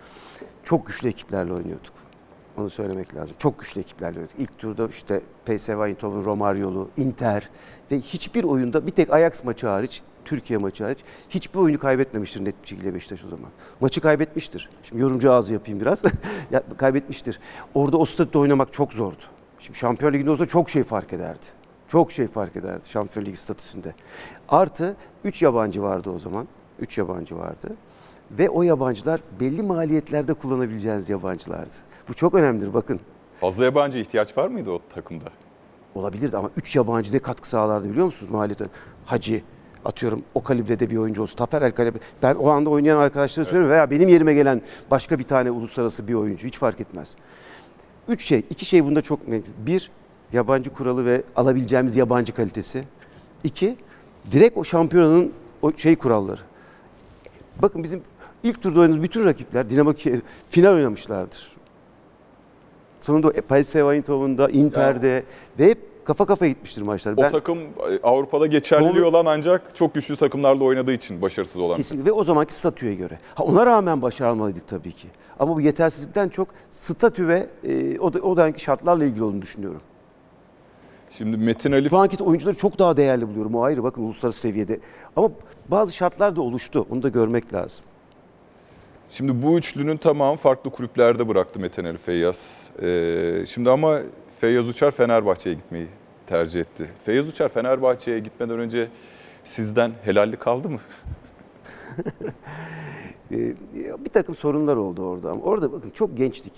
Çok 0.63 0.88
güçlü 0.88 1.10
ekiplerle 1.10 1.53
oynuyorduk. 1.53 1.93
Onu 2.58 2.69
söylemek 2.69 3.15
lazım. 3.15 3.36
Çok 3.39 3.60
güçlü 3.60 3.82
ekiplerle 3.82 4.19
oynadık. 4.19 4.39
İlk 4.39 4.58
turda 4.58 4.88
işte 4.88 5.21
PSV 5.45 5.69
Eindhoven, 5.69 6.25
Romaryolu, 6.25 6.89
Inter 6.97 7.49
ve 7.91 7.99
hiçbir 7.99 8.43
oyunda 8.43 8.88
bir 8.88 8.91
tek 8.91 9.13
Ajax 9.13 9.43
maçı 9.43 9.67
hariç, 9.67 10.01
Türkiye 10.25 10.60
maçı 10.60 10.84
hariç 10.84 10.99
hiçbir 11.29 11.60
oyunu 11.60 11.79
kaybetmemiştir 11.79 12.45
net 12.45 12.63
bir 12.63 12.67
şekilde 12.67 12.93
Beşiktaş 12.93 13.23
o 13.23 13.27
zaman. 13.27 13.49
Maçı 13.79 14.01
kaybetmiştir. 14.01 14.69
Şimdi 14.84 15.01
yorumcu 15.01 15.34
ağzı 15.34 15.53
yapayım 15.53 15.79
biraz. 15.79 16.03
kaybetmiştir. 16.77 17.39
Orada 17.73 17.97
o 17.97 18.05
statta 18.05 18.39
oynamak 18.39 18.73
çok 18.73 18.93
zordu. 18.93 19.23
Şimdi 19.60 19.79
Şampiyon 19.79 20.13
Ligi'nde 20.13 20.32
olsa 20.32 20.45
çok 20.45 20.69
şey 20.69 20.84
fark 20.84 21.13
ederdi. 21.13 21.45
Çok 21.88 22.12
şey 22.12 22.27
fark 22.27 22.55
ederdi 22.55 22.89
Şampiyon 22.89 23.25
Ligi 23.25 23.38
statüsünde. 23.38 23.93
Artı 24.49 24.95
3 25.23 25.41
yabancı 25.41 25.82
vardı 25.82 26.10
o 26.10 26.19
zaman. 26.19 26.47
3 26.81 26.97
yabancı 26.97 27.37
vardı. 27.37 27.75
Ve 28.31 28.49
o 28.49 28.63
yabancılar 28.63 29.21
belli 29.39 29.63
maliyetlerde 29.63 30.33
kullanabileceğiniz 30.33 31.09
yabancılardı. 31.09 31.73
Bu 32.09 32.13
çok 32.13 32.33
önemlidir 32.33 32.73
bakın. 32.73 32.99
Fazla 33.39 33.65
yabancı 33.65 33.99
ihtiyaç 33.99 34.37
var 34.37 34.47
mıydı 34.47 34.71
o 34.71 34.79
takımda? 34.93 35.29
Olabilirdi 35.95 36.37
ama 36.37 36.49
3 36.57 36.75
yabancı 36.75 37.13
ne 37.13 37.19
katkı 37.19 37.49
sağlardı 37.49 37.89
biliyor 37.89 38.05
musunuz 38.05 38.31
maliyete? 38.31 38.65
Hacı 39.05 39.41
atıyorum 39.85 40.23
o 40.33 40.43
kalibrede 40.43 40.89
bir 40.89 40.97
oyuncu 40.97 41.21
olsun. 41.21 41.35
Tafer 41.35 41.61
El 41.61 41.71
kalibre. 41.71 41.99
Ben 42.23 42.35
o 42.35 42.49
anda 42.49 42.69
oynayan 42.69 42.97
arkadaşlara 42.97 43.45
söylüyorum 43.45 43.71
veya 43.71 43.91
benim 43.91 44.09
yerime 44.09 44.33
gelen 44.33 44.61
başka 44.91 45.19
bir 45.19 45.23
tane 45.23 45.51
uluslararası 45.51 46.07
bir 46.07 46.13
oyuncu 46.13 46.47
hiç 46.47 46.57
fark 46.57 46.81
etmez. 46.81 47.15
Üç 48.07 48.25
şey, 48.25 48.43
iki 48.49 48.65
şey 48.65 48.85
bunda 48.85 49.01
çok 49.01 49.27
net. 49.27 49.45
Bir, 49.57 49.91
yabancı 50.33 50.69
kuralı 50.69 51.05
ve 51.05 51.23
alabileceğimiz 51.35 51.95
yabancı 51.95 52.33
kalitesi. 52.33 52.83
İki, 53.43 53.77
direkt 54.31 54.57
o 54.57 54.63
şampiyonanın 54.63 55.33
o 55.62 55.71
şey 55.71 55.95
kuralları. 55.95 56.41
Bakın 57.62 57.83
bizim 57.83 58.01
ilk 58.43 58.62
turda 58.62 58.79
oynadığımız 58.79 59.03
bütün 59.03 59.25
rakipler 59.25 59.69
Dinamo 59.69 59.93
Kiev 59.93 60.19
final 60.49 60.73
oynamışlardır. 60.73 61.51
Sonunda 62.99 63.31
PSV 63.31 63.77
Eindhoven'da, 63.77 64.49
Inter'de 64.49 65.23
ve 65.60 65.65
hep 65.65 66.05
kafa 66.05 66.25
kafaya 66.25 66.51
gitmiştir 66.51 66.81
maçlar. 66.81 67.13
O 67.13 67.29
takım 67.31 67.60
e, 67.60 67.99
Avrupa'da 68.03 68.45
Doğru. 68.99 69.07
olan 69.07 69.25
ancak 69.25 69.75
çok 69.75 69.93
güçlü 69.93 70.17
takımlarla 70.17 70.63
oynadığı 70.63 70.93
için 70.93 71.21
başarısız 71.21 71.62
olan. 71.62 71.77
Kesinlikle 71.77 72.10
ve 72.10 72.12
o 72.12 72.23
zamanki 72.23 72.55
statüye 72.55 72.95
göre. 72.95 73.19
Ha 73.35 73.43
ona 73.43 73.65
rağmen 73.65 74.01
başarmalıydık 74.01 74.67
tabii 74.67 74.91
ki. 74.91 75.07
Ama 75.39 75.55
bu 75.55 75.62
yetersizlikten 75.62 76.29
çok 76.29 76.47
statü 76.71 77.27
ve 77.27 77.47
e, 77.63 77.99
o, 77.99 78.13
da, 78.13 78.19
o 78.19 78.37
dönemki 78.37 78.63
şartlarla 78.63 79.05
ilgili 79.05 79.23
olduğunu 79.23 79.41
düşünüyorum. 79.41 79.81
Şimdi 81.12 81.37
Metin 81.37 81.71
Ali 81.71 81.89
Şu 81.89 81.97
anki 81.97 82.23
oyuncuları 82.23 82.57
çok 82.57 82.79
daha 82.79 82.97
değerli 82.97 83.27
buluyorum. 83.27 83.55
O 83.55 83.62
ayrı 83.62 83.83
bakın 83.83 84.01
uluslararası 84.01 84.39
seviyede. 84.39 84.79
Ama 85.15 85.31
bazı 85.67 85.93
şartlar 85.93 86.35
da 86.35 86.41
oluştu. 86.41 86.87
Onu 86.89 87.03
da 87.03 87.10
görmek 87.10 87.53
lazım. 87.53 87.85
Şimdi 89.10 89.41
bu 89.41 89.57
üçlünün 89.57 89.97
tamamı 89.97 90.37
farklı 90.37 90.69
kulüplerde 90.69 91.27
bıraktı 91.27 91.60
Metin 91.60 91.85
Ali 91.85 91.97
Feyyaz. 91.97 92.69
Ee, 92.81 93.43
şimdi 93.47 93.69
ama 93.69 93.99
Feyyaz 94.39 94.69
Uçar 94.69 94.91
Fenerbahçe'ye 94.91 95.55
gitmeyi 95.55 95.87
tercih 96.27 96.62
etti. 96.62 96.89
Feyyaz 97.05 97.27
Uçar 97.27 97.49
Fenerbahçe'ye 97.49 98.19
gitmeden 98.19 98.60
önce 98.60 98.87
sizden 99.43 99.91
helallik 100.03 100.39
kaldı 100.39 100.69
mı? 100.69 100.79
Ee, 103.31 103.55
bir 104.05 104.10
takım 104.10 104.35
sorunlar 104.35 104.75
oldu 104.75 105.03
orada 105.10 105.31
ama 105.31 105.41
orada 105.41 105.71
bakın 105.71 105.89
çok 105.89 106.17
gençtik. 106.17 106.53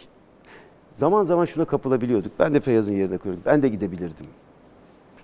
Zaman 0.94 1.24
zaman 1.24 1.46
şuna 1.46 1.66
kapılabiliyorduk. 1.66 2.32
Ben 2.40 2.54
de 2.54 2.60
Feyyaz'ın 2.60 2.94
yerine 2.94 3.18
koyuyordum. 3.18 3.44
Ben 3.46 3.64
de 3.64 3.68
gidebilirdim. 3.68 4.26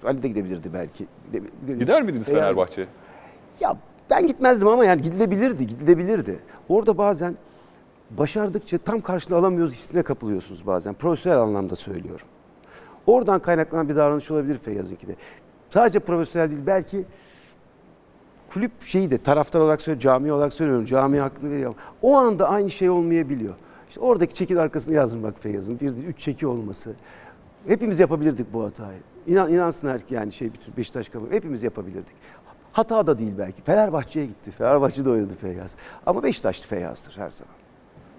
Ali 0.06 0.24
de 0.24 0.28
gidebilirdi 0.28 0.74
belki. 0.74 1.04
Gide- 1.04 1.40
gidebilirdi. 1.62 1.80
Gider 1.80 2.02
miydiniz 2.04 2.26
Feyyaz- 2.28 2.40
Fenerbahçe'ye? 2.42 2.88
Ya 3.60 3.78
ben 4.10 4.28
gitmezdim 4.28 4.68
ama 4.68 4.86
yani 4.86 5.02
gidilebilirdi, 5.02 5.68
gidilebilirdi. 5.68 6.40
Orada 6.70 6.98
bazen 6.98 7.36
başardıkça 8.18 8.78
tam 8.78 9.02
karşılığı 9.02 9.36
alamıyoruz 9.38 9.74
hissine 9.74 10.04
kapılıyorsunuz 10.04 10.68
bazen. 10.68 10.94
Profesyonel 10.94 11.40
anlamda 11.42 11.76
söylüyorum. 11.76 12.26
Oradan 13.08 13.40
kaynaklanan 13.42 13.90
bir 13.90 13.96
davranış 13.96 14.32
olabilir 14.32 14.58
Feyyaz'ınki 14.58 15.08
de. 15.08 15.16
Sadece 15.70 16.00
profesyonel 16.00 16.50
değil 16.52 16.62
belki 16.66 17.06
kulüp 18.54 18.72
şeyi 18.82 19.12
de 19.12 19.18
taraftar 19.18 19.60
olarak 19.60 19.82
söylüyorum, 19.82 20.02
cami 20.04 20.32
olarak 20.32 20.54
söylüyorum. 20.54 20.86
Cami 20.86 21.20
hakkını 21.20 21.52
veriyorum. 21.52 21.76
O 22.02 22.18
anda 22.18 22.50
aynı 22.50 22.70
şey 22.70 22.90
olmayabiliyor. 22.90 23.54
İşte 23.90 24.00
oradaki 24.00 24.36
çekin 24.36 24.56
arkasını 24.56 24.96
yazdım 24.96 25.24
bak 25.24 25.36
Feyyaz'ın. 25.40 25.80
Bir 25.80 25.90
üç 25.90 26.20
çeki 26.20 26.48
olması. 26.48 26.96
Hepimiz 27.68 28.00
yapabilirdik 28.00 28.54
bu 28.54 28.64
hatayı. 28.64 29.00
İnan, 29.28 29.54
inansınlar 29.54 30.02
ki 30.02 30.14
yani 30.14 30.32
şey 30.32 30.54
bütün 30.54 30.78
Beşiktaş 30.78 31.10
kamuoyu 31.10 31.34
hepimiz 31.34 31.64
yapabilirdik. 31.64 32.16
Hata 32.72 33.08
da 33.08 33.20
değil 33.20 33.34
belki. 33.38 33.62
Fenerbahçe'ye 33.62 34.26
gitti. 34.26 34.52
Fenerbahçe'de 34.52 35.10
oynadı 35.10 35.34
Feyyaz. 35.42 35.76
Ama 36.06 36.24
Beşiktaşlı 36.24 36.68
Feyyaz'dır 36.68 37.18
her 37.18 37.30
zaman. 37.30 37.54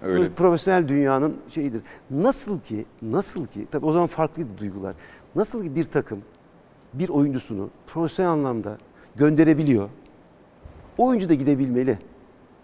Öyle. 0.01 0.29
Profesyonel 0.33 0.87
dünyanın 0.87 1.37
şeyidir. 1.49 1.81
Nasıl 2.11 2.59
ki, 2.59 2.85
nasıl 3.01 3.45
ki, 3.45 3.67
tabii 3.71 3.85
o 3.85 3.91
zaman 3.91 4.07
farklıydı 4.07 4.57
duygular. 4.57 4.95
Nasıl 5.35 5.63
ki 5.63 5.75
bir 5.75 5.85
takım 5.85 6.21
bir 6.93 7.09
oyuncusunu 7.09 7.69
profesyonel 7.87 8.31
anlamda 8.31 8.77
gönderebiliyor. 9.15 9.89
O 10.97 11.07
oyuncu 11.07 11.29
da 11.29 11.33
gidebilmeli. 11.33 11.99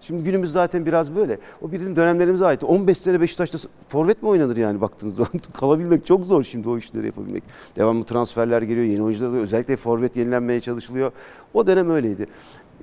Şimdi 0.08 0.24
günümüz 0.24 0.52
zaten 0.52 0.86
biraz 0.86 1.16
böyle. 1.16 1.40
O 1.62 1.72
bizim 1.72 1.96
dönemlerimize 1.96 2.46
ait. 2.46 2.64
15 2.64 2.98
sene 2.98 3.22
Beşiktaş'ta 3.22 3.58
forvet 3.90 4.24
mi 4.24 4.30
oynanır 4.30 4.58
yani 4.58 4.82
baktığınız 4.82 5.16
zaman? 5.16 5.32
Kalabilmek 5.54 6.06
çok 6.06 6.26
zor 6.26 6.44
şimdi 6.44 6.70
o 6.70 6.78
işleri 6.78 7.06
yapabilmek. 7.06 7.44
Devamlı 7.76 8.04
transferler 8.04 8.62
geliyor, 8.62 8.86
yeni 8.86 9.04
oyuncular 9.04 9.34
da 9.34 9.38
özellikle 9.38 9.78
forvet 9.78 10.16
yenilenmeye 10.16 10.62
çalışılıyor. 10.62 11.12
O 11.54 11.68
dönem 11.68 11.90
öyleydi. 11.90 12.28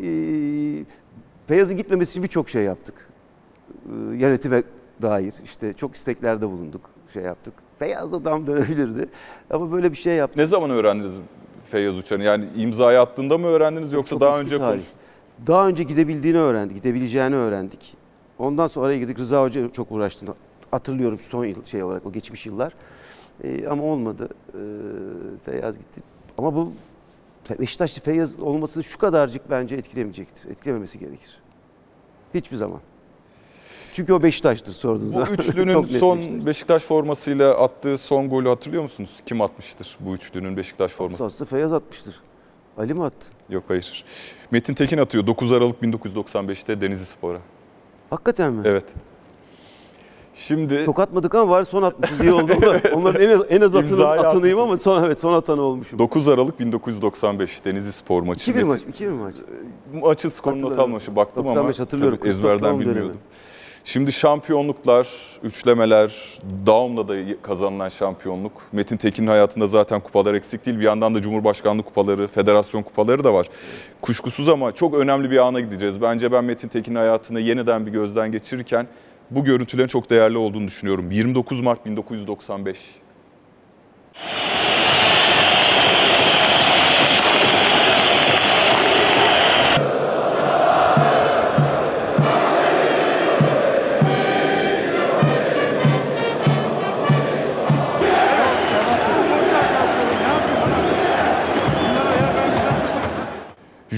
Ee, 0.01 0.05
Beyaz'ın 1.51 1.77
gitmemesi 1.77 2.11
için 2.11 2.23
birçok 2.23 2.49
şey 2.49 2.63
yaptık. 2.65 2.95
Ee, 3.87 4.17
yönetime 4.17 4.63
dair 5.03 5.35
işte 5.45 5.73
çok 5.73 5.95
isteklerde 5.95 6.49
bulunduk, 6.49 6.81
şey 7.13 7.23
yaptık. 7.23 7.55
Feyyaz 7.79 8.13
da 8.13 8.23
tam 8.23 8.47
dönebilirdi. 8.47 9.09
Ama 9.51 9.73
böyle 9.73 9.91
bir 9.93 9.97
şey 9.97 10.15
yaptık. 10.15 10.39
Ne 10.39 10.47
zaman 10.47 10.71
öğrendiniz 10.71 11.13
Feyyaz 11.71 11.99
Uçar'ın? 11.99 12.23
Yani 12.23 12.45
imzayı 12.57 13.01
attığında 13.01 13.39
mı 13.39 13.47
öğrendiniz 13.47 13.93
yoksa 13.93 14.11
Çok 14.11 14.21
daha 14.21 14.41
önce 14.41 14.59
tarih. 14.59 14.73
konuş... 14.73 14.85
Daha 15.47 15.69
önce 15.69 15.83
gidebildiğini 15.83 16.39
öğrendik, 16.39 16.77
gidebileceğini 16.77 17.37
öğrendik. 17.37 17.95
Ondan 18.39 18.67
sonra 18.67 18.87
araya 18.87 18.99
girdik. 18.99 19.19
Rıza 19.19 19.43
Hoca 19.43 19.69
çok 19.73 19.93
uğraştı. 19.93 20.27
Hatırlıyorum 20.71 21.19
son 21.19 21.45
yıl 21.45 21.65
şey 21.65 21.83
olarak 21.83 22.07
o 22.07 22.13
geçmiş 22.13 22.47
yıllar. 22.47 22.75
Ee, 23.45 23.67
ama 23.67 23.83
olmadı. 23.83 24.29
Ee, 24.55 24.59
Feyyaz 25.45 25.79
gitti. 25.79 26.03
Ama 26.39 26.55
bu 26.55 26.73
Beşiktaşlı 27.61 28.03
Feyyaz 28.03 28.41
olması 28.41 28.83
şu 28.85 28.99
kadarcık 28.99 29.51
bence 29.51 29.77
etkilemeyecektir. 29.77 30.51
Etkilememesi 30.51 30.99
gerekir. 30.99 31.41
Hiçbir 32.35 32.57
zaman. 32.57 32.81
Çünkü 33.95 34.13
o 34.13 34.23
Beşiktaş'tır 34.23 34.73
sorduğunuz 34.73 35.15
Bu 35.15 35.21
üçlünün 35.33 35.83
son 35.99 36.19
Beşiktaş. 36.19 36.47
Beşiktaş 36.47 36.83
formasıyla 36.83 37.59
attığı 37.59 37.99
son 37.99 38.29
golü 38.29 38.49
hatırlıyor 38.49 38.83
musunuz? 38.83 39.11
Kim 39.27 39.41
atmıştır 39.41 39.99
bu 40.01 40.15
üçlünün 40.15 40.57
Beşiktaş 40.57 40.93
forması? 40.93 41.25
Aslında 41.25 41.49
Feyyaz 41.51 41.73
atmıştır. 41.73 42.21
Ali 42.79 42.95
mi 42.95 43.05
attı? 43.05 43.29
Yok 43.51 43.65
hayır. 43.69 44.05
Metin 44.51 44.75
Tekin 44.75 44.99
atıyor 44.99 45.27
9 45.27 45.53
Aralık 45.53 45.83
1995'te 45.83 46.81
Denizli 46.81 47.07
Spor'a. 47.07 47.39
Hakikaten 48.11 48.53
mi? 48.53 48.63
Evet. 48.65 48.85
Şimdi 50.35 50.83
Çok 50.85 51.01
atmadık 51.01 51.35
ama 51.35 51.51
var 51.53 51.65
son 51.65 51.83
atmışız 51.83 52.21
iyi 52.21 52.33
oldu. 52.33 52.53
Onlar, 52.63 52.93
Onların 52.93 53.23
en 53.23 53.29
az, 53.39 53.47
en 53.51 53.61
az 53.61 53.77
atanı, 53.77 53.91
İmzayı 53.91 54.21
atanıyım 54.21 54.61
ama 54.61 54.77
son 54.77 55.05
evet 55.05 55.19
son 55.19 55.33
atanı 55.33 55.63
olmuşum. 55.63 55.99
9 55.99 56.29
Aralık 56.29 56.61
1995 56.61 57.65
Denizli 57.65 57.93
Spor 57.93 58.23
maçı. 58.23 58.51
2-1 58.51 58.55
Metin- 58.55 58.65
maç, 58.67 58.81
2-1 59.01 59.09
maç. 59.11 59.35
Maçın 60.03 60.29
skorunu 60.29 60.57
not 60.59 60.65
Hatırlıyorum. 60.65 60.91
almaşı 60.93 61.17
baktım 61.17 61.45
95 61.45 61.77
ama 61.77 61.85
hatırlıyorum. 61.85 62.19
tabii 62.19 62.29
Christoph 62.29 62.51
ezberden 62.51 62.71
Daum 62.71 62.81
dönemi. 62.81 62.95
bilmiyordum. 62.95 63.21
Şimdi 63.85 64.13
şampiyonluklar, 64.13 65.09
üçlemeler, 65.43 66.39
Daum'la 66.67 67.09
da 67.09 67.15
kazanılan 67.43 67.89
şampiyonluk. 67.89 68.53
Metin 68.73 68.97
Tekin'in 68.97 69.27
hayatında 69.27 69.67
zaten 69.67 70.01
kupalar 70.01 70.35
eksik 70.35 70.67
değil. 70.67 70.79
Bir 70.79 70.85
yandan 70.85 71.15
da 71.15 71.21
Cumhurbaşkanlığı 71.21 71.83
kupaları, 71.83 72.29
federasyon 72.29 72.83
kupaları 72.83 73.25
da 73.25 73.35
var. 73.35 73.47
Kuşkusuz 74.01 74.49
ama 74.49 74.73
çok 74.73 74.95
önemli 74.95 75.31
bir 75.31 75.39
ana 75.39 75.61
gideceğiz. 75.61 76.03
Bence 76.03 76.33
ben 76.33 76.45
Metin 76.45 76.69
Tekin'in 76.69 76.97
hayatını 76.97 77.41
yeniden 77.41 77.87
bir 77.87 77.91
gözden 77.91 78.33
geçirirken 78.33 78.87
bu 79.31 79.45
görüntülerin 79.45 79.89
çok 79.89 80.11
değerli 80.11 80.39
olduğunu 80.39 80.67
düşünüyorum. 80.67 81.11
29 81.11 81.61
Mart 81.61 81.87
1995. 81.87 82.79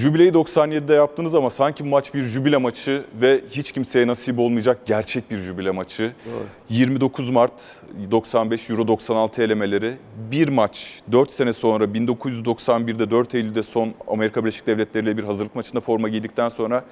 Jübileyi 0.04 0.32
97'de 0.32 0.94
yaptınız 0.94 1.34
ama 1.34 1.50
sanki 1.50 1.84
maç 1.84 2.14
bir 2.14 2.22
jübile 2.22 2.56
maçı 2.56 3.04
ve 3.20 3.40
hiç 3.50 3.72
kimseye 3.72 4.06
nasip 4.06 4.38
olmayacak 4.38 4.78
gerçek 4.86 5.30
bir 5.30 5.36
jübile 5.36 5.70
maçı. 5.70 6.12
29 6.68 7.30
Mart 7.30 7.52
95 8.10 8.70
Euro 8.70 8.88
96 8.88 9.42
elemeleri. 9.42 9.96
Bir 10.30 10.48
maç 10.48 11.00
4 11.12 11.30
sene 11.30 11.52
sonra 11.52 11.84
1991'de 11.84 13.10
4 13.10 13.34
Eylül'de 13.34 13.62
son 13.62 13.94
Amerika 14.08 14.40
Birleşik 14.42 14.66
Devletleri 14.66 15.04
ile 15.04 15.16
bir 15.16 15.24
hazırlık 15.24 15.54
maçında 15.54 15.80
forma 15.80 16.08
giydikten 16.08 16.48
sonra 16.48 16.84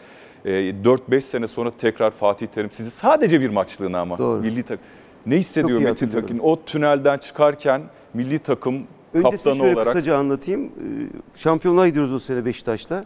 e, 0.44 0.50
4-5 0.50 1.20
sene 1.20 1.46
sonra 1.46 1.70
tekrar 1.78 2.10
Fatih 2.10 2.46
Terim 2.46 2.70
sizi 2.72 2.90
sadece 2.90 3.40
bir 3.40 3.50
maçlığına 3.50 4.00
ama 4.00 4.18
Doğru. 4.18 4.40
milli 4.40 4.62
takım. 4.62 4.84
Ne 5.26 5.36
hissediyor 5.36 5.80
Metin. 5.80 6.08
Tekin? 6.08 6.38
O 6.38 6.62
tünelden 6.64 7.18
çıkarken 7.18 7.82
milli 8.14 8.38
takım 8.38 8.86
Öncesini 9.14 9.56
şöyle 9.56 9.72
olarak 9.72 9.86
kısaca 9.86 10.16
anlatayım. 10.16 10.64
Ee, 10.64 10.68
Şampiyonluğa 11.36 11.88
gidiyoruz 11.88 12.12
o 12.12 12.18
sene 12.18 12.44
Beşiktaş'la. 12.44 13.04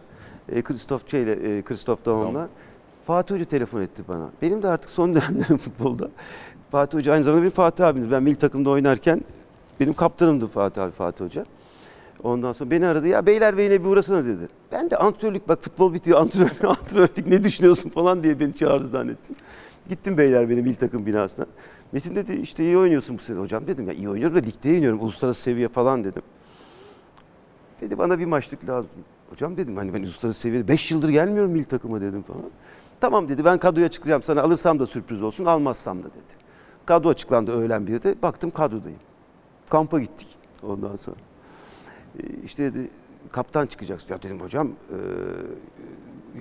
Ee, 0.49 0.61
Christoph 0.61 1.07
Çey'le, 1.07 1.27
e, 1.27 1.61
Christoph 1.61 2.05
Daum'la. 2.05 2.31
Tamam. 2.33 2.49
Fatih 3.07 3.35
Hoca 3.35 3.45
telefon 3.45 3.81
etti 3.81 4.03
bana. 4.07 4.29
Benim 4.41 4.63
de 4.63 4.67
artık 4.67 4.89
son 4.89 5.09
dönemlerim 5.15 5.57
futbolda. 5.57 6.09
Fatih 6.71 6.97
Hoca 6.97 7.13
aynı 7.13 7.23
zamanda 7.23 7.41
benim 7.41 7.51
Fatih 7.53 7.87
abimdi. 7.87 8.11
Ben 8.11 8.23
milli 8.23 8.35
takımda 8.35 8.69
oynarken 8.69 9.21
benim 9.79 9.93
kaptanımdı 9.93 10.47
Fatih 10.47 10.83
abi, 10.83 10.91
Fatih 10.91 11.25
Hoca. 11.25 11.45
Ondan 12.23 12.53
sonra 12.53 12.71
beni 12.71 12.87
aradı. 12.87 13.07
Ya 13.07 13.25
Beylerbeyi'ne 13.25 13.83
bir 13.83 13.89
uğrasana 13.89 14.25
dedi. 14.25 14.49
Ben 14.71 14.89
de 14.89 14.97
antrenörlük 14.97 15.47
bak 15.47 15.63
futbol 15.63 15.93
bitiyor 15.93 16.19
antrenörlük, 16.21 16.65
antrenörlük 16.65 17.27
ne 17.27 17.43
düşünüyorsun 17.43 17.89
falan 17.89 18.23
diye 18.23 18.39
beni 18.39 18.53
çağırdı 18.53 18.87
zannettim. 18.87 19.35
Gittim 19.89 20.17
Beylerbeyi 20.17 20.61
milli 20.61 20.75
takım 20.75 21.05
binasına. 21.05 21.45
Metin 21.91 22.15
dedi 22.15 22.33
işte 22.33 22.63
iyi 22.63 22.77
oynuyorsun 22.77 23.17
bu 23.17 23.21
sene 23.21 23.39
hocam 23.39 23.67
dedim. 23.67 23.87
Ya 23.87 23.93
iyi 23.93 24.09
oynuyorum 24.09 24.37
da 24.37 24.39
ligde 24.39 24.69
oynuyorum 24.69 24.99
uluslararası 24.99 25.41
seviye 25.41 25.67
falan 25.69 26.03
dedim. 26.03 26.21
Dedi 27.81 27.97
bana 27.97 28.19
bir 28.19 28.25
maçlık 28.25 28.69
lazım. 28.69 28.89
Hocam 29.29 29.57
dedim 29.57 29.77
hani 29.77 29.93
ben 29.93 30.03
uluslararası 30.03 30.39
seviyede 30.39 30.67
5 30.67 30.91
yıldır 30.91 31.09
gelmiyorum 31.09 31.51
milli 31.51 31.65
takıma 31.65 32.01
dedim 32.01 32.21
falan. 32.21 32.43
Tamam 32.99 33.29
dedi 33.29 33.45
ben 33.45 33.57
kadroya 33.57 33.89
çıkacağım 33.89 34.23
sana 34.23 34.41
alırsam 34.41 34.79
da 34.79 34.85
sürpriz 34.85 35.23
olsun 35.23 35.45
almazsam 35.45 35.99
da 36.03 36.07
dedi. 36.07 36.47
Kadro 36.85 37.09
açıklandı 37.09 37.51
öğlen 37.51 37.87
bir 37.87 38.01
de 38.01 38.21
baktım 38.21 38.51
kadrodayım. 38.51 38.99
Kampa 39.69 39.99
gittik 39.99 40.27
ondan 40.63 40.95
sonra. 40.95 41.17
Ee, 42.19 42.23
İşte 42.45 42.73
dedi 42.73 42.89
kaptan 43.31 43.65
çıkacaksın. 43.67 44.13
Ya 44.13 44.21
dedim 44.21 44.41
hocam 44.41 44.71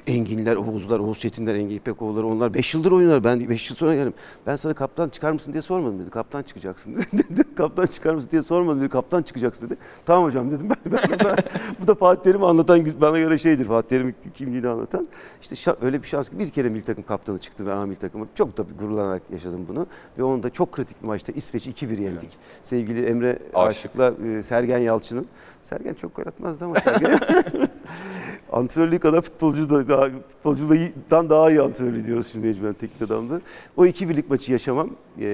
Enginler, 0.06 0.56
Oğuzlar, 0.56 0.98
Oğuz 0.98 1.18
Çetinler, 1.18 1.54
Engin 1.54 1.76
İpekoğullar 1.76 2.22
onlar 2.22 2.54
5 2.54 2.74
yıldır 2.74 2.92
oynuyorlar. 2.92 3.24
Ben 3.24 3.48
5 3.48 3.70
yıl 3.70 3.76
sonra 3.76 3.94
geldim. 3.94 4.14
Ben 4.46 4.56
sana 4.56 4.74
kaptan 4.74 5.08
çıkar 5.08 5.32
mısın 5.32 5.52
diye 5.52 5.62
sormadım 5.62 5.98
dedi. 6.00 6.10
Kaptan 6.10 6.42
çıkacaksın 6.42 6.96
dedi. 7.12 7.54
kaptan 7.56 7.86
çıkar 7.86 8.14
mısın 8.14 8.30
diye 8.30 8.42
sormadım 8.42 8.80
dedi. 8.80 8.88
Kaptan 8.88 9.22
çıkacaksın 9.22 9.66
dedi. 9.70 9.78
Tamam 10.06 10.24
hocam 10.24 10.50
dedim. 10.50 10.68
Ben, 10.86 11.02
ben 11.10 11.18
zaman- 11.18 11.36
bu 11.82 11.86
da 11.86 11.94
Fatih 11.94 12.22
Terim'i 12.22 12.44
anlatan 12.46 12.86
bana 13.00 13.18
göre 13.18 13.38
şeydir. 13.38 13.64
Fatih 13.66 13.88
Terim'in 13.88 14.14
kimliğini 14.34 14.68
anlatan. 14.68 15.08
İşte 15.42 15.54
şa- 15.54 15.76
öyle 15.80 16.02
bir 16.02 16.06
şans 16.08 16.28
ki 16.28 16.38
bir 16.38 16.50
kere 16.50 16.68
milli 16.68 16.84
takım 16.84 17.04
kaptanı 17.04 17.38
çıktı 17.38 17.66
ben 17.66 17.88
milli 17.88 17.98
takıma. 17.98 18.26
Çok 18.34 18.56
tabii 18.56 18.72
gururlanarak 18.78 19.22
yaşadım 19.30 19.66
bunu. 19.68 19.86
Ve 20.18 20.22
onu 20.24 20.42
da 20.42 20.50
çok 20.50 20.72
kritik 20.72 21.02
bir 21.02 21.06
maçta 21.08 21.32
İsveç 21.32 21.66
2-1 21.66 22.00
yendik. 22.02 22.30
Sevgili 22.62 23.06
Emre 23.06 23.38
Aşık. 23.54 23.70
Aşık'la 24.00 24.14
e, 24.28 24.42
Sergen 24.42 24.78
Yalçın'ın. 24.78 25.26
Sergen 25.62 25.94
çok 25.94 26.16
gol 26.16 26.26
atmazdı 26.26 26.64
ama 26.64 26.74
Sergen 26.80 27.18
antrenörlüğü 28.52 28.98
kadar 28.98 29.20
futbolcu 29.20 29.70
da 29.70 29.82
daha 29.88 30.08
futbolcudan 30.28 31.30
daha 31.30 31.50
iyi 31.50 31.60
antrenör 31.60 31.94
ediyoruz 31.94 32.26
şimdi 32.32 32.46
mecburen 32.46 32.72
teknik 32.74 33.02
adamda. 33.10 33.40
O 33.76 33.86
iki 33.86 34.08
birlik 34.08 34.30
maçı 34.30 34.52
yaşamam 34.52 34.90
eee, 35.18 35.26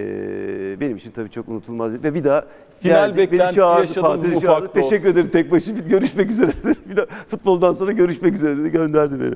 benim 0.81 0.97
için 0.97 1.11
tabii 1.11 1.31
çok 1.31 1.49
unutulmaz 1.49 1.93
ve 2.05 2.15
bir 2.15 2.25
daha 2.25 2.45
Final 2.81 3.09
geldi, 3.09 3.19
beklentisi 3.19 3.55
çağırdı, 3.57 3.93
Fatih 3.93 4.41
çağırdı. 4.41 4.73
Teşekkür 4.73 5.09
ederim 5.09 5.29
tek 5.33 5.51
başına 5.51 5.77
bir 5.77 5.81
görüşmek 5.91 6.31
üzere 6.31 6.51
dedi. 6.65 6.77
Bir 6.91 6.97
daha 6.97 7.07
futboldan 7.29 7.73
sonra 7.73 7.93
görüşmek 7.93 8.35
üzere 8.35 8.57
dedi 8.59 8.71
gönderdi 8.73 9.21
beni. 9.21 9.35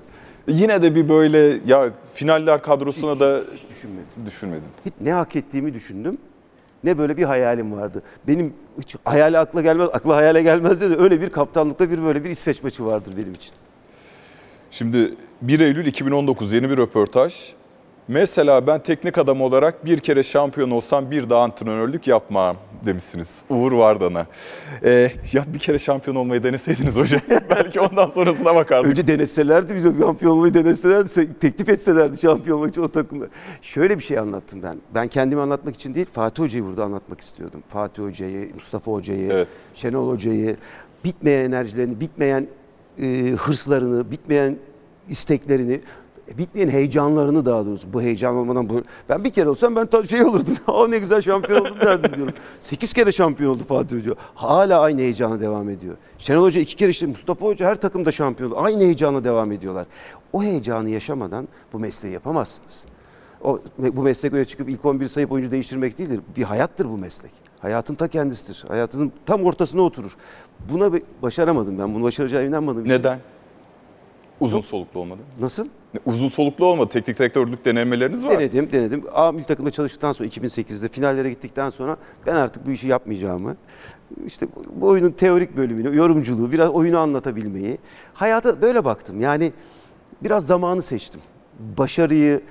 Yine 0.49 0.83
de 0.83 0.95
bir 0.95 1.09
böyle 1.09 1.39
ya 1.67 1.91
finaller 2.15 2.63
kadrosuna 2.63 3.21
da 3.21 3.41
Hiç 3.55 3.69
düşünmedim. 3.71 4.27
düşünmedim. 4.27 4.69
Hiç 4.87 4.93
ne 5.01 5.13
hak 5.13 5.37
ettiğimi 5.37 5.75
düşündüm. 5.75 6.19
Ne 6.85 6.99
böyle 6.99 7.17
bir 7.17 7.23
hayalim 7.25 7.73
vardı. 7.73 8.03
Benim 8.29 8.53
hiç 8.81 8.97
hayali 9.05 9.39
akla 9.39 9.63
gelmez, 9.63 9.89
akla 9.93 10.17
hayale 10.17 10.43
gelmez 10.43 10.81
dedi. 10.81 10.97
Öyle 10.99 11.21
bir 11.21 11.31
kaptanlıkta 11.31 11.91
bir 11.91 12.03
böyle 12.03 12.25
bir 12.25 12.31
İsveç 12.31 12.63
maçı 12.63 12.85
vardır 12.87 13.13
benim 13.17 13.33
için. 13.33 13.53
Şimdi 14.71 15.15
1 15.43 15.61
Eylül 15.61 15.87
2019 15.87 16.53
yeni 16.53 16.71
bir 16.71 16.77
röportaj. 16.77 17.53
Mesela 18.09 18.67
ben 18.67 18.83
teknik 18.83 19.19
adam 19.19 19.41
olarak 19.43 19.85
bir 19.85 19.99
kere 19.99 20.23
şampiyon 20.23 20.71
olsam 20.71 21.11
bir 21.11 21.31
daha 21.31 21.43
antrenörlük 21.43 22.07
yapmam 22.09 22.57
demişsiniz 22.87 23.43
Uğur 23.51 23.73
Vardan'a. 23.73 24.27
Ee, 24.85 25.13
ya 25.33 25.45
bir 25.55 25.59
kere 25.59 25.79
şampiyon 25.79 26.17
olmayı 26.17 26.43
deneseydiniz 26.43 26.97
hocam 26.97 27.21
belki 27.51 27.81
ondan 27.81 28.07
sonrasına 28.11 28.55
bakardık. 28.55 28.91
Önce 28.91 29.07
denetselerdi 29.07 29.75
bize 29.75 29.93
şampiyon 30.01 30.33
olmayı 30.33 30.55
deneselerdi, 30.55 31.09
se- 31.09 31.35
teklif 31.41 31.69
etselerdi 31.69 32.19
şampiyon 32.19 32.59
olmak 32.59 32.71
için 32.71 32.83
o 32.83 32.89
takımda. 32.89 33.27
Şöyle 33.63 33.99
bir 33.99 34.05
şey 34.05 34.19
anlattım 34.19 34.63
ben. 34.63 34.79
Ben 34.95 35.09
kendimi 35.09 35.41
anlatmak 35.41 35.75
için 35.75 35.95
değil, 35.95 36.07
Fatih 36.13 36.43
Hoca'yı 36.43 36.65
burada 36.65 36.85
anlatmak 36.85 37.21
istiyordum. 37.21 37.63
Fatih 37.69 38.03
Hoca'yı, 38.03 38.55
Mustafa 38.55 38.93
Hoca'yı, 38.93 39.33
Evet. 39.33 39.49
Şenol 39.75 40.09
Hoca'yı, 40.11 40.57
bitmeyen 41.05 41.45
enerjilerini, 41.45 42.01
bitmeyen 42.01 42.47
e, 43.01 43.31
hırslarını, 43.39 44.11
bitmeyen 44.11 44.57
isteklerini, 45.09 45.81
e, 46.35 46.39
bitmeyen 46.39 46.69
heyecanlarını 46.69 47.45
daha 47.45 47.67
doğrusu. 47.67 47.93
Bu 47.93 48.03
heyecan 48.03 48.35
olmadan 48.37 48.69
bu. 48.69 48.83
Ben 49.09 49.25
bir 49.25 49.31
kere 49.31 49.49
olsam 49.49 49.77
ben 49.77 49.87
ta- 49.87 50.05
şey 50.05 50.23
olurdum. 50.23 50.57
Aa 50.67 50.89
ne 50.89 50.99
güzel 50.99 51.23
şampiyon 51.23 51.61
oldum 51.61 51.81
derdim 51.81 52.13
diyorum. 52.17 52.35
Sekiz 52.61 52.93
kere 52.93 53.13
şampiyon 53.13 53.51
oldu 53.55 53.65
Fatih 53.65 53.97
Hoca. 53.97 54.15
Hala 54.35 54.81
aynı 54.81 55.01
heyecana 55.01 55.41
devam 55.41 55.69
ediyor. 55.69 55.97
Şenol 56.19 56.43
Hoca 56.43 56.61
iki 56.61 56.77
kere 56.77 56.91
işte 56.91 57.07
Mustafa 57.07 57.47
Hoca 57.47 57.67
her 57.67 57.81
takımda 57.81 58.13
şampiyon 58.13 58.51
oldu. 58.51 58.61
Aynı 58.61 58.83
heyecana 58.83 59.25
devam 59.25 59.53
ediyorlar. 59.53 59.87
O 60.33 60.43
heyecanı 60.43 60.91
yaşamadan 60.91 61.49
bu 61.73 61.79
mesleği 61.79 62.15
yapamazsınız. 62.15 62.85
O, 63.45 63.61
bu 63.79 64.03
meslek 64.03 64.33
öyle 64.33 64.45
çıkıp 64.45 64.69
ilk 64.69 64.85
11 64.85 65.09
sayıp 65.09 65.33
oyuncu 65.33 65.51
değiştirmek 65.51 65.99
değildir. 65.99 66.21
Bir 66.37 66.43
hayattır 66.43 66.89
bu 66.89 66.99
meslek. 66.99 67.31
Hayatın 67.61 67.95
ta 67.95 68.09
kendisidir. 68.09 68.65
Hayatınızın 68.69 69.13
tam 69.27 69.45
ortasına 69.45 69.83
oturur. 69.83 70.17
Buna 70.73 70.91
başaramadım 71.23 71.79
ben. 71.79 71.95
Bunu 71.95 72.03
başaracağına 72.03 72.45
inanmadım. 72.45 72.89
Neden? 72.89 73.21
Uzun 74.41 74.61
soluklu 74.61 75.01
olmadı. 75.01 75.21
Nasıl? 75.41 75.67
Uzun 76.07 76.29
soluklu 76.29 76.67
olmadı. 76.67 76.89
Teknik 76.93 77.19
direktörlük 77.19 77.65
denemeleriniz 77.65 78.25
var. 78.25 78.31
Denedim, 78.31 78.73
denedim. 78.73 79.05
A 79.13 79.33
milli 79.33 79.45
takımda 79.45 79.71
çalıştıktan 79.71 80.13
sonra 80.13 80.29
2008'de 80.29 80.89
finallere 80.89 81.31
gittikten 81.31 81.71
sonra 81.71 81.97
ben 82.27 82.37
artık 82.37 82.67
bu 82.67 82.71
işi 82.71 82.89
yapmayacağımı, 82.89 83.57
işte 84.27 84.47
bu 84.75 84.87
oyunun 84.87 85.11
teorik 85.11 85.57
bölümünü, 85.57 85.97
yorumculuğu, 85.97 86.53
biraz 86.53 86.71
oyunu 86.71 86.99
anlatabilmeyi, 86.99 87.79
hayata 88.15 88.63
böyle 88.63 88.85
baktım. 88.85 89.21
Yani 89.21 89.53
biraz 90.23 90.47
zamanı 90.47 90.83
seçtim. 90.83 91.21
Başarıyı, 91.79 92.43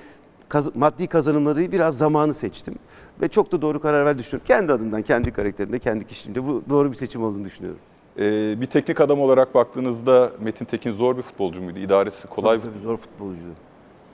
kaz- 0.56 0.76
maddi 0.76 1.08
kazanımları 1.08 1.72
biraz 1.72 1.98
zamanı 1.98 2.34
seçtim. 2.34 2.76
Ve 3.22 3.28
çok 3.28 3.52
da 3.52 3.62
doğru 3.62 3.80
karar 3.80 4.06
verdiğini 4.06 4.24
düşünüyorum. 4.24 4.48
Kendi 4.48 4.74
adımdan, 4.74 5.02
kendi 5.02 5.32
karakterimde, 5.32 5.80
kendi 5.80 6.08
kişiliğimde 6.08 6.48
bu 6.48 6.64
doğru 6.70 6.92
bir 6.92 6.96
seçim 6.96 7.24
olduğunu 7.24 7.46
düşünüyorum. 7.46 7.80
Ee, 8.20 8.62
bir 8.62 8.66
teknik 8.66 9.02
adam 9.02 9.20
olarak 9.20 9.56
baktığınızda 9.56 10.32
Metin 10.42 10.66
Tekin 10.66 10.92
zor 10.92 11.18
bir 11.18 11.22
futbolcu 11.22 11.62
muydu? 11.62 11.80
İdaresi 11.80 12.28
kolay 12.28 12.60
Tabii, 12.60 12.70
tabii 12.72 12.84
zor 12.84 12.98
futbolcuydu. 12.98 13.56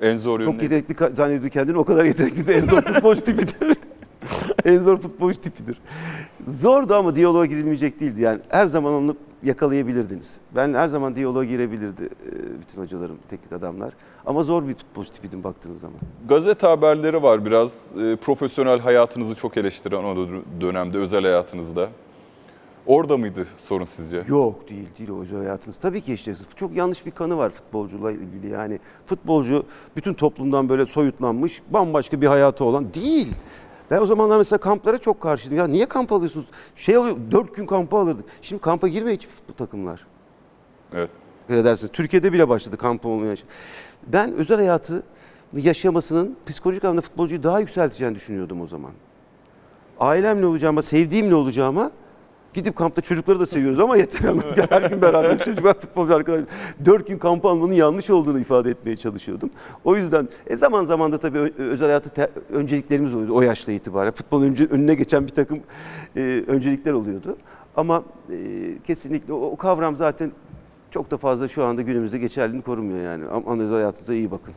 En 0.01 0.17
zor 0.17 0.39
yönü. 0.39 0.51
Çok 0.51 0.61
yetenekli 0.63 0.93
ka- 0.93 1.15
zannediyor 1.15 1.51
kendini 1.51 1.77
o 1.77 1.83
kadar 1.85 2.05
yetenekli 2.05 2.47
de 2.47 2.53
en 2.55 2.65
zor 2.65 2.81
futbolcu 2.81 3.21
tipidir. 3.21 3.77
en 4.65 4.79
zor 4.79 4.97
futbolcu 4.97 5.41
tipidir. 5.41 5.81
Zordu 6.43 6.95
ama 6.95 7.15
diyaloğa 7.15 7.45
girilmeyecek 7.45 7.99
değildi. 7.99 8.21
Yani 8.21 8.39
her 8.49 8.65
zaman 8.65 8.93
onu 8.93 9.15
yakalayabilirdiniz. 9.43 10.39
Ben 10.55 10.73
her 10.73 10.87
zaman 10.87 11.15
diyaloğa 11.15 11.43
girebilirdi 11.43 12.03
e, 12.03 12.61
bütün 12.61 12.81
hocalarım, 12.81 13.17
teknik 13.29 13.53
adamlar. 13.53 13.93
Ama 14.25 14.43
zor 14.43 14.67
bir 14.67 14.75
futbolcu 14.75 15.11
tipiydim 15.11 15.43
baktığınız 15.43 15.79
zaman. 15.79 15.97
Gazete 16.29 16.67
haberleri 16.67 17.23
var 17.23 17.45
biraz. 17.45 17.71
Ee, 18.01 18.15
profesyonel 18.15 18.79
hayatınızı 18.79 19.35
çok 19.35 19.57
eleştiren 19.57 20.03
o 20.03 20.27
dönemde, 20.61 20.97
özel 20.97 21.21
hayatınızda. 21.21 21.89
Orada 22.85 23.17
mıydı 23.17 23.47
sorun 23.57 23.85
sizce? 23.85 24.23
Yok 24.27 24.69
değil 24.69 24.87
değil 24.99 25.09
o 25.09 25.21
özel 25.21 25.37
hayatınız. 25.37 25.77
Tabii 25.77 26.01
ki 26.01 26.13
işte 26.13 26.33
çok 26.55 26.75
yanlış 26.75 27.05
bir 27.05 27.11
kanı 27.11 27.37
var 27.37 27.49
futbolcuyla 27.49 28.11
ilgili. 28.11 28.49
Yani 28.49 28.79
futbolcu 29.05 29.63
bütün 29.95 30.13
toplumdan 30.13 30.69
böyle 30.69 30.85
soyutlanmış, 30.85 31.61
bambaşka 31.69 32.21
bir 32.21 32.27
hayatı 32.27 32.63
olan 32.63 32.93
değil. 32.93 33.33
Ben 33.91 34.01
o 34.01 34.05
zamanlar 34.05 34.37
mesela 34.37 34.59
kamplara 34.59 34.97
çok 34.97 35.21
karşıydım. 35.21 35.57
Ya 35.57 35.67
niye 35.67 35.85
kamp 35.85 36.11
alıyorsunuz? 36.11 36.45
Şey 36.75 36.95
alıyor, 36.95 37.17
dört 37.31 37.55
gün 37.55 37.65
kampa 37.65 37.99
alırdık. 37.99 38.25
Şimdi 38.41 38.61
kampa 38.61 38.87
girmiyor 38.87 39.15
hiç 39.15 39.27
futbol 39.27 39.53
takımlar. 39.53 40.07
Evet. 40.93 41.09
Dikkat 41.41 41.57
edersiniz. 41.57 41.91
Türkiye'de 41.91 42.33
bile 42.33 42.49
başladı 42.49 42.77
kamp 42.77 43.05
olmayan 43.05 43.35
şey. 43.35 43.45
Ben 44.07 44.33
özel 44.33 44.57
hayatı 44.57 45.03
yaşamasının 45.53 46.35
psikolojik 46.45 46.83
anlamda 46.83 47.01
futbolcuyu 47.01 47.43
daha 47.43 47.59
yükselteceğini 47.59 48.15
düşünüyordum 48.15 48.61
o 48.61 48.65
zaman. 48.65 48.91
Ailemle 49.99 50.45
olacağıma, 50.45 50.81
sevdiğimle 50.81 51.35
olacağıma 51.35 51.91
gidip 52.53 52.75
kampta 52.75 53.01
çocukları 53.01 53.39
da 53.39 53.45
seviyoruz 53.45 53.79
ama 53.79 53.97
yeter 53.97 54.29
ama 54.29 54.41
her 54.69 54.81
gün 54.89 55.01
beraber 55.01 55.37
çocuklar 55.43 55.73
futbolcu 55.73 56.15
arkadaşlar. 56.15 56.47
Dört 56.85 57.07
gün 57.07 57.17
kamp 57.17 57.45
almanın 57.45 57.73
yanlış 57.73 58.09
olduğunu 58.09 58.39
ifade 58.39 58.69
etmeye 58.69 58.97
çalışıyordum. 58.97 59.49
O 59.83 59.95
yüzden 59.95 60.29
e 60.47 60.55
zaman 60.55 60.83
zaman 60.83 61.11
da 61.11 61.17
tabii 61.17 61.39
özel 61.57 61.87
hayatı 61.87 62.09
te- 62.09 62.31
önceliklerimiz 62.53 63.13
oluyordu 63.13 63.35
o 63.35 63.41
yaşta 63.41 63.71
itibaren. 63.71 64.11
Futbolun 64.11 64.43
önce, 64.45 64.65
önüne 64.65 64.93
geçen 64.93 65.23
bir 65.23 65.31
takım 65.31 65.59
e, 66.15 66.43
öncelikler 66.47 66.93
oluyordu. 66.93 67.37
Ama 67.75 68.03
e, 68.31 68.35
kesinlikle 68.87 69.33
o, 69.33 69.37
o 69.41 69.55
kavram 69.55 69.95
zaten 69.95 70.31
çok 70.91 71.11
da 71.11 71.17
fazla 71.17 71.47
şu 71.47 71.63
anda 71.63 71.81
günümüzde 71.81 72.17
geçerliliğini 72.17 72.63
korumuyor 72.63 73.03
yani. 73.03 73.25
Ama 73.27 73.63
özel 73.63 73.75
hayatınıza 73.75 74.13
iyi 74.13 74.31
bakın. 74.31 74.53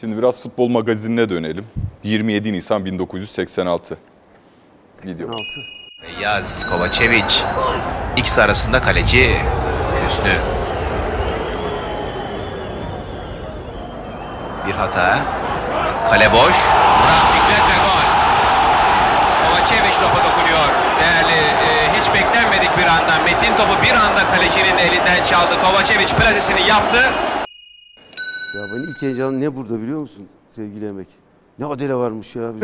Şimdi 0.00 0.18
biraz 0.18 0.42
futbol 0.42 0.68
magazinine 0.68 1.28
dönelim. 1.28 1.64
27 2.02 2.52
Nisan 2.52 2.84
1986. 2.84 3.96
Video. 5.06 5.28
86. 6.04 6.14
Feyyaz 6.14 6.70
Kovacevic. 6.70 7.44
X 8.16 8.38
arasında 8.38 8.80
kaleci 8.80 9.36
Hüsnü. 10.06 10.34
Bir 14.66 14.72
hata. 14.72 15.18
Kale 16.10 16.32
boş. 16.32 16.56
Murat 17.00 17.26
Fikret 17.32 17.64
ve 17.70 17.76
gol. 17.84 18.06
Kovacevic 19.48 19.94
topa 19.94 20.24
dokunuyor. 20.24 20.68
Değerli 21.00 21.40
e, 21.40 21.92
hiç 22.00 22.08
beklenmedik 22.08 22.78
bir 22.78 22.86
anda. 22.86 23.18
Metin 23.24 23.56
topu 23.56 23.82
bir 23.82 23.94
anda 23.94 24.26
kalecinin 24.34 24.78
elinden 24.78 25.24
çaldı. 25.24 25.54
Kovacevic 25.62 26.16
plasesini 26.16 26.68
yaptı. 26.68 26.98
Ya 28.54 28.62
ben 28.74 28.90
ilk 28.90 29.02
heyecanım 29.02 29.40
ne 29.40 29.56
burada 29.56 29.82
biliyor 29.82 29.98
musun 30.00 30.28
sevgili 30.50 30.88
Emek? 30.88 31.08
Ne 31.58 31.66
adele 31.66 31.94
varmış 31.94 32.36
ya. 32.36 32.42
Biz 32.54 32.62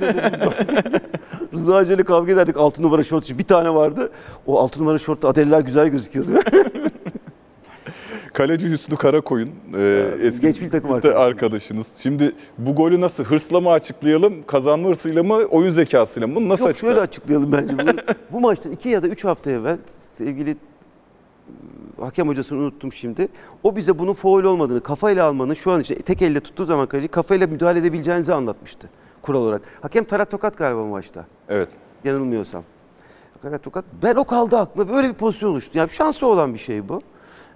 ne 0.00 0.46
var. 0.46 0.54
Rıza 1.52 1.80
Hoca 1.80 1.94
ile 1.94 2.02
kavga 2.02 2.32
ederdik 2.32 2.56
6 2.56 2.82
numara 2.82 3.02
şort 3.04 3.24
için. 3.24 3.38
Bir 3.38 3.44
tane 3.44 3.74
vardı. 3.74 4.10
O 4.46 4.58
6 4.60 4.80
numara 4.80 4.98
şortta 4.98 5.28
adeleler 5.28 5.60
güzel 5.60 5.88
gözüküyordu. 5.88 6.30
Kaleci 8.32 8.68
Hüsnü 8.70 8.96
Karakoyun. 8.96 9.50
e, 9.78 10.08
eski 10.22 10.40
genç 10.40 10.60
bir 10.60 10.70
takım 10.70 10.90
de 10.90 10.94
arkadaşımız. 10.94 11.26
arkadaşınız. 11.26 11.86
Şimdi 11.96 12.32
bu 12.58 12.74
golü 12.74 13.00
nasıl? 13.00 13.24
Hırsla 13.24 13.60
mı 13.60 13.70
açıklayalım? 13.70 14.34
Kazanma 14.46 14.88
hırsıyla 14.88 15.22
mı? 15.22 15.34
Oyun 15.34 15.70
zekasıyla 15.70 16.26
mı? 16.28 16.34
Bunu 16.34 16.48
nasıl 16.48 16.62
Yok 16.64 16.70
açıklar? 16.70 16.88
şöyle 16.90 17.00
açıklayalım 17.00 17.52
bence. 17.52 17.78
Bunu, 17.78 17.90
bu 18.32 18.40
maçtan 18.40 18.72
2 18.72 18.88
ya 18.88 19.02
da 19.02 19.08
3 19.08 19.24
hafta 19.24 19.50
evvel 19.50 19.78
sevgili 19.86 20.50
e, 20.50 20.56
hakem 22.00 22.28
hocasını 22.28 22.58
unuttum 22.58 22.92
şimdi. 22.92 23.28
O 23.62 23.76
bize 23.76 23.98
bunun 23.98 24.12
faul 24.12 24.44
olmadığını, 24.44 24.80
kafayla 24.80 25.24
almanın 25.26 25.54
şu 25.54 25.72
an 25.72 25.80
için 25.80 25.94
tek 25.94 26.22
elle 26.22 26.40
tuttuğu 26.40 26.64
zaman 26.64 26.86
kaleci 26.86 27.08
kafayla 27.08 27.46
müdahale 27.46 27.78
edebileceğinizi 27.78 28.34
anlatmıştı 28.34 28.88
kural 29.22 29.42
olarak. 29.42 29.62
Hakem 29.80 30.04
Tarat 30.04 30.30
Tokat 30.30 30.56
galiba 30.58 30.84
maçta. 30.84 31.26
Evet. 31.48 31.68
yanılmıyorsam. 32.04 32.62
Fakat 33.42 33.62
tokat. 33.62 33.84
Ben 34.02 34.14
o 34.14 34.24
kaldı 34.24 34.58
aklımda. 34.58 34.92
Böyle 34.92 35.08
bir 35.08 35.14
pozisyon 35.14 35.50
oluştu. 35.50 35.78
Yani 35.78 35.90
şansı 35.90 36.26
olan 36.26 36.54
bir 36.54 36.58
şey 36.58 36.88
bu. 36.88 37.02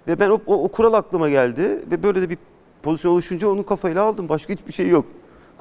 Ve 0.07 0.19
ben 0.19 0.29
o, 0.29 0.39
o, 0.47 0.63
o 0.63 0.67
kural 0.67 0.93
aklıma 0.93 1.29
geldi 1.29 1.81
ve 1.91 2.03
böyle 2.03 2.21
de 2.21 2.29
bir 2.29 2.37
pozisyon 2.83 3.11
oluşunca 3.11 3.47
onun 3.47 3.63
kafayla 3.63 4.03
aldım. 4.03 4.29
Başka 4.29 4.53
hiçbir 4.53 4.73
şey 4.73 4.87
yok. 4.87 5.05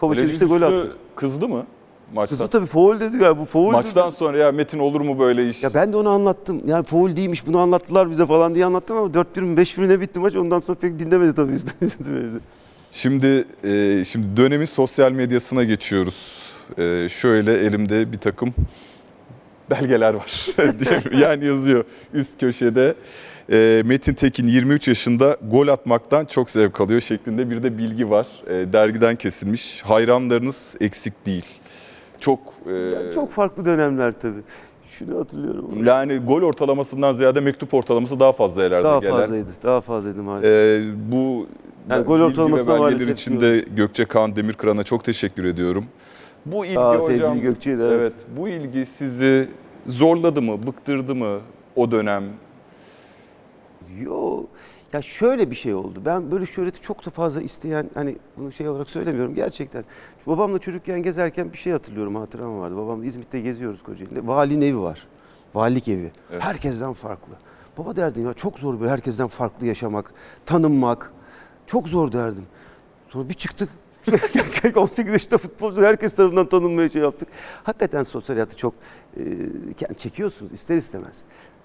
Kaleci 0.00 0.32
işte 0.32 0.46
gol 0.46 0.62
attı. 0.62 0.96
Kızdı 1.16 1.48
mı? 1.48 1.66
Maçtan. 2.14 2.38
Kızı 2.38 2.50
tabii 2.50 2.66
foul 2.66 3.00
dedi 3.00 3.18
galiba. 3.18 3.40
Bu 3.40 3.44
foul 3.44 3.70
Maçtan 3.72 4.09
dedi. 4.09 4.16
sonra 4.16 4.38
ya 4.38 4.52
Metin 4.52 4.78
olur 4.78 5.00
mu 5.00 5.18
böyle 5.18 5.48
iş? 5.48 5.62
Ya 5.62 5.74
ben 5.74 5.92
de 5.92 5.96
onu 5.96 6.09
anlattım. 6.09 6.62
Yani 6.66 6.84
foul 6.84 7.16
değilmiş 7.16 7.46
bunu 7.46 7.59
anlattılar 7.59 8.11
bize 8.11 8.26
falan 8.26 8.54
diye 8.54 8.64
anlattım 8.66 8.96
ama 8.96 9.07
4-1 9.09 9.40
mi 9.40 9.61
5-1 9.61 9.88
ne 9.88 10.00
bitti 10.00 10.20
maç 10.20 10.36
ondan 10.36 10.59
sonra 10.59 10.78
pek 10.78 10.98
dinlemedi 10.98 11.34
tabii 11.34 11.52
üstüne. 11.80 11.88
Şimdi 12.97 13.44
e, 13.64 14.05
şimdi 14.05 14.36
dönemin 14.36 14.64
sosyal 14.64 15.12
medyasına 15.12 15.64
geçiyoruz. 15.64 16.42
E, 16.78 17.09
şöyle 17.09 17.55
elimde 17.55 18.12
bir 18.12 18.18
takım 18.18 18.55
belgeler 19.70 20.14
var. 20.14 20.47
yani 21.20 21.44
yazıyor 21.47 21.84
üst 22.14 22.40
köşede. 22.40 22.94
E, 23.53 23.82
Metin 23.86 24.14
Tekin 24.14 24.49
23 24.49 24.88
yaşında 24.88 25.36
gol 25.51 25.68
atmaktan 25.68 26.24
çok 26.24 26.51
zevk 26.51 26.80
alıyor 26.80 27.01
şeklinde 27.01 27.51
bir 27.51 27.62
de 27.62 27.78
bilgi 27.78 28.11
var. 28.11 28.26
E, 28.47 28.72
dergiden 28.72 29.16
kesilmiş. 29.16 29.82
Hayranlarınız 29.82 30.74
eksik 30.80 31.26
değil. 31.26 31.47
Çok 32.20 32.40
e, 32.66 32.72
Yani 32.72 33.14
çok 33.14 33.30
farklı 33.32 33.64
dönemler 33.64 34.12
tabii. 34.12 34.42
Şunu 34.99 35.18
hatırlıyorum. 35.18 35.70
onu. 35.72 35.88
yani 35.88 36.18
gol 36.18 36.42
ortalamasından 36.42 37.14
ziyade 37.14 37.40
mektup 37.40 37.74
ortalaması 37.74 38.20
daha 38.20 38.32
fazla 38.32 38.62
herhalde 38.62 38.84
Daha 38.84 38.99
gelen. 38.99 39.12
fazlaydı. 39.12 39.51
Daha 39.62 39.80
fazlaydı 39.80 40.22
maalesef. 40.22 40.51
Ee, 40.53 41.12
bu 41.12 41.47
Yani 41.91 42.05
gol 42.05 42.20
ortalaması 42.20 42.66
da 42.66 42.76
maalesef 42.76 43.11
için 43.11 43.41
de 43.41 43.64
Gökçe 43.76 44.05
Kaan 44.05 44.37
Demirkıran'a 44.37 44.82
çok 44.82 45.05
teşekkür 45.05 45.45
ediyorum. 45.45 45.87
Bu 46.47 46.66
ilgi 46.66 46.78
Aa, 46.78 46.99
hocam, 46.99 47.41
Gökçe'ye 47.41 47.78
de, 47.78 47.84
evet. 47.84 47.97
evet, 48.01 48.12
bu 48.37 48.49
ilgi 48.49 48.87
sizi 48.87 49.49
zorladı 49.87 50.43
mı, 50.43 50.66
bıktırdı 50.66 51.14
mı 51.14 51.41
o 51.76 51.91
dönem? 51.91 52.24
Yo. 54.01 54.43
Ya 54.93 55.03
şöyle 55.03 55.51
bir 55.51 55.57
şey 55.57 55.74
oldu. 55.74 56.03
Ben 56.05 56.30
böyle 56.30 56.47
şöhreti 56.47 56.82
çok 56.82 57.07
da 57.07 57.11
fazla 57.11 57.43
isteyen 57.43 57.91
hani 57.95 58.16
bunu 58.37 58.53
şey 58.53 58.68
olarak 58.68 58.91
söylemiyorum 58.91 59.34
gerçekten. 59.34 59.84
Babamla 60.26 60.59
çocukken 60.59 61.03
gezerken 61.03 61.53
bir 61.53 61.59
şey 61.59 61.72
hatırlıyorum 61.72 62.14
hatıram 62.16 62.59
vardı. 62.59 62.76
Babamla 62.76 63.05
İzmit'te 63.05 63.41
geziyoruz 63.41 63.82
Kocaeli'nde. 63.82 64.26
Valinin 64.26 64.66
evi 64.66 64.78
var. 64.78 65.07
Valilik 65.55 65.89
evi. 65.89 66.11
Evet. 66.32 66.43
Herkesten 66.43 66.93
farklı. 66.93 67.32
Baba 67.78 67.97
derdim 67.97 68.26
ya 68.26 68.32
çok 68.32 68.59
zor 68.59 68.80
böyle 68.80 68.91
herkesten 68.91 69.26
farklı 69.26 69.66
yaşamak, 69.66 70.14
tanınmak. 70.47 71.12
Çok 71.67 71.89
zor 71.89 72.12
derdim. 72.12 72.45
Sonra 73.09 73.29
bir 73.29 73.35
çıktık 73.35 73.69
18 74.77 75.12
yaşında 75.12 75.39
futbolcu 75.39 75.83
herkes 75.83 76.17
tarafından 76.17 76.49
tanınmaya 76.49 76.89
şey 76.89 77.03
yaptık. 77.03 77.29
Hakikaten 77.64 78.03
sosyal 78.03 78.37
hayatı 78.37 78.57
çok 78.57 78.75
e, 79.17 79.95
çekiyorsunuz 79.97 80.53
ister 80.53 80.77
istemez. 80.77 81.23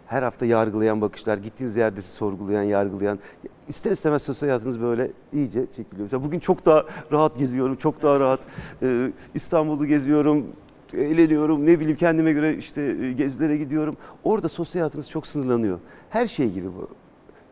Her 0.08 0.24
hafta 0.24 0.46
yargılayan 0.46 1.02
bakışlar, 1.02 1.38
gittiğiniz 1.38 1.76
yerde 1.76 2.02
sizi 2.02 2.14
sorgulayan, 2.16 2.64
yargılayan. 2.64 3.20
ister 3.68 3.92
istemez 3.92 4.22
sosyal 4.22 4.50
hayatınız 4.50 4.82
böyle 4.82 5.12
iyice 5.34 5.66
çekiliyor. 5.66 6.02
Mesela 6.02 6.24
bugün 6.24 6.40
çok 6.40 6.66
daha 6.66 6.86
rahat 7.12 7.40
geziyorum, 7.40 7.76
çok 7.76 8.02
daha 8.02 8.20
rahat. 8.20 8.40
e, 8.84 9.12
İstanbul'u 9.34 9.86
geziyorum, 9.86 10.48
eğleniyorum, 10.94 11.66
ne 11.66 11.80
bileyim 11.80 11.98
kendime 11.98 12.34
göre 12.34 12.58
işte 12.58 13.12
gezilere 13.18 13.58
gidiyorum. 13.58 13.98
Orada 14.24 14.50
sosyal 14.50 14.82
hayatınız 14.82 15.10
çok 15.10 15.28
sınırlanıyor. 15.28 15.80
Her 16.10 16.28
şey 16.28 16.52
gibi 16.52 16.68
bu. 16.68 16.90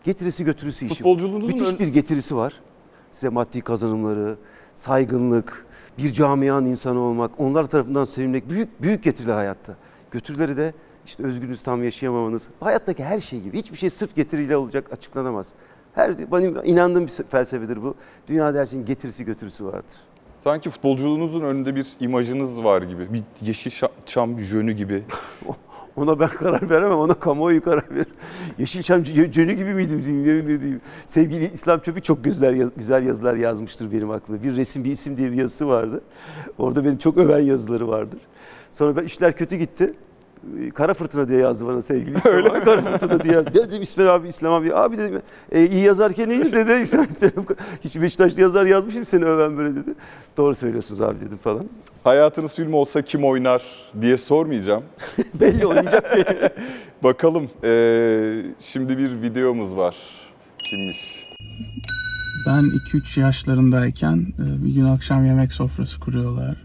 Getirisi 0.03 0.43
götürüsü 0.45 0.85
işi. 0.85 0.95
Futbolculuğunuzun 0.95 1.53
Müthiş 1.55 1.73
ön- 1.73 1.79
bir 1.79 1.87
getirisi 1.87 2.35
var. 2.35 2.53
Size 3.11 3.29
maddi 3.29 3.61
kazanımları, 3.61 4.35
saygınlık, 4.75 5.65
bir 5.97 6.13
camianın 6.13 6.65
insanı 6.65 6.99
olmak, 6.99 7.31
onlar 7.39 7.63
tarafından 7.65 8.03
sevilmek 8.03 8.49
büyük 8.49 8.81
büyük 8.81 9.03
getiriler 9.03 9.35
hayatta. 9.35 9.75
Götürüleri 10.11 10.57
de 10.57 10.73
işte 11.05 11.23
özgürlüğünüzü 11.23 11.63
tam 11.63 11.83
yaşayamamanız. 11.83 12.49
Hayattaki 12.59 13.03
her 13.03 13.19
şey 13.19 13.41
gibi. 13.41 13.57
Hiçbir 13.57 13.77
şey 13.77 13.89
sırf 13.89 14.15
getiriyle 14.15 14.57
olacak 14.57 14.93
açıklanamaz. 14.93 15.53
Her 15.95 16.31
benim 16.31 16.57
inandığım 16.63 17.07
bir 17.07 17.11
felsefedir 17.29 17.83
bu. 17.83 17.95
Dünyada 18.27 18.59
her 18.59 18.65
şeyin 18.65 18.85
getirisi 18.85 19.25
götürüsü 19.25 19.65
vardır. 19.65 19.95
Sanki 20.43 20.69
futbolculuğunuzun 20.69 21.41
önünde 21.41 21.75
bir 21.75 21.87
imajınız 21.99 22.63
var 22.63 22.81
gibi. 22.81 23.13
Bir 23.13 23.23
Yeşilçam 23.41 24.39
jönü 24.39 24.71
gibi. 24.71 25.03
Ona 25.99 26.19
ben 26.19 26.27
karar 26.27 26.69
veremem, 26.69 26.97
ona 26.97 27.13
kamuoyu 27.13 27.63
karar 27.63 27.85
verir. 27.91 28.07
Yeşilçam 28.57 29.01
cö- 29.01 29.31
cönü 29.31 29.53
gibi 29.53 29.73
miydim 29.73 30.03
diyeyim. 30.03 30.81
Sevgili 31.05 31.51
İslam 31.53 31.79
Çöpü 31.79 32.01
çok 32.01 32.23
güzel, 32.23 32.69
güzel 32.77 33.05
yazılar 33.05 33.35
yazmıştır 33.35 33.91
benim 33.91 34.11
aklımda. 34.11 34.43
Bir 34.43 34.57
resim, 34.57 34.83
bir 34.83 34.91
isim 34.91 35.17
diye 35.17 35.31
bir 35.31 35.37
yazısı 35.37 35.67
vardı. 35.67 36.01
Orada 36.57 36.85
beni 36.85 36.99
çok 36.99 37.17
öven 37.17 37.39
yazıları 37.39 37.87
vardır. 37.87 38.19
Sonra 38.71 38.95
ben 38.95 39.03
işler 39.03 39.35
kötü 39.35 39.55
gitti. 39.55 39.93
Kara 40.73 40.93
fırtına 40.93 41.27
diye 41.27 41.39
yazdı 41.39 41.67
bana 41.67 41.81
sevgili 41.81 42.17
İslam 42.17 42.33
Öyle 42.33 42.49
abi. 42.49 42.59
Kara 42.59 42.81
fırtına 42.81 43.23
diye 43.23 43.33
yazdı. 43.33 43.53
Dedim 43.53 43.81
İsmail 43.81 44.15
abi, 44.15 44.27
İslam 44.27 44.53
abi. 44.53 44.75
Abi 44.75 44.97
dedim 44.97 45.21
e, 45.51 45.65
iyi 45.65 45.83
yazarken 45.83 46.29
iyi 46.29 46.53
dedi. 46.53 46.71
İslam, 46.83 47.05
Hiç 47.83 48.01
Beşiktaşlı 48.01 48.41
yazar 48.41 48.65
yazmışım 48.65 49.05
seni 49.05 49.25
öven 49.25 49.57
böyle 49.57 49.75
dedi. 49.75 49.93
Doğru 50.37 50.55
söylüyorsunuz 50.55 51.01
abi 51.01 51.21
dedim 51.21 51.37
falan. 51.37 51.65
Hayatınız 52.03 52.55
film 52.55 52.73
olsa 52.73 53.01
kim 53.01 53.25
oynar 53.25 53.63
diye 54.01 54.17
sormayacağım. 54.17 54.83
Belli 55.33 55.65
oynayacak. 55.65 56.15
Bakalım 57.03 57.49
ee, 57.63 58.41
şimdi 58.59 58.97
bir 58.97 59.21
videomuz 59.21 59.75
var. 59.75 59.95
Kimmiş? 60.57 61.19
Ben 62.47 62.63
2-3 62.93 63.19
yaşlarındayken 63.19 64.17
e, 64.17 64.65
bir 64.65 64.73
gün 64.73 64.85
akşam 64.85 65.25
yemek 65.25 65.51
sofrası 65.51 65.99
kuruyorlar. 65.99 66.57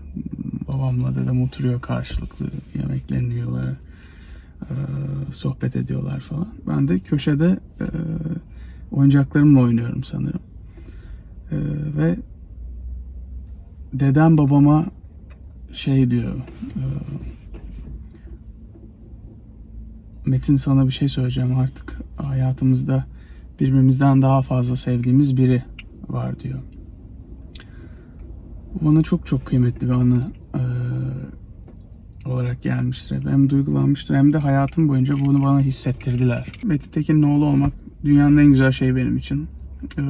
Babamla 0.68 1.14
dedem 1.14 1.42
oturuyor 1.42 1.80
karşılıklı 1.80 2.46
yemeklerini 2.74 3.34
yiyorlar. 3.34 3.74
Sohbet 5.32 5.76
ediyorlar 5.76 6.20
falan. 6.20 6.48
Ben 6.68 6.88
de 6.88 6.98
köşede 6.98 7.60
e, 7.80 7.86
oyuncaklarımla 8.90 9.60
oynuyorum 9.60 10.04
sanırım. 10.04 10.40
Ve 11.96 12.16
dedem 13.92 14.38
babama 14.38 14.86
şey 15.72 16.10
diyor. 16.10 16.34
Metin 20.26 20.56
sana 20.56 20.86
bir 20.86 20.92
şey 20.92 21.08
söyleyeceğim 21.08 21.56
artık. 21.56 21.98
Hayatımızda 22.16 23.06
birbirimizden 23.60 24.22
daha 24.22 24.42
fazla 24.42 24.76
sevdiğimiz 24.76 25.36
biri 25.36 25.62
var 26.08 26.40
diyor. 26.40 26.58
Bana 28.80 29.02
çok 29.02 29.26
çok 29.26 29.46
kıymetli 29.46 29.86
bir 29.86 29.92
anı 29.92 30.32
eee, 30.55 30.61
olarak 32.26 32.62
gelmiştir. 32.62 33.24
Hem 33.26 33.50
duygulanmıştır 33.50 34.14
hem 34.14 34.32
de 34.32 34.38
hayatım 34.38 34.88
boyunca 34.88 35.20
bunu 35.20 35.42
bana 35.42 35.61
hissettirdiler. 35.61 36.52
Metin 36.64 36.90
Tekin'in 36.90 37.22
oğlu 37.22 37.46
olmak 37.46 37.72
dünyanın 38.05 38.36
en 38.36 38.46
güzel 38.46 38.72
şeyi 38.72 38.96
benim 38.96 39.16
için. 39.16 39.48
Eee, 39.98 40.05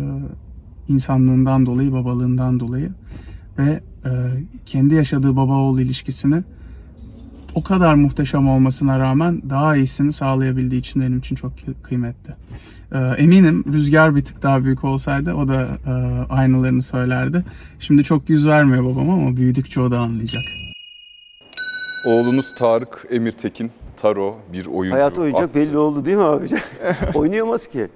insanlığından 0.88 1.66
dolayı, 1.66 1.92
babalığından 1.92 2.60
dolayı 2.60 2.90
ve 3.58 3.80
eee, 4.04 4.44
kendi 4.66 4.94
yaşadığı 4.94 5.36
baba 5.36 5.52
oğul 5.58 5.78
ilişkisini 5.78 6.44
o 7.54 7.62
kadar 7.62 7.94
muhteşem 7.94 8.48
olmasına 8.48 8.98
rağmen 8.98 9.42
daha 9.50 9.76
iyisini 9.76 10.12
sağlayabildiği 10.12 10.80
için 10.80 11.02
benim 11.02 11.18
için 11.18 11.36
çok 11.36 11.52
kı- 11.52 11.82
kıymetli. 11.82 12.34
Ee, 12.92 12.98
eminim 12.98 13.64
rüzgar 13.72 14.16
bir 14.16 14.24
tık 14.24 14.42
daha 14.42 14.64
büyük 14.64 14.84
olsaydı 14.84 15.34
o 15.34 15.48
da 15.48 15.62
e, 15.62 15.90
aynılarını 16.32 16.82
söylerdi. 16.82 17.44
Şimdi 17.78 18.04
çok 18.04 18.30
yüz 18.30 18.46
vermiyor 18.46 18.84
babam 18.84 19.10
ama 19.10 19.36
büyüdükçe 19.36 19.80
o 19.80 19.90
da 19.90 19.98
anlayacak. 19.98 20.42
Oğlunuz 22.06 22.54
Tarık 22.54 23.06
Emir 23.10 23.32
Tekin, 23.32 23.70
Taro 23.96 24.36
bir 24.52 24.66
oyuncu. 24.66 24.96
Hayatı 24.96 25.20
oyuncak 25.20 25.44
aktör. 25.44 25.60
belli 25.60 25.78
oldu 25.78 26.04
değil 26.04 26.16
mi 26.16 26.22
abi? 26.22 26.46
Oynayamaz 27.14 27.66
ki. 27.66 27.88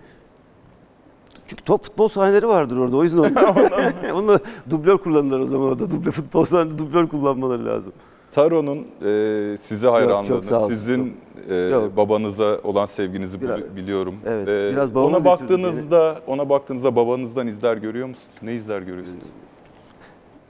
Çünkü 1.48 1.64
top 1.64 1.84
futbol 1.84 2.08
sahneleri 2.08 2.48
vardır 2.48 2.76
orada 2.76 2.96
o 2.96 3.04
yüzden 3.04 3.18
onu, 3.34 4.14
onu 4.14 4.38
dublör 4.70 4.98
kullanırlar 4.98 5.40
o 5.40 5.46
zaman 5.46 5.68
orada 5.68 5.90
duble 5.90 6.10
futbol 6.10 6.44
sahnede 6.44 6.78
dublör 6.78 7.06
kullanmaları 7.06 7.66
lazım. 7.66 7.92
Taro'nun 8.32 8.78
e, 8.78 9.56
size 9.56 9.88
hayranlığını, 9.88 10.42
sağ 10.44 10.60
olsun, 10.60 10.74
sizin 10.74 11.16
e, 11.50 11.54
Yok. 11.54 11.96
babanıza 11.96 12.58
olan 12.64 12.84
sevginizi 12.84 13.40
Biraz- 13.40 13.60
bili- 13.60 13.76
biliyorum. 13.76 14.14
evet, 14.26 14.48
E, 14.48 14.70
biraz 14.72 14.96
ona 14.96 15.24
baktığınızda, 15.24 16.20
ona 16.26 16.48
baktığınızda 16.48 16.96
babanızdan 16.96 17.46
izler 17.46 17.76
görüyor 17.76 18.08
musunuz? 18.08 18.34
Ne 18.42 18.54
izler 18.54 18.80
görüyorsunuz? 18.82 19.24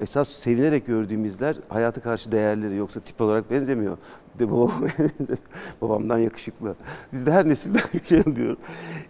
Esas 0.00 0.28
sevinerek 0.28 0.86
gördüğüm 0.86 1.24
izler 1.24 1.56
hayata 1.68 2.00
karşı 2.00 2.32
değerleri 2.32 2.76
yoksa 2.76 3.00
tip 3.00 3.20
olarak 3.20 3.50
benzemiyor. 3.50 3.96
De 4.38 4.50
babam 4.50 4.72
babamdan 5.82 6.18
yakışıklı. 6.18 6.74
Biz 7.12 7.26
de 7.26 7.32
her 7.32 7.48
nesilden 7.48 7.80
şey 8.04 8.36
diyorum. 8.36 8.58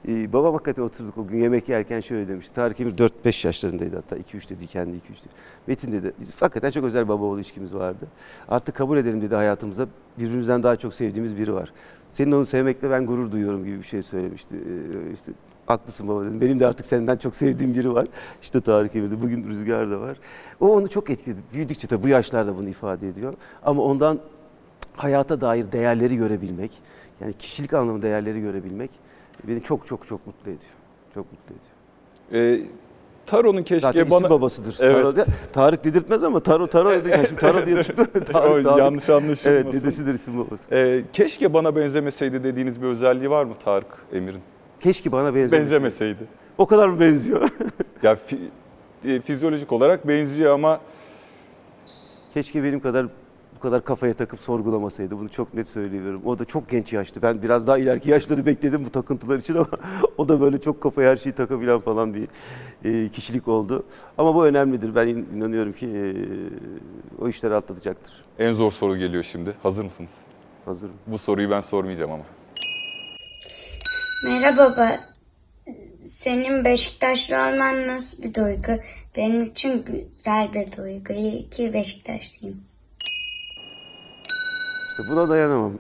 Ee, 0.09 0.33
babam 0.33 0.53
hakikaten 0.53 0.83
oturduk 0.83 1.19
o 1.19 1.27
gün 1.27 1.39
yemek 1.43 1.69
yerken 1.69 2.01
şöyle 2.01 2.29
demişti. 2.29 2.55
Tarık 2.55 2.81
Emir 2.81 2.95
4-5 2.97 3.47
yaşlarındaydı 3.47 3.97
hatta 3.97 4.17
2-3 4.17 4.51
dedi 4.51 4.67
kendi 4.67 4.97
2-3 4.97 5.01
dedi. 5.01 5.35
Metin 5.67 5.93
dedi 5.93 6.13
biz 6.21 6.35
hakikaten 6.43 6.71
çok 6.71 6.85
özel 6.85 7.09
baba 7.09 7.25
oğul 7.25 7.37
ilişkimiz 7.37 7.75
vardı. 7.75 8.07
Artık 8.49 8.75
kabul 8.75 8.99
edelim 8.99 9.23
dedi 9.23 9.35
hayatımıza 9.35 9.87
birbirimizden 10.19 10.63
daha 10.63 10.77
çok 10.77 10.95
sevdiğimiz 10.95 11.37
biri 11.37 11.55
var. 11.55 11.73
Senin 12.09 12.33
onu 12.33 12.47
sevmekle 12.47 12.91
ben 12.91 13.07
gurur 13.07 13.33
duyuyorum 13.33 13.65
gibi 13.65 13.79
bir 13.79 13.87
şey 13.87 14.03
söylemişti. 14.03 14.57
Ee, 14.57 15.13
işte 15.13 15.33
haklısın 15.69 16.09
baba 16.09 16.25
dedim. 16.25 16.41
Benim 16.41 16.61
de 16.61 16.67
artık 16.67 16.87
senden 16.87 17.17
çok 17.17 17.37
sevdiğim 17.37 17.75
biri 17.75 17.95
var. 17.95 18.09
İşte 18.43 18.61
Tarık 18.61 18.97
Emir'de. 18.97 19.23
Bugün 19.23 19.49
Rüzgar 19.49 19.91
da 19.91 20.01
var. 20.01 20.21
O 20.61 20.77
onu 20.77 20.89
çok 20.89 21.11
etkiledi. 21.11 21.41
Büyüdükçe 21.53 21.89
tabii 21.89 22.03
bu 22.03 22.09
yaşlarda 22.09 22.57
bunu 22.57 22.69
ifade 22.69 23.09
ediyor. 23.09 23.35
Ama 23.63 23.83
ondan 23.83 24.21
hayata 24.99 25.41
dair 25.41 25.73
değerleri 25.73 26.17
görebilmek, 26.17 26.71
yani 27.21 27.33
kişilik 27.33 27.75
anlamında 27.75 28.03
değerleri 28.03 28.41
görebilmek 28.41 28.91
beni 29.45 29.63
çok 29.63 29.87
çok 29.87 30.07
çok 30.07 30.27
mutlu 30.27 30.51
ediyor. 30.51 30.73
Çok 31.15 31.27
mutlu 31.33 31.55
ediyor. 31.55 32.55
E, 32.63 32.63
Taro'nun 33.27 33.63
keşke 33.63 33.81
Zaten 33.81 34.11
bana... 34.11 34.31
babasıdır. 34.31 34.79
Evet. 34.81 35.03
Taro 35.03 35.27
Tarık 35.53 35.85
dedirtmez 35.85 36.23
ama 36.23 36.41
Taro 36.41 36.67
Taro 36.67 36.91
yani 36.91 37.27
şimdi 37.29 37.41
Taro 37.41 37.67
diye 37.67 37.83
tuttu. 37.83 38.05
Tarık, 38.13 38.27
Tarık. 38.65 38.79
yanlış 38.79 39.09
anlaşılmasın. 39.09 39.51
Evet 39.51 39.73
dedesidir 39.73 40.15
isim 40.15 40.39
babası. 40.39 40.75
E, 40.75 41.05
keşke 41.13 41.53
bana 41.55 41.77
benzemeseydi 41.77 42.45
dediğiniz 42.45 42.83
bir 42.83 42.87
özelliği 42.87 43.31
var 43.31 43.45
mı 43.45 43.55
Tarık 43.65 43.87
Emir'in? 44.13 44.41
Keşke 44.81 45.13
bana 45.13 45.35
benzemeseydi. 45.35 45.65
Benzemeseydi. 45.65 46.25
O 46.59 46.67
kadar 46.67 46.89
mı 46.89 47.01
benziyor? 47.01 47.49
Ya 48.03 48.13
fi- 48.31 48.49
e, 49.05 49.21
fizyolojik 49.21 49.73
olarak 49.73 50.09
benziyor 50.09 50.55
ama 50.55 50.81
Keşke 52.35 52.63
benim 52.65 52.81
kadar 52.81 53.07
bu 53.59 53.63
kadar 53.63 53.85
kafaya 53.85 54.15
takıp 54.15 54.41
sorgulamasaydı. 54.41 55.19
Bunu 55.19 55.29
çok 55.29 55.55
net 55.55 55.69
söylüyorum. 55.69 56.23
O 56.25 56.39
da 56.39 56.45
çok 56.45 56.69
genç 56.69 56.93
yaştı. 56.93 57.23
Ben 57.23 57.43
biraz 57.43 57.67
daha 57.67 57.79
ileriki 57.79 58.11
yaşları 58.11 58.47
bekledim 58.47 58.85
bu 58.85 58.91
takıntılar 58.91 59.39
için 59.39 59.55
ama 59.55 59.67
o 60.19 60.29
da 60.29 60.41
böyle 60.41 60.61
çok 60.61 60.81
kafaya 60.81 61.11
her 61.11 61.17
şeyi 61.17 61.33
takabilen 61.35 61.81
falan 61.81 62.15
bir 62.15 62.29
e, 62.85 63.09
kişilik 63.09 63.49
oldu. 63.49 63.87
Ama 64.19 64.35
bu 64.35 64.47
önemlidir. 64.47 64.95
Ben 64.95 65.09
in- 65.09 65.29
inanıyorum 65.37 65.73
ki 65.73 65.87
e, 65.87 66.15
o 67.23 67.29
işleri 67.29 67.55
atlatacaktır. 67.55 68.25
en 68.39 68.53
zor 68.53 68.71
soru 68.71 68.97
geliyor 68.97 69.23
şimdi. 69.23 69.55
Hazır 69.63 69.85
mısınız? 69.85 70.13
Hazırım. 70.65 70.95
Bu 71.07 71.19
soruyu 71.19 71.51
ben 71.51 71.61
sormayacağım 71.61 72.11
ama. 72.13 72.25
Merhaba 74.25 74.73
baba. 74.73 75.01
Senin 76.07 76.65
Beşiktaşlı 76.65 77.37
olman 77.37 77.87
nasıl 77.89 78.23
bir 78.23 78.35
duygu? 78.35 78.73
Benim 79.17 79.43
için 79.43 79.85
güzel 79.85 80.53
bir 80.55 80.77
duygu. 80.77 81.13
İyi 81.13 81.51
ki 81.51 81.73
Beşiktaşlıyım. 81.73 82.68
İşte 84.99 85.13
buna 85.13 85.29
dayanamam. 85.29 85.73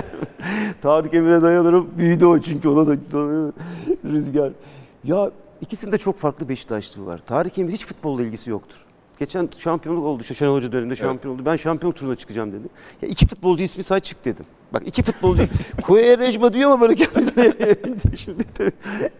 Tarık 0.82 1.14
Emir'e 1.14 1.42
dayanırım. 1.42 1.90
Büyüdü 1.98 2.26
o 2.26 2.40
çünkü 2.40 2.68
ona 2.68 2.86
da 2.86 2.92
rüzgar. 4.04 4.52
Ya 5.04 5.30
ikisinde 5.60 5.98
çok 5.98 6.18
farklı 6.18 6.48
Beşiktaşlığı 6.48 7.06
var. 7.06 7.18
Tarık 7.18 7.58
Emir 7.58 7.72
hiç 7.72 7.86
futbolla 7.86 8.22
ilgisi 8.22 8.50
yoktur. 8.50 8.86
Geçen 9.18 9.48
şampiyonluk 9.58 10.04
oldu. 10.04 10.24
Şaşan 10.24 10.52
Hoca 10.52 10.72
döneminde 10.72 10.96
şampiyon 10.96 11.34
oldu. 11.34 11.42
Ben 11.44 11.56
şampiyon 11.56 11.92
turuna 11.92 12.16
çıkacağım 12.16 12.52
dedi. 12.52 12.68
Ya 13.02 13.08
iki 13.08 13.26
futbolcu 13.26 13.62
ismi 13.62 13.82
say 13.82 14.00
çık 14.00 14.24
dedim. 14.24 14.44
Bak 14.72 14.82
iki 14.86 15.02
futbolcu. 15.02 15.46
Koyerejma 15.82 16.52
diyor 16.52 16.70
ama 16.70 16.80
böyle 16.80 16.94
kendine. 16.94 17.54
Şimdi 18.16 18.44
de, 18.58 18.72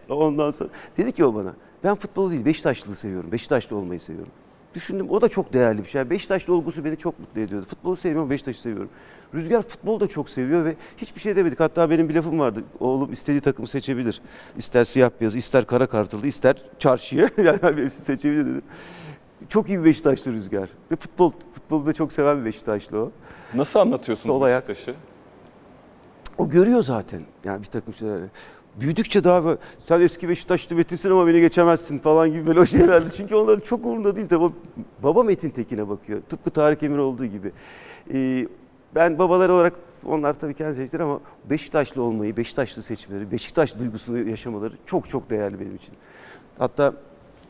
ondan 0.09 0.51
sonra. 0.51 0.69
Dedi 0.97 1.11
ki 1.11 1.25
o 1.25 1.35
bana. 1.35 1.53
Ben 1.83 1.95
futbolu 1.95 2.31
değil 2.31 2.45
Beşiktaşlılığı 2.45 2.95
seviyorum. 2.95 3.31
Beşiktaşlı 3.31 3.75
olmayı 3.75 3.99
seviyorum. 3.99 4.31
Düşündüm 4.77 5.09
o 5.09 5.21
da 5.21 5.29
çok 5.29 5.53
değerli 5.53 5.83
bir 5.83 5.87
şey. 5.87 6.09
Beşiktaşlı 6.09 6.53
olgusu 6.53 6.85
beni 6.85 6.97
çok 6.97 7.19
mutlu 7.19 7.41
ediyordu. 7.41 7.65
Futbolu 7.69 7.95
sevmiyorum 7.95 8.29
Beşiktaş'ı 8.29 8.61
seviyorum. 8.61 8.89
Rüzgar 9.33 9.61
futbolu 9.61 9.99
da 9.99 10.07
çok 10.07 10.29
seviyor 10.29 10.65
ve 10.65 10.75
hiçbir 10.97 11.21
şey 11.21 11.35
demedik. 11.35 11.59
Hatta 11.59 11.89
benim 11.89 12.09
bir 12.09 12.15
lafım 12.15 12.39
vardı. 12.39 12.63
Oğlum 12.79 13.11
istediği 13.11 13.41
takımı 13.41 13.67
seçebilir. 13.67 14.21
İster 14.57 14.83
siyah 14.83 15.09
beyaz, 15.21 15.35
ister 15.35 15.65
kara 15.65 15.87
kartalı, 15.87 16.27
ister 16.27 16.61
çarşıya. 16.79 17.29
yani 17.37 17.59
hepsini 17.61 17.89
seçebilir 17.89 18.45
dedim. 18.45 18.61
Çok 19.49 19.69
iyi 19.69 19.79
bir 19.79 19.85
Beşiktaşlı 19.85 20.33
Rüzgar. 20.33 20.69
Ve 20.91 20.95
futbol 20.95 21.31
futbolu 21.53 21.85
da 21.85 21.93
çok 21.93 22.11
seven 22.11 22.39
bir 22.39 22.45
Beşiktaşlı 22.45 22.99
o. 22.99 23.11
Nasıl 23.53 23.79
anlatıyorsunuz. 23.79 24.41
Beşiktaş'ı? 24.41 24.95
O 26.37 26.49
görüyor 26.49 26.83
zaten. 26.83 27.21
Yani 27.45 27.61
bir 27.61 27.67
takım 27.67 27.93
şeyler. 27.93 28.19
Büyüdükçe 28.79 29.23
daha 29.23 29.45
böyle, 29.45 29.57
sen 29.79 30.01
eski 30.01 30.29
Beşiktaşlı 30.29 30.75
Metin'sin 30.75 31.11
ama 31.11 31.27
beni 31.27 31.41
geçemezsin 31.41 31.99
falan 31.99 32.31
gibi 32.31 32.47
böyle 32.47 32.59
o 32.59 32.65
şeylerle. 32.65 33.09
Çünkü 33.17 33.35
onların 33.35 33.59
çok 33.59 33.85
umurunda 33.85 34.15
değil 34.15 34.27
tabii. 34.27 34.53
Baba 35.03 35.23
Metin 35.23 35.49
Tekin'e 35.49 35.89
bakıyor. 35.89 36.21
Tıpkı 36.29 36.49
Tarık 36.49 36.83
Emir 36.83 36.97
olduğu 36.97 37.25
gibi. 37.25 37.51
Ee, 38.13 38.47
ben 38.95 39.19
babalar 39.19 39.49
olarak 39.49 39.73
onlar 40.05 40.33
tabii 40.33 40.53
kendi 40.53 40.75
seçtiler 40.75 41.03
ama 41.03 41.19
Beşiktaşlı 41.49 42.01
olmayı, 42.01 42.37
Beşiktaşlı 42.37 42.83
seçmeleri, 42.83 43.31
Beşiktaş 43.31 43.79
duygusunu 43.79 44.29
yaşamaları 44.29 44.73
çok 44.85 45.09
çok 45.09 45.29
değerli 45.29 45.59
benim 45.59 45.75
için. 45.75 45.93
Hatta 46.59 46.93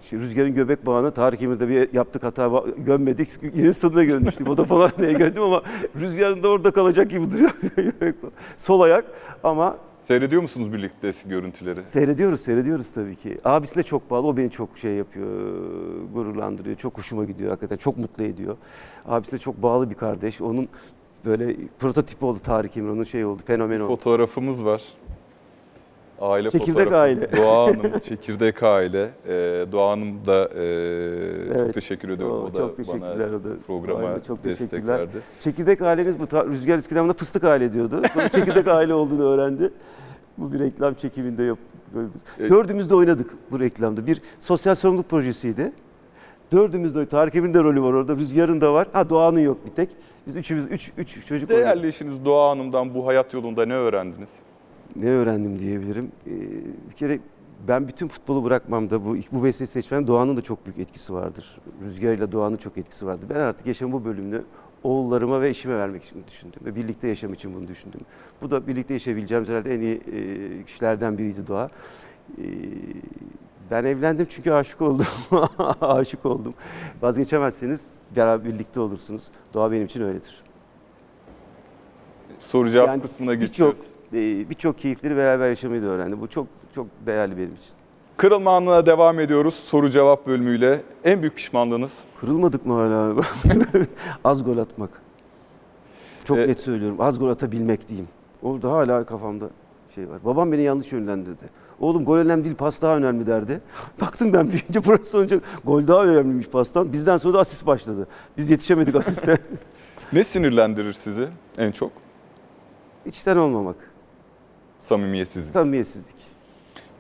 işte 0.02 0.18
Rüzgar'ın 0.18 0.54
göbek 0.54 0.86
bağını 0.86 1.12
Tarık 1.12 1.42
Emir'de 1.42 1.68
bir 1.68 1.94
yaptık 1.94 2.24
hata 2.24 2.64
gömmedik. 2.78 3.30
Yeni 3.56 3.74
stadına 3.74 4.58
da 4.58 4.66
falan 4.66 4.92
neye 5.00 5.14
gömdüm 5.14 5.44
ama 5.44 5.62
Rüzgar'ın 5.96 6.44
da 6.44 6.48
orada 6.48 6.72
kalacak 6.72 7.10
gibi 7.10 7.32
duruyor. 7.32 7.52
Sol 8.58 8.82
ayak 8.82 9.06
ama 9.44 9.78
Seyrediyor 10.08 10.42
musunuz 10.42 10.74
birlikte 10.74 11.08
eski 11.08 11.30
görüntüleri? 11.30 11.88
Seyrediyoruz, 11.88 12.42
seyrediyoruz 12.42 12.92
tabii 12.92 13.16
ki. 13.16 13.38
Abisine 13.46 13.84
çok 13.84 14.12
bağlı, 14.12 14.28
o 14.28 14.38
beni 14.38 14.52
çok 14.52 14.78
şey 14.78 14.94
yapıyor, 14.94 15.28
gururlandırıyor, 16.14 16.78
çok 16.78 16.98
hoşuma 16.98 17.26
gidiyor 17.26 17.50
hakikaten, 17.50 17.78
çok 17.78 17.98
mutlu 17.98 18.24
ediyor. 18.24 18.58
Abisine 19.06 19.40
çok 19.40 19.64
bağlı 19.64 19.90
bir 19.90 19.96
kardeş, 19.96 20.42
onun 20.42 20.68
böyle 21.26 21.56
prototipi 21.80 22.26
oldu 22.26 22.40
Tarık 22.40 22.78
Emir, 22.78 22.90
onun 22.90 23.04
şey 23.04 23.26
oldu, 23.26 23.42
fenomen 23.46 23.80
oldu. 23.80 23.88
Fotoğrafımız 23.88 24.66
var. 24.66 24.84
Aile 26.22 26.50
Çekirdek 26.52 26.74
fotoğrafı. 26.76 26.98
aile. 26.98 27.32
Doğa 27.38 27.68
Hanım, 27.68 28.00
çekirdek 28.00 28.64
aile. 28.64 29.10
Ee, 29.28 29.32
Doğa 29.72 29.92
Hanım 29.92 30.26
da 30.28 30.44
e, 30.44 30.48
çok 31.48 31.58
Evet. 31.62 31.74
teşekkür 31.74 32.10
ediyorum. 32.10 32.36
Oo, 32.36 32.46
o 32.46 32.54
da 32.54 32.58
çok 32.58 32.78
teşekkürler, 32.78 33.18
bana 33.20 33.38
o 33.38 33.44
da 33.44 33.50
programa 33.68 34.08
Aynen, 34.08 34.20
çok 34.20 34.44
destek 34.44 34.88
verdi. 34.88 35.18
Çekirdek 35.44 35.82
ailemiz 35.82 36.20
bu. 36.20 36.24
Rüzgar 36.24 37.04
buna 37.04 37.14
fıstık 37.14 37.44
aile 37.44 37.74
diyordu. 37.74 38.02
Sonra 38.14 38.30
çekirdek 38.30 38.68
aile 38.68 38.94
olduğunu 38.94 39.24
öğrendi. 39.24 39.72
Bu 40.38 40.54
bir 40.54 40.60
reklam 40.60 40.94
çekiminde 40.94 41.44
yap. 41.44 41.58
E- 42.40 42.50
Dördümüz 42.50 42.90
de 42.90 42.96
oynadık 42.96 43.32
bu 43.52 43.60
reklamda. 43.60 44.08
Bir 44.08 44.22
sosyal 44.40 44.76
sorumluluk 44.76 45.10
projesiydi. 45.10 45.72
Dördümüz 46.52 46.94
de 46.96 46.98
oynadık. 47.00 47.12
Tarık 47.12 47.36
Emir'in 47.36 47.54
de 47.54 47.64
rolü 47.64 47.82
var 47.82 47.94
orada. 47.94 48.16
Rüzgar'ın 48.16 48.62
da 48.62 48.74
var. 48.74 48.88
Ha 48.94 49.10
Doğan'ın 49.10 49.40
yok 49.40 49.58
bir 49.66 49.72
tek. 49.72 49.90
Biz 50.28 50.36
üçümüz, 50.36 50.66
üç, 50.72 50.92
üç 50.98 51.28
çocuk 51.28 51.50
oynadık. 51.52 51.66
Değerli 51.66 51.88
eşiniz 51.88 52.26
Doğa 52.26 52.50
Hanım'dan 52.50 52.94
bu 52.94 53.08
hayat 53.08 53.34
yolunda 53.34 53.66
ne 53.66 53.74
öğrendiniz? 53.74 54.30
Ne 54.98 55.10
öğrendim 55.10 55.60
diyebilirim. 55.60 56.12
Ee, 56.28 56.32
bir 56.90 56.96
kere 56.96 57.20
ben 57.68 57.88
bütün 57.88 58.08
futbolu 58.08 58.44
bırakmamda 58.44 59.06
bu 59.06 59.16
bu 59.32 59.42
mesleği 59.42 59.68
seçmenin 59.68 60.08
Doğan'ın 60.08 60.38
da 60.38 60.42
çok 60.42 60.66
büyük 60.66 60.80
etkisi 60.80 61.14
vardır. 61.14 61.58
Rüzgar 61.84 62.14
ile 62.14 62.32
Doğan'ın 62.32 62.58
çok 62.58 62.78
etkisi 62.78 63.06
vardı. 63.06 63.26
Ben 63.30 63.36
artık 63.40 63.68
yaşamın 63.68 63.94
bu 63.94 64.06
bölümünü 64.06 64.44
oğullarıma 64.84 65.42
ve 65.42 65.50
eşime 65.50 65.78
vermek 65.78 66.04
için 66.04 66.24
düşündüm 66.28 66.60
ve 66.66 66.76
birlikte 66.76 67.08
yaşam 67.08 67.34
için 67.34 67.54
bunu 67.54 67.68
düşündüm. 67.68 68.02
Bu 68.42 68.52
da 68.52 68.68
birlikte 68.68 68.94
yaşayabileceğimiz 68.94 69.50
herhalde 69.50 69.76
en 69.76 69.80
iyi 69.80 69.96
e, 69.96 70.64
kişilerden 70.64 71.18
biriydi 71.18 71.48
Doğa. 71.48 71.70
E, 72.38 72.44
ben 73.72 73.84
evlendim 73.84 74.26
çünkü 74.30 74.52
aşık 74.52 74.82
oldum. 74.82 75.06
aşık 75.82 76.26
oldum. 76.26 76.54
Vazgeçemezseniz 77.02 77.88
beraber 78.16 78.46
birlikte 78.54 78.80
olursunuz. 78.80 79.30
Doğa 79.54 79.72
benim 79.72 79.86
için 79.86 80.02
öyledir. 80.02 80.44
Soru 82.40 82.70
cevap 82.70 82.88
Yani 82.88 83.02
kısmına 83.02 83.34
geçiyoruz. 83.34 83.80
e, 83.80 83.97
birçok 84.14 84.78
keyifleri 84.78 85.18
beraber 85.18 85.50
yaşamayı 85.50 85.82
da 85.82 85.86
öğrendim. 85.88 86.22
Bu 86.22 86.28
çok 86.28 86.48
çok 86.76 86.88
değerli 87.06 87.38
benim 87.38 87.54
için. 87.54 87.72
Kırılma 88.18 88.56
anına 88.58 88.86
devam 88.86 89.20
ediyoruz 89.20 89.54
soru 89.54 89.90
cevap 89.90 90.28
bölümüyle. 90.28 90.82
En 91.04 91.22
büyük 91.22 91.36
pişmanlığınız? 91.36 91.92
Kırılmadık 92.20 92.66
mı 92.66 92.74
hala? 92.74 93.16
Az 94.24 94.44
gol 94.44 94.58
atmak. 94.58 95.02
Çok 96.26 96.38
E- 96.38 96.48
net 96.48 96.60
söylüyorum. 96.62 96.98
Az 97.02 97.20
gol 97.20 97.30
atabilmek 97.30 97.88
diyeyim. 97.88 98.08
Orada 98.42 98.72
hala 98.72 99.06
kafamda 99.06 99.50
şey 99.96 100.10
var. 100.10 100.18
Babam 100.26 100.52
beni 100.52 100.62
yanlış 100.62 100.92
yönlendirdi. 100.92 101.44
Oğlum 101.80 102.06
gol 102.06 102.18
önemli 102.18 102.46
değil 102.46 102.56
pas 102.56 102.82
daha 102.82 102.98
önemli 102.98 103.28
derdi. 103.28 103.62
Baktım 104.02 104.34
ben 104.34 104.48
büyüyünce 104.48 104.86
burası 104.86 105.18
olunca 105.18 105.40
gol 105.66 105.88
daha 105.88 106.04
önemliymiş 106.06 106.48
pastan. 106.48 106.94
Bizden 106.94 107.18
sonra 107.18 107.34
da 107.34 107.40
asist 107.40 107.68
başladı. 107.68 108.08
Biz 108.38 108.50
yetişemedik 108.50 108.96
asiste. 108.96 109.38
Ne 110.14 110.24
sinirlendirir 110.24 110.94
sizi 110.94 111.28
en 111.58 111.72
çok? 111.72 111.92
İçten 113.06 113.38
olmamak. 113.38 113.76
Samimiyetsizlik. 114.88 115.54
Samimiyetsizlik. 115.54 116.16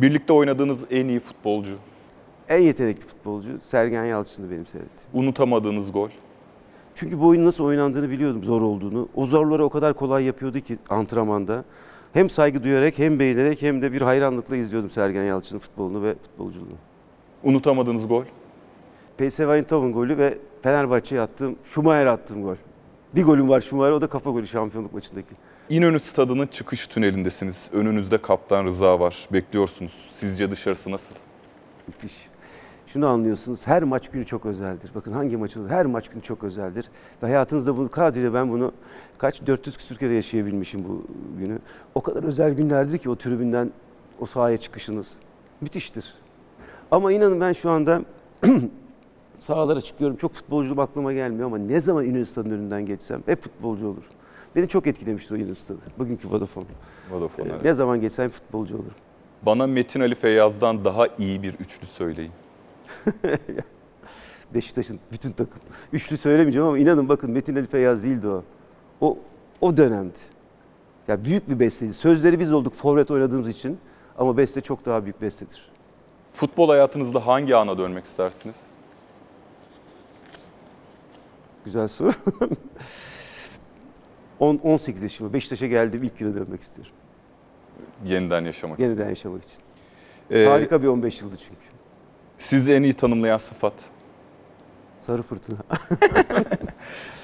Birlikte 0.02 0.34
oynadığınız 0.34 0.86
en 0.92 1.08
iyi 1.08 1.20
futbolcu? 1.20 1.72
En 2.50 2.60
yetenekli 2.60 3.08
futbolcu 3.08 3.50
Sergen 3.62 4.04
Yalçın'dı 4.04 4.52
benim 4.52 4.68
seyrettiğim. 4.68 5.10
Unutamadığınız 5.14 5.92
gol? 5.92 6.10
Çünkü 6.96 7.20
bu 7.20 7.28
oyunun 7.28 7.46
nasıl 7.46 7.64
oynandığını 7.64 8.10
biliyordum 8.10 8.44
zor 8.44 8.62
olduğunu. 8.62 9.10
O 9.16 9.26
zorları 9.26 9.66
o 9.66 9.70
kadar 9.70 9.94
kolay 9.94 10.24
yapıyordu 10.24 10.60
ki 10.60 10.78
antrenmanda. 10.90 11.64
Hem 12.14 12.30
saygı 12.30 12.64
duyarak 12.64 13.00
hem 13.00 13.20
beğenerek 13.20 13.62
hem 13.62 13.82
de 13.82 13.92
bir 13.92 14.02
hayranlıkla 14.02 14.56
izliyordum 14.56 14.90
Sergen 14.90 15.24
Yalçın'ın 15.24 15.60
futbolunu 15.60 16.04
ve 16.04 16.16
futbolculuğunu. 16.16 16.78
Unutamadığınız 17.44 18.08
gol? 18.08 18.24
PSV 19.18 19.42
Eindhoven 19.42 19.94
golü 19.94 20.18
ve 20.18 20.38
Fenerbahçe'ye 20.62 21.22
attığım, 21.22 21.56
Schumacher'e 21.64 22.10
attığım 22.10 22.44
gol. 22.44 22.56
Bir 23.16 23.24
golüm 23.24 23.50
var 23.50 23.62
Schumacher, 23.62 23.92
o 23.92 24.02
da 24.02 24.08
kafa 24.08 24.32
golü 24.32 24.48
şampiyonluk 24.48 24.94
maçındaki. 24.94 25.36
İnönü 25.70 26.00
Stadı'nın 26.00 26.48
çıkış 26.48 26.88
tünelindesiniz. 26.88 27.70
Önünüzde 27.74 28.22
Kaptan 28.22 28.66
Rıza 28.66 29.00
var. 29.00 29.28
Bekliyorsunuz. 29.34 30.10
Sizce 30.12 30.52
dışarısı 30.52 30.92
nasıl? 30.92 31.16
Müthiş. 31.88 32.14
Şunu 32.88 33.08
anlıyorsunuz, 33.08 33.68
her 33.68 33.84
maç 33.84 34.10
günü 34.10 34.26
çok 34.26 34.46
özeldir. 34.46 34.92
Bakın 34.96 35.12
hangi 35.12 35.38
maç 35.38 35.58
olur, 35.58 35.70
her 35.70 35.86
maç 35.86 36.10
günü 36.10 36.22
çok 36.22 36.44
özeldir. 36.44 36.86
Ve 37.24 37.28
hayatınızda 37.28 37.78
bunu 37.78 37.90
sadece 37.96 38.34
ben 38.34 38.52
bunu 38.52 38.72
kaç 39.18 39.48
400 39.48 39.78
küsür 39.78 39.96
kere 39.96 40.14
yaşayabilmişim 40.14 40.84
bu 40.90 41.06
günü. 41.40 41.60
O 41.96 42.02
kadar 42.02 42.24
özel 42.24 42.54
günlerdir 42.54 42.98
ki 42.98 43.10
o 43.10 43.16
tribünden 43.16 43.72
o 44.20 44.26
sahaya 44.26 44.58
çıkışınız. 44.58 45.18
Müthiştir. 45.62 46.14
Ama 46.92 47.12
inanın 47.12 47.42
ben 47.42 47.54
şu 47.54 47.70
anda 47.70 48.02
sahalara 49.40 49.82
çıkıyorum. 49.82 50.18
Çok 50.18 50.34
futbolculuğum 50.34 50.80
aklıma 50.80 51.14
gelmiyor 51.14 51.48
ama 51.48 51.58
ne 51.58 51.82
zaman 51.82 52.06
İnönü 52.06 52.26
Stadı'nın 52.26 52.54
önünden 52.54 52.86
geçsem 52.86 53.24
hep 53.26 53.44
futbolcu 53.44 53.88
olur. 53.88 54.04
Beni 54.58 54.68
çok 54.68 54.88
etkilemişti 54.88 55.34
o 55.34 55.38
İnönü 55.38 55.56
Stadı. 55.56 55.82
Bugünkü 55.98 56.30
Vodafone. 56.30 56.66
Vodafone. 57.12 57.50
Ee, 57.50 57.52
evet. 57.52 57.64
ne 57.64 57.74
zaman 57.74 58.02
geçsem 58.02 58.30
futbolcu 58.30 58.76
olurum. 58.76 58.94
Bana 59.42 59.68
Metin 59.68 60.00
Ali 60.00 60.16
Feyyaz'dan 60.16 60.86
daha 60.86 61.08
iyi 61.08 61.44
bir 61.44 61.54
üçlü 61.54 61.88
söyleyin. 61.88 62.32
Beşiktaş'ın 64.54 65.00
bütün 65.12 65.32
takım. 65.32 65.62
Üçlü 65.94 66.18
söylemeyeceğim 66.18 66.68
ama 66.68 66.78
inanın 66.78 67.10
bakın 67.10 67.32
Metin 67.32 67.56
Ali 67.56 67.66
Feyyaz 67.66 68.04
değildi 68.04 68.28
o. 68.28 68.44
O 69.02 69.18
o 69.62 69.78
dönemdi. 69.78 70.18
Ya 71.08 71.24
büyük 71.24 71.50
bir 71.50 71.60
besteydi. 71.60 71.94
Sözleri 71.94 72.40
biz 72.40 72.54
olduk 72.54 72.74
forvet 72.74 73.12
oynadığımız 73.12 73.50
için 73.50 73.78
ama 74.18 74.38
beste 74.38 74.62
çok 74.62 74.86
daha 74.86 75.04
büyük 75.04 75.22
bestedir. 75.22 75.70
Futbol 76.34 76.70
hayatınızda 76.70 77.28
hangi 77.28 77.56
ana 77.56 77.78
dönmek 77.78 78.06
istersiniz? 78.06 78.56
Güzel 81.66 81.88
soru. 81.88 82.12
10 84.40 84.58
18 84.64 85.04
yaşıma 85.04 85.34
Beşiktaş'a 85.34 85.68
geldiğim 85.68 86.04
ilk 86.04 86.18
güne 86.18 86.34
dönmek 86.34 86.62
istiyorum. 86.62 86.94
Yeniden 88.06 88.46
yaşamak 88.46 88.80
Yeniden 88.80 89.10
yaşamak 89.10 89.44
için. 89.44 89.60
Ee, 90.32 90.46
Harika 90.46 90.82
bir 90.82 90.88
15 90.88 91.22
yıldı 91.22 91.36
çünkü. 91.38 91.78
Sizi 92.38 92.74
en 92.74 92.84
iyi 92.84 92.94
tanımlayan 92.94 93.38
sıfat? 93.38 93.74
Sarı 95.00 95.22
fırtına. 95.22 95.58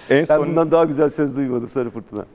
En 0.09 0.19
Ben 0.19 0.35
son 0.35 0.47
bundan 0.47 0.71
daha 0.71 0.85
güzel 0.85 1.09
söz 1.09 1.35
duymadım 1.35 1.69
Sarı 1.69 1.89
Fırtına. 1.89 2.25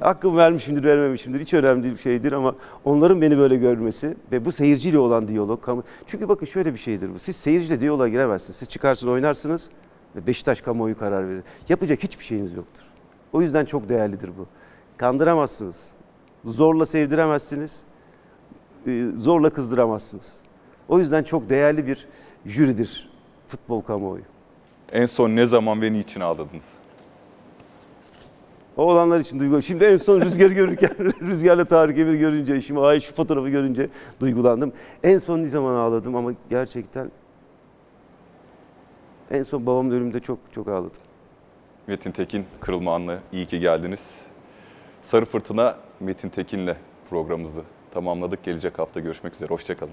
Hakkımı 0.00 0.36
vermişimdir, 0.36 0.84
vermemişimdir. 0.84 1.40
Hiç 1.40 1.54
önemli 1.54 1.90
bir 1.90 1.96
şeydir 1.96 2.32
ama 2.32 2.54
onların 2.84 3.20
beni 3.20 3.38
böyle 3.38 3.56
görmesi 3.56 4.16
ve 4.32 4.44
bu 4.44 4.52
seyirciyle 4.52 4.98
olan 4.98 5.28
diyalog. 5.28 5.68
Çünkü 6.06 6.28
bakın 6.28 6.46
şöyle 6.46 6.72
bir 6.72 6.78
şeydir 6.78 7.14
bu. 7.14 7.18
Siz 7.18 7.36
seyirciyle 7.36 7.80
diyaloğa 7.80 8.08
giremezsiniz. 8.08 8.56
Siz 8.56 8.68
çıkarsın 8.68 9.08
oynarsınız 9.08 9.70
ve 10.16 10.26
Beşiktaş 10.26 10.60
kamuoyu 10.60 10.98
karar 10.98 11.28
verir. 11.28 11.42
Yapacak 11.68 12.02
hiçbir 12.02 12.24
şeyiniz 12.24 12.54
yoktur. 12.54 12.82
O 13.32 13.42
yüzden 13.42 13.64
çok 13.64 13.88
değerlidir 13.88 14.30
bu. 14.38 14.46
Kandıramazsınız. 14.96 15.90
Zorla 16.44 16.86
sevdiremezsiniz. 16.86 17.82
e, 18.86 19.06
zorla 19.16 19.50
kızdıramazsınız. 19.50 20.40
O 20.88 20.98
yüzden 20.98 21.22
çok 21.22 21.50
değerli 21.50 21.86
bir 21.86 22.08
jüridir 22.46 23.10
futbol 23.48 23.80
kamuoyu. 23.80 24.22
En 24.92 25.06
son 25.06 25.30
ne 25.36 25.46
zaman 25.46 25.82
ve 25.82 25.92
niçin 25.92 26.20
ağladınız? 26.20 26.64
O 28.76 28.82
olanlar 28.82 29.20
için 29.20 29.38
duygu. 29.40 29.62
Şimdi 29.62 29.84
en 29.84 29.96
son 29.96 30.20
rüzgarı 30.20 30.52
görürken, 30.52 30.90
rüzgarla 31.20 31.64
Tarık 31.64 31.98
Emir 31.98 32.14
görünce, 32.14 32.60
şimdi 32.60 32.80
ay 32.80 33.00
şu 33.00 33.14
fotoğrafı 33.14 33.48
görünce 33.48 33.88
duygulandım. 34.20 34.72
En 35.02 35.18
son 35.18 35.38
ne 35.42 35.48
zaman 35.48 35.74
ağladım 35.74 36.16
ama 36.16 36.32
gerçekten 36.50 37.10
en 39.30 39.42
son 39.42 39.66
babamın 39.66 39.90
ölümünde 39.90 40.20
çok 40.20 40.38
çok 40.52 40.68
ağladım. 40.68 41.02
Metin 41.86 42.12
Tekin, 42.12 42.46
Kırılma 42.60 42.94
Anlı 42.94 43.18
iyi 43.32 43.46
ki 43.46 43.60
geldiniz. 43.60 44.20
Sarı 45.02 45.24
Fırtına 45.24 45.76
Metin 46.00 46.28
Tekin'le 46.28 46.74
programımızı 47.10 47.62
tamamladık. 47.94 48.44
Gelecek 48.44 48.78
hafta 48.78 49.00
görüşmek 49.00 49.34
üzere. 49.34 49.50
Hoşçakalın. 49.50 49.92